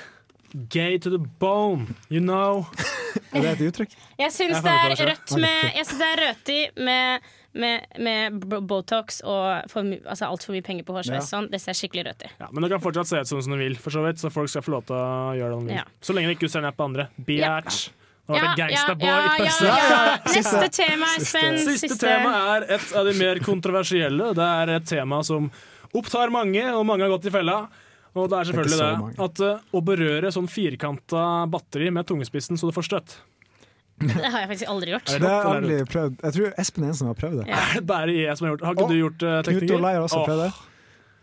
Gay 0.69 0.99
to 0.99 1.11
the 1.11 1.19
bone, 1.19 1.95
you 2.11 2.21
know. 2.21 2.67
Er 3.33 3.41
det 3.45 3.53
et 3.53 3.63
uttrykk? 3.71 3.95
Jeg 4.21 4.33
syns 4.33 4.61
det 4.65 4.73
er 4.73 4.95
rødt 5.09 5.33
med 5.41 5.77
Jeg 5.77 5.87
synes 5.87 6.01
det 6.01 6.09
er 6.09 6.21
røti 6.23 6.59
med, 6.85 7.31
med, 7.53 7.87
med 8.01 8.45
Botox 8.69 9.21
og 9.25 9.71
for, 9.73 9.89
altså 10.05 10.29
altfor 10.29 10.57
mye 10.57 10.65
penger 10.65 10.87
på 10.89 10.97
hårsveis. 10.97 11.25
Ja. 11.25 11.31
Sånn. 11.31 11.49
Det 11.53 11.61
ser 11.63 11.77
skikkelig 11.77 12.07
rødt 12.11 12.27
i. 12.29 12.31
Ja, 12.41 12.51
men 12.53 12.65
det 12.65 12.73
kan 12.75 12.85
fortsatt 12.85 13.11
se 13.11 13.23
ut 13.23 13.33
som 13.33 13.57
du 13.57 13.61
vil, 13.61 13.77
for 13.81 13.95
så 13.95 14.05
vidt. 14.05 14.21
Så 14.21 14.33
folk 14.33 14.53
skal 14.53 14.65
få 14.65 14.77
lov 14.77 14.87
til 14.89 14.97
å 14.99 15.33
gjøre 15.41 15.57
det 15.57 15.59
de 15.59 15.73
vil. 15.73 15.81
Ja. 15.81 15.89
Så 16.05 16.17
lenge 16.17 16.33
du 16.33 16.37
ikke 16.37 16.53
ser 16.53 16.65
ned 16.65 16.77
på 16.77 16.89
andre. 16.91 17.09
Biatch. 17.17 17.89
Nå 18.31 18.37
er 18.39 18.53
det 18.55 18.67
ja. 18.71 18.83
Neste 20.31 20.69
tema, 20.71 21.09
Espen. 21.19 21.59
Siste 21.67 21.97
tema 21.99 22.35
er 22.55 22.69
et 22.77 22.93
av 22.95 23.09
de 23.09 23.17
mer 23.19 23.41
kontroversielle. 23.43 24.31
Det 24.39 24.51
er 24.63 24.77
et 24.77 24.87
tema 24.87 25.19
som 25.27 25.49
opptar 25.93 26.31
mange, 26.33 26.63
og 26.71 26.87
mange 26.89 27.05
har 27.05 27.11
gått 27.17 27.27
i 27.29 27.35
fella. 27.35 27.65
Og 28.13 28.29
det 28.29 28.39
er 28.39 28.49
selvfølgelig 28.51 28.79
Det 28.79 28.87
det, 28.87 29.13
er 29.13 29.27
at 29.27 29.43
uh, 29.45 29.77
å 29.77 29.81
berøre 29.85 30.33
sånn 30.35 30.49
firkanta 30.51 31.23
batteri 31.53 31.89
med 31.95 32.09
tungespissen 32.09 32.61
så 32.61 32.69
du 32.69 32.75
får 32.77 32.89
støtt. 32.91 33.15
Det 34.03 34.19
har 34.19 34.43
jeg 34.43 34.51
faktisk 34.51 34.73
aldri 34.73 34.93
gjort. 34.95 35.13
Det 35.13 35.31
har 35.31 35.47
jeg 35.47 35.63
aldri 35.63 35.79
prøvd. 35.89 36.19
Jeg 36.27 36.37
tror 36.37 36.61
Espen 36.61 36.89
Ensen 36.89 37.09
har 37.09 37.17
prøvd 37.19 37.43
det. 37.43 37.47
Ja. 37.53 37.63
Bare 37.93 38.17
jeg 38.17 38.37
som 38.39 38.49
har 38.49 38.55
gjort 38.55 38.63
det. 38.63 38.69
Har 38.69 38.77
ikke 38.77 38.87
oh, 38.89 38.93
du 38.93 38.99
gjort 38.99 39.25
uh, 39.25 39.33
Knut 39.33 39.49
tekniker? 39.49 39.79
Olai 39.79 39.95
har 39.97 40.07
også 40.07 40.21
oh. 40.21 40.27
prøvd 40.29 40.45
det. 40.45 40.51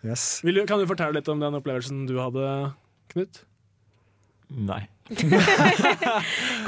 Yes. 0.10 0.26
Vil 0.48 0.56
du, 0.56 0.64
kan 0.70 0.80
du 0.80 0.88
fortelle 0.88 1.20
litt 1.20 1.30
om 1.32 1.42
den 1.44 1.60
opplevelsen 1.60 2.06
du 2.08 2.16
hadde, 2.22 2.50
Knut? 3.12 3.42
Nei. 4.50 4.82
jeg 5.10 5.30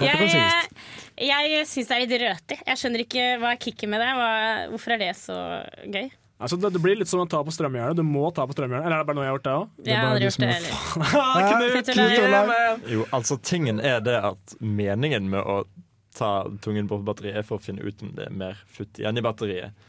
Jeg, 0.02 0.18
konsist. 0.20 0.82
jeg 1.22 1.62
syns 1.70 1.90
det 1.90 1.96
er 1.96 2.04
litt 2.04 2.16
røtig. 2.26 2.58
Jeg 2.68 2.82
skjønner 2.82 3.06
ikke 3.06 3.28
hva 3.42 3.54
er 3.56 3.62
kicket 3.62 3.90
med 3.90 4.04
det. 4.04 4.10
Hva, 4.18 4.32
hvorfor 4.74 4.96
er 4.98 5.02
det 5.02 5.14
så 5.18 5.38
gøy? 5.86 6.12
Altså, 6.42 6.58
det, 6.58 6.72
det 6.74 6.82
blir 6.82 6.98
litt 6.98 7.10
som 7.12 7.22
å 7.22 7.28
ta 7.30 7.44
på 7.46 7.54
strømjernet. 7.54 8.00
Du 8.00 8.04
må 8.08 8.32
ta 8.34 8.48
på 8.50 8.56
strømjernet. 8.56 8.88
Eller 8.88 8.98
er 8.98 9.04
det 9.04 9.10
bare 9.12 9.20
noe 9.20 9.28
jeg 9.28 9.32
har 9.32 9.38
gjort, 9.38 9.46
det 9.46 9.54
òg? 9.60 9.86
Jeg 9.86 10.00
har 10.00 10.10
aldri 10.10 10.26
gjort 10.26 10.42
det 10.42 10.50
heller. 10.56 10.74
Jo, 12.96 13.06
altså 13.14 13.38
tingen 13.46 13.80
er 13.80 14.02
det 14.04 14.18
at 14.32 14.56
meningen 14.60 15.30
med 15.30 15.46
å 15.46 15.62
ta 16.18 16.32
tungen 16.66 16.90
bort 16.90 17.06
på 17.06 17.12
batteriet 17.12 17.42
er 17.44 17.48
for 17.48 17.62
å 17.62 17.64
finne 17.64 17.86
ut 17.86 18.02
om 18.04 18.12
det 18.18 18.28
er 18.28 18.36
mer 18.36 18.60
futt 18.74 19.00
igjen 19.00 19.22
i 19.22 19.24
batteriet. 19.26 19.88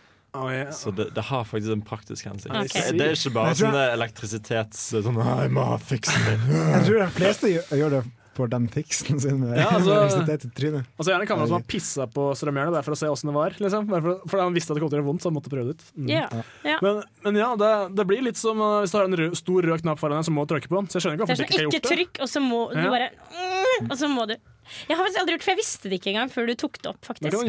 Så 0.72 0.92
det, 0.96 1.10
det 1.16 1.24
har 1.28 1.44
faktisk 1.44 1.74
en 1.74 1.82
praktisk 1.84 2.28
hensikt. 2.28 2.54
Okay. 2.54 2.92
Det, 2.92 2.98
det 2.98 3.08
er 3.10 3.18
ikke 3.18 3.34
bare 3.36 3.56
sånn 3.58 3.76
elektrisitets... 3.76 4.84
Sånn, 4.94 5.18
«Nei, 5.18 5.34
jeg 5.44 5.52
må 5.52 5.66
ha 5.74 5.76
fiksen 5.80 6.24
min. 6.24 6.46
Jeg 6.56 6.86
tror 6.86 7.00
de 7.02 7.08
fleste 7.18 7.52
gjør 7.52 7.96
det 7.98 8.02
for 8.36 8.48
den 8.48 8.68
fiksen 8.72 9.20
sin 9.20 9.40
med 9.40 9.58
Ja, 9.58 9.68
altså- 9.76 9.92
elektrisitet 9.92 10.46
i 10.46 10.50
trynet. 10.56 10.86
Altså, 10.96 11.12
gjerne 11.12 11.26
kamerat 11.28 11.48
som 11.50 11.58
har 11.58 11.66
pissa 11.68 12.06
på 12.06 12.28
strømjernet 12.38 12.72
bare 12.72 12.86
for 12.86 12.96
å 12.96 12.98
se 12.98 13.10
åssen 13.12 13.28
det 13.28 13.34
var. 13.36 13.56
Liksom. 13.58 13.88
For, 13.88 14.20
for 14.28 14.40
han 14.40 14.54
visste 14.56 14.72
at 14.72 14.78
det 14.78 14.84
kom 14.84 14.90
til 14.92 14.98
å 14.98 15.02
gjøre 15.02 15.08
vondt, 15.10 15.22
så 15.22 15.28
han 15.30 15.36
måtte 15.36 15.52
prøve 15.52 15.72
det 15.72 15.76
ut. 15.76 15.84
Mm. 15.96 16.08
Ja. 16.08 16.24
Ja. 16.64 16.78
Men, 16.80 17.02
men 17.26 17.40
ja, 17.42 17.50
det, 17.60 17.72
det 17.98 18.06
blir 18.08 18.24
litt 18.24 18.40
som 18.40 18.60
uh, 18.60 18.80
hvis 18.80 18.94
du 18.94 18.98
har 18.98 19.10
en 19.10 19.18
rød, 19.20 19.36
stor 19.36 19.68
rød 19.68 19.84
knapp 19.84 20.00
foran 20.00 20.20
deg, 20.22 20.28
så 20.30 20.34
må 20.34 20.46
du 20.46 20.54
trykke 20.54 20.72
på 20.72 20.80
den. 20.80 20.88
Så 20.88 20.98
jeg 20.98 21.06
skjønner 21.06 21.20
ikke 21.20 21.26
hvorfor 21.26 21.42
sånn 21.42 21.50
ikke 21.50 21.60
ikke 21.60 21.68
gjort 21.68 21.76
det. 21.76 21.92
trykk, 21.92 22.22
og 22.24 22.32
så 22.32 22.44
må 22.44 22.64
du 22.72 22.82
bare 22.82 23.12
mm, 23.12 23.90
Og 23.90 23.96
så 24.00 24.08
må 24.08 24.26
du. 24.30 24.36
Jeg 24.88 24.96
har 24.96 25.04
faktisk 25.04 25.20
aldri 25.20 25.36
gjort 25.36 25.44
for 25.44 25.52
jeg 25.52 25.60
visste 25.60 25.90
det 25.90 26.00
ikke 26.00 26.12
engang 26.14 26.32
før 26.32 26.48
du 26.48 26.54
tok 26.56 26.78
det 26.80 26.92
opp, 26.94 27.00
faktisk. 27.04 27.48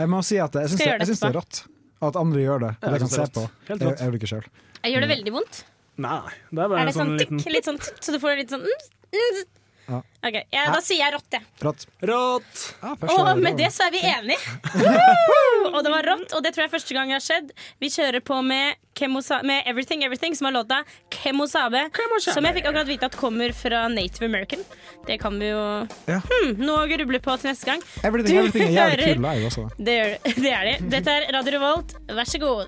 Jeg 0.00 0.08
må 0.12 0.20
si 0.24 0.38
at 0.40 0.60
jeg 0.62 0.72
syns 0.72 0.80
det, 0.80 1.08
det 1.20 1.28
er 1.28 1.40
rått 1.40 1.64
at 2.06 2.18
andre 2.20 2.42
gjør 2.44 2.62
det. 2.62 2.72
Ja, 2.76 2.88
det 2.88 2.96
jeg 2.96 3.04
kan 3.04 3.12
se 3.12 3.24
det 3.24 3.32
på. 3.34 3.46
Jeg, 3.68 3.80
jeg 3.80 3.96
gjør 3.96 4.14
det 4.14 4.20
ikke 4.20 4.30
sjøl. 4.30 4.48
Jeg 4.82 4.94
gjør 4.94 5.04
det 5.06 5.10
veldig 5.14 5.32
vondt. 5.36 5.62
Nei, 5.96 6.18
det 6.52 6.60
er 6.60 6.68
bare 6.68 6.76
Er 6.76 6.84
en 6.84 6.90
det 6.90 6.96
sånn 6.96 7.12
sånn 7.12 7.20
tikk, 7.22 7.30
liten 7.32 7.54
litt 7.54 7.68
sånn 7.68 7.78
tikk, 7.80 8.00
så 8.04 8.12
du 8.12 8.18
får 8.20 8.36
litt 8.42 8.52
sånn 8.52 8.66
mm, 8.66 8.82
mm. 9.16 9.44
Ja. 9.88 10.00
Ok, 10.26 10.36
ja, 10.50 10.64
Da 10.74 10.80
sier 10.82 10.98
jeg 11.04 11.12
rått, 11.14 11.28
jeg. 11.36 11.42
Rått. 11.62 11.84
Rått. 12.02 12.62
Og 12.82 13.38
med 13.38 13.56
det 13.60 13.68
så 13.72 13.86
er 13.86 13.92
vi 13.94 14.00
enige! 14.02 14.38
Og 15.76 15.82
det 15.84 15.90
var 15.92 16.06
rått, 16.06 16.32
og 16.36 16.42
det 16.44 16.52
tror 16.54 16.62
jeg 16.64 16.68
er 16.70 16.72
første 16.72 16.94
gang 16.96 17.10
det 17.10 17.16
har 17.18 17.24
skjedd. 17.24 17.48
Vi 17.82 17.88
kjører 17.92 18.22
på 18.24 18.38
med, 18.46 18.76
Kemosa 18.96 19.40
med 19.44 19.66
Everything 19.68 20.04
Everything, 20.06 20.34
som 20.38 20.46
har 20.48 20.54
låta 20.56 20.78
Kemosabe. 21.12 21.82
Som 22.22 22.46
jeg 22.48 22.56
fikk 22.58 22.68
akkurat 22.70 22.88
vite 22.88 23.08
at 23.10 23.16
kommer 23.18 23.52
fra 23.56 23.82
Native 23.92 24.24
American. 24.30 24.62
Det 25.06 25.18
kan 25.20 25.38
vi 25.42 25.50
jo 25.50 25.62
Ja. 26.08 26.20
hmm, 26.22 26.54
nå 26.62 26.76
gruble 26.94 27.20
på 27.20 27.36
til 27.42 27.50
neste 27.50 27.66
gang. 27.66 27.82
Everything, 28.02 28.36
Du 28.38 28.46
everything 28.46 28.70
er 28.70 28.78
jævlig 28.78 29.04
hører- 29.04 29.14
kul 29.14 29.26
live 29.28 29.46
også. 29.50 29.66
Det, 29.76 29.98
det. 30.24 30.36
det 30.42 30.52
er 30.52 30.64
de. 30.70 30.76
Dette 30.96 31.10
er 31.18 31.32
Radio 31.34 31.58
Revolt, 31.58 31.96
vær 32.08 32.24
så 32.32 32.38
god. 32.40 32.66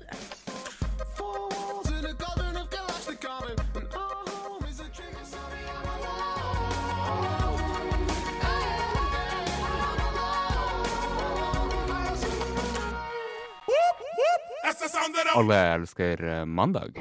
Alle 15.35 15.57
elsker 15.75 16.23
eh, 16.23 16.45
mandag. 16.45 16.99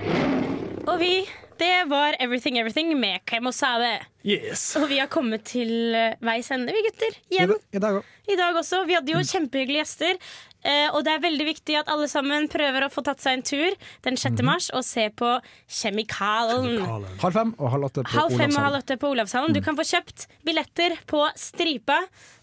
Og 0.89 0.97
vi, 1.01 1.13
det 1.61 1.85
var 1.91 2.17
Everything 2.23 2.59
Everything 2.59 2.95
med 2.99 3.21
Kemosabe. 3.29 3.99
Yes. 4.25 4.71
Og 4.81 4.89
vi 4.91 4.99
har 5.03 5.11
kommet 5.13 5.45
til 5.49 5.95
eh, 5.97 6.17
veis 6.25 6.51
ende, 6.55 6.73
vi 6.75 6.85
gutter. 6.87 7.19
Igjen. 7.31 7.55
I 7.73 7.83
dag. 7.83 7.99
I 8.29 8.37
dag 8.39 8.57
også. 8.57 8.85
Vi 8.89 8.97
hadde 8.97 9.13
jo 9.13 9.25
kjempehyggelige 9.25 9.85
gjester. 9.85 10.21
Uh, 10.59 10.91
og 10.91 11.05
det 11.07 11.13
er 11.13 11.21
veldig 11.23 11.45
viktig 11.47 11.77
at 11.79 11.91
alle 11.93 12.09
sammen 12.11 12.49
prøver 12.51 12.83
å 12.83 12.89
få 12.91 13.05
tatt 13.07 13.23
seg 13.23 13.37
en 13.37 13.45
tur 13.47 13.77
den 14.03 14.17
6. 14.19 14.41
mars 14.43 14.67
og 14.75 14.83
se 14.83 15.05
på 15.15 15.37
Kjemikalen. 15.71 16.81
Halv 17.23 17.37
fem 17.37 17.53
og 17.61 17.71
halv 17.77 17.87
åtte 17.87 18.03
på 18.03 18.17
Halv 18.17 18.35
fem 18.35 18.41
og 18.41 18.43
Olavshallen. 18.43 18.65
halv 18.65 18.81
åtte 18.81 18.97
på 18.99 19.13
Olavshallen. 19.15 19.55
Du 19.55 19.63
kan 19.63 19.79
få 19.79 19.87
kjøpt 19.87 20.27
billetter 20.49 20.99
på 21.07 21.23
Stripa. 21.39 22.01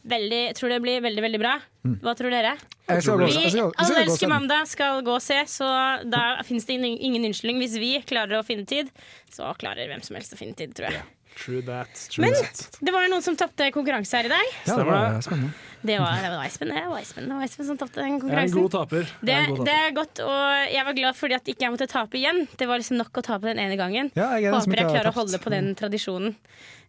Veldig, 0.07 0.43
tror 0.55 0.71
det 0.71 0.79
blir 0.86 1.03
veldig 1.03 1.25
veldig 1.27 1.41
bra. 1.43 1.57
Hva 2.01 2.13
tror 2.17 2.33
dere? 2.33 2.55
Vi, 2.55 2.93
jeg 2.93 3.03
skal- 3.03 3.19
jeg 3.19 3.51
skal 3.51 3.61
alle 3.61 3.73
gå 3.75 3.81
og 3.81 3.88
se 3.88 4.03
elsker 4.05 4.27
mandag 4.31 4.67
skal 4.67 5.01
gå 5.05 5.15
og 5.15 5.21
se, 5.21 5.39
så 5.49 5.69
da 6.09 6.23
finnes 6.43 6.65
det 6.65 6.77
ingen, 6.79 6.97
ingen 6.99 7.25
unnskyldning. 7.31 7.59
Hvis 7.61 7.77
vi 7.81 7.91
klarer 8.05 8.39
å 8.39 8.45
finne 8.45 8.65
tid, 8.65 8.89
så 9.31 9.53
klarer 9.57 9.88
hvem 9.89 10.01
som 10.03 10.15
helst 10.15 10.33
å 10.33 10.38
finne 10.38 10.55
tid, 10.55 10.73
tror 10.75 10.91
jeg. 10.91 11.03
True 11.36 11.61
that. 11.67 11.91
True 12.13 12.23
Men 12.23 12.33
that. 12.33 12.77
det 12.81 12.93
var 12.95 13.09
noen 13.11 13.21
som 13.21 13.36
tapte 13.36 13.67
konkurranse 13.75 14.15
her 14.15 14.23
i 14.23 14.29
dag. 14.31 14.45
Ja, 14.65 14.77
det 14.79 14.86
var 14.88 15.17
spennende. 15.21 15.51
Det 15.86 15.97
var, 15.99 16.15
det 16.23 16.29
var 16.31 16.45
Espen, 16.47 16.69
det 16.71 16.86
var 16.89 16.97
Espen, 17.01 17.25
det 17.27 17.36
var 17.36 17.43
Espen 17.43 17.65
som 17.67 17.77
tapte 17.77 17.95
den 18.01 18.15
Jeg 18.21 18.31
er 18.31 18.39
en 18.47 18.51
god 18.55 18.71
taper. 18.71 19.03
Jeg 19.03 19.19
Det, 19.21 19.33
er 19.36 19.43
en 19.43 19.55
god 19.57 19.65
det 19.67 19.73
taper. 19.75 19.86
er 19.89 19.91
godt, 19.99 20.19
og 20.23 20.71
jeg 20.73 20.86
var 20.86 20.93
glad 20.93 21.15
fordi 21.19 21.36
at 21.36 21.43
ikke 21.51 21.59
jeg 21.67 21.71
måtte 21.75 21.88
tape 21.91 22.17
igjen. 22.17 22.47
Det 22.57 22.67
var 22.71 22.77
liksom 22.79 22.97
nok 22.97 23.11
å 23.19 23.21
tape 23.27 23.41
den 23.51 23.59
ene 23.59 23.75
gangen. 23.77 24.11
Ja, 24.15 24.31
jeg 24.39 24.45
er 24.47 24.51
den 24.55 24.61
som 24.61 24.71
Håper 24.71 24.81
jeg 24.81 24.89
klarer 24.95 25.11
å 25.11 25.13
holde 25.19 25.38
på 25.43 25.49
den 25.51 25.75
tradisjonen. 25.75 26.36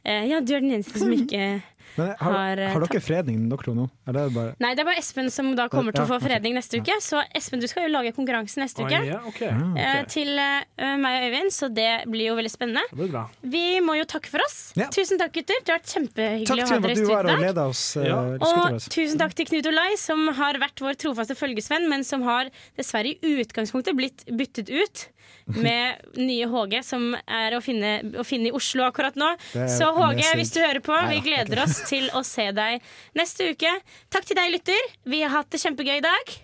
Eh, 0.06 0.28
ja, 0.30 0.38
du 0.40 0.54
er 0.54 0.62
den 0.62 0.76
eneste 0.78 1.00
som 1.02 1.10
ikke 1.14 1.56
Men 1.96 2.10
har, 2.20 2.32
har, 2.32 2.60
eh, 2.60 2.72
har 2.74 2.82
dere 2.84 3.00
fredning, 3.00 3.38
dere 3.48 3.64
to 3.64 3.72
nå? 3.72 3.86
Er 4.04 4.12
det 4.12 4.24
bare 4.34 4.50
Nei, 4.60 4.72
det 4.76 4.82
er 4.82 4.88
bare 4.90 5.00
Espen 5.00 5.30
som 5.32 5.48
da 5.56 5.64
kommer 5.72 5.94
til 5.96 6.04
å 6.04 6.08
få 6.10 6.18
fredning 6.20 6.52
neste 6.58 6.80
uke. 6.82 6.92
Så 7.00 7.22
Espen, 7.36 7.62
du 7.62 7.66
skal 7.70 7.86
jo 7.86 7.92
lage 7.94 8.12
konkurranse 8.16 8.60
neste 8.60 8.84
uke. 8.84 9.00
ja, 9.08 9.20
ok. 9.24 9.40
eh, 9.46 9.94
Ok. 10.02 10.10
Til 10.12 10.28
uh, 10.36 10.92
meg 11.00 11.16
og 11.22 11.26
Øyvind, 11.30 11.54
så 11.56 11.70
det 11.72 11.88
blir 12.12 12.28
jo 12.28 12.36
veldig 12.36 12.52
spennende. 12.52 12.84
Det 12.90 12.98
blir 13.00 13.12
bra. 13.14 13.24
Vi 13.40 13.64
må 13.84 13.96
jo 13.96 14.04
takke 14.12 14.28
for 14.28 14.44
oss. 14.44 14.58
Ja. 14.76 14.90
Tusen 14.92 15.20
takk, 15.22 15.32
gutter. 15.38 15.62
Det 15.64 15.72
har 15.72 15.80
vært 15.80 15.94
kjempehyggelig 15.96 16.50
Takk 16.50 16.60
å 16.60 16.68
ha 16.68 16.78
dere 16.84 16.92
i 16.92 16.92
at 16.92 17.00
du 17.00 17.08
var 17.08 17.30
studio 17.32 17.66
oss. 17.66 17.84
uh, 17.96 18.06
Ja. 18.06 18.20
Og 18.50 18.88
tusen 18.92 19.24
takk 19.24 19.36
til 19.40 19.50
Knut 19.54 19.70
Olai, 19.72 19.88
som 20.00 20.26
har 20.36 20.60
vært 20.60 20.84
vår 20.84 21.00
trofaste 21.00 21.38
følgesvenn, 21.38 21.88
men 21.88 22.04
som 22.04 22.26
har 22.28 22.52
dessverre 22.76 23.16
i 23.16 23.36
utgangspunktet 23.40 23.96
blitt 23.96 24.26
byttet 24.28 24.68
ut 24.68 25.08
med 25.66 26.02
nye 26.18 26.46
HG, 26.50 26.80
som 26.82 27.12
er 27.26 27.54
å 27.54 27.60
finne, 27.62 27.98
å 28.18 28.24
finne 28.26 28.50
i 28.50 28.54
Oslo 28.56 28.86
akkurat 28.88 29.14
nå. 29.18 29.28
Er 29.54 29.68
Så 29.70 29.92
HG, 29.94 30.24
hvis 30.40 30.50
du 30.56 30.60
hører 30.64 30.82
på, 30.82 30.96
vi 31.10 31.20
er 31.20 31.26
gleder 31.28 31.62
oss 31.66 31.78
til 31.90 32.08
å 32.18 32.24
se 32.26 32.48
deg 32.56 32.82
neste 33.18 33.52
uke. 33.52 33.70
Takk 34.10 34.26
til 34.26 34.38
deg, 34.40 34.50
lytter. 34.58 34.90
Vi 35.06 35.22
har 35.22 35.30
hatt 35.38 35.50
det 35.54 35.62
kjempegøy 35.62 35.98
i 36.00 36.04
dag. 36.08 36.34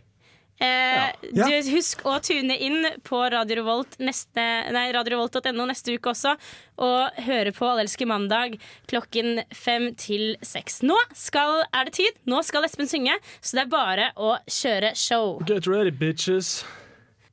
Eh, 0.62 0.68
Ja. 1.34 1.46
Du, 1.48 1.70
husk 1.72 2.04
å 2.06 2.18
tune 2.22 2.54
inn 2.62 2.84
på 3.02 3.18
Radio 3.32 3.56
Revolt 3.58 3.96
neste, 3.98 4.42
nei, 4.70 4.84
radiorevolt.no 4.94 5.64
neste 5.66 5.96
uke 5.96 6.12
også, 6.12 6.36
og 6.78 7.18
høre 7.26 7.50
på 7.56 7.66
Allelske 7.66 8.06
mandag 8.06 8.54
klokken 8.90 9.40
fem 9.56 9.88
til 9.98 10.36
seks. 10.46 10.82
Nå 10.86 10.94
skal, 11.18 11.64
er 11.74 11.88
det 11.90 11.96
tid. 11.98 12.20
Nå 12.30 12.44
skal 12.46 12.68
Espen 12.68 12.86
synge, 12.90 13.16
så 13.40 13.58
det 13.58 13.64
er 13.64 13.72
bare 13.74 14.10
å 14.14 14.36
kjøre 14.46 14.92
show. 14.94 15.40
Get 15.48 15.66
ready, 15.66 15.90
bitches. 15.90 16.60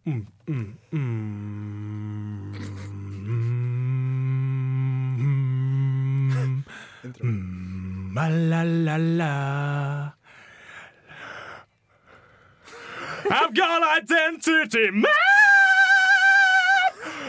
Mm, 0.07 0.25
mm, 0.47 0.73
mm, 0.91 2.55
mm, 5.19 6.63
mm, 7.21 8.15
la, 8.15 8.63
la, 8.63 8.95
la. 8.97 10.11
I've 13.31 13.53
got 13.53 13.83
identity 14.01 14.91
man. 14.91 15.05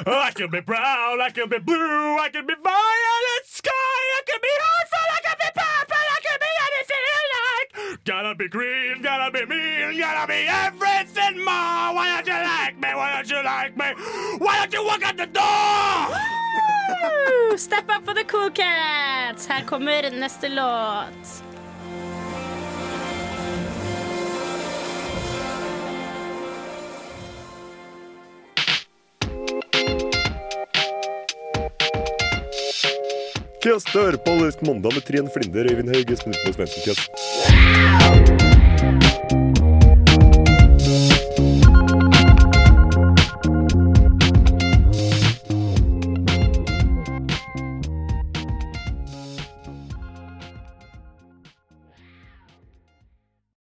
I 0.07 0.33
can 0.35 0.51
be 0.51 0.61
brown, 0.61 1.21
I 1.21 1.31
can 1.31 1.49
be 1.49 1.59
blue, 1.59 2.19
I 2.19 2.31
can 2.33 2.47
be 2.47 2.55
violet 2.55 3.40
Gotta 8.11 8.35
be 8.35 8.49
green, 8.49 9.03
gotta 9.03 9.31
be 9.31 9.47
mean, 9.47 9.97
gotta 9.97 10.27
be 10.27 10.45
everything 10.49 11.45
more. 11.45 11.95
Why 11.95 12.21
don't 12.21 12.27
you 12.27 12.43
like 12.43 12.77
me? 12.77 12.89
Why 12.93 13.15
don't 13.15 13.31
you 13.31 13.45
like 13.45 13.77
me? 13.77 13.85
Why 14.39 14.59
don't 14.59 14.73
you 14.73 14.85
walk 14.85 15.05
out 15.05 15.17
the 15.17 15.27
door? 15.27 16.17
Woo! 17.51 17.57
Step 17.57 17.89
up 17.89 18.05
for 18.05 18.13
the 18.13 18.25
cool 18.25 18.51
cats! 18.51 19.47
Her 19.47 19.65
kommer 19.65 20.11
neste 20.11 20.49
låt. 20.49 21.50
Kast 33.61 33.93
dør 33.93 34.17
på 34.17 34.33
Allersk 34.33 34.63
mandag 34.65 34.95
med 34.97 35.05
Trine 35.05 35.29
Flinder, 35.35 35.69
Øyvind 35.73 35.93
Hauge, 35.93 36.13
Espen 36.13 36.33
Utmo 36.33 36.53
Svendsen. 36.53 36.83
Kast. 36.87 38.50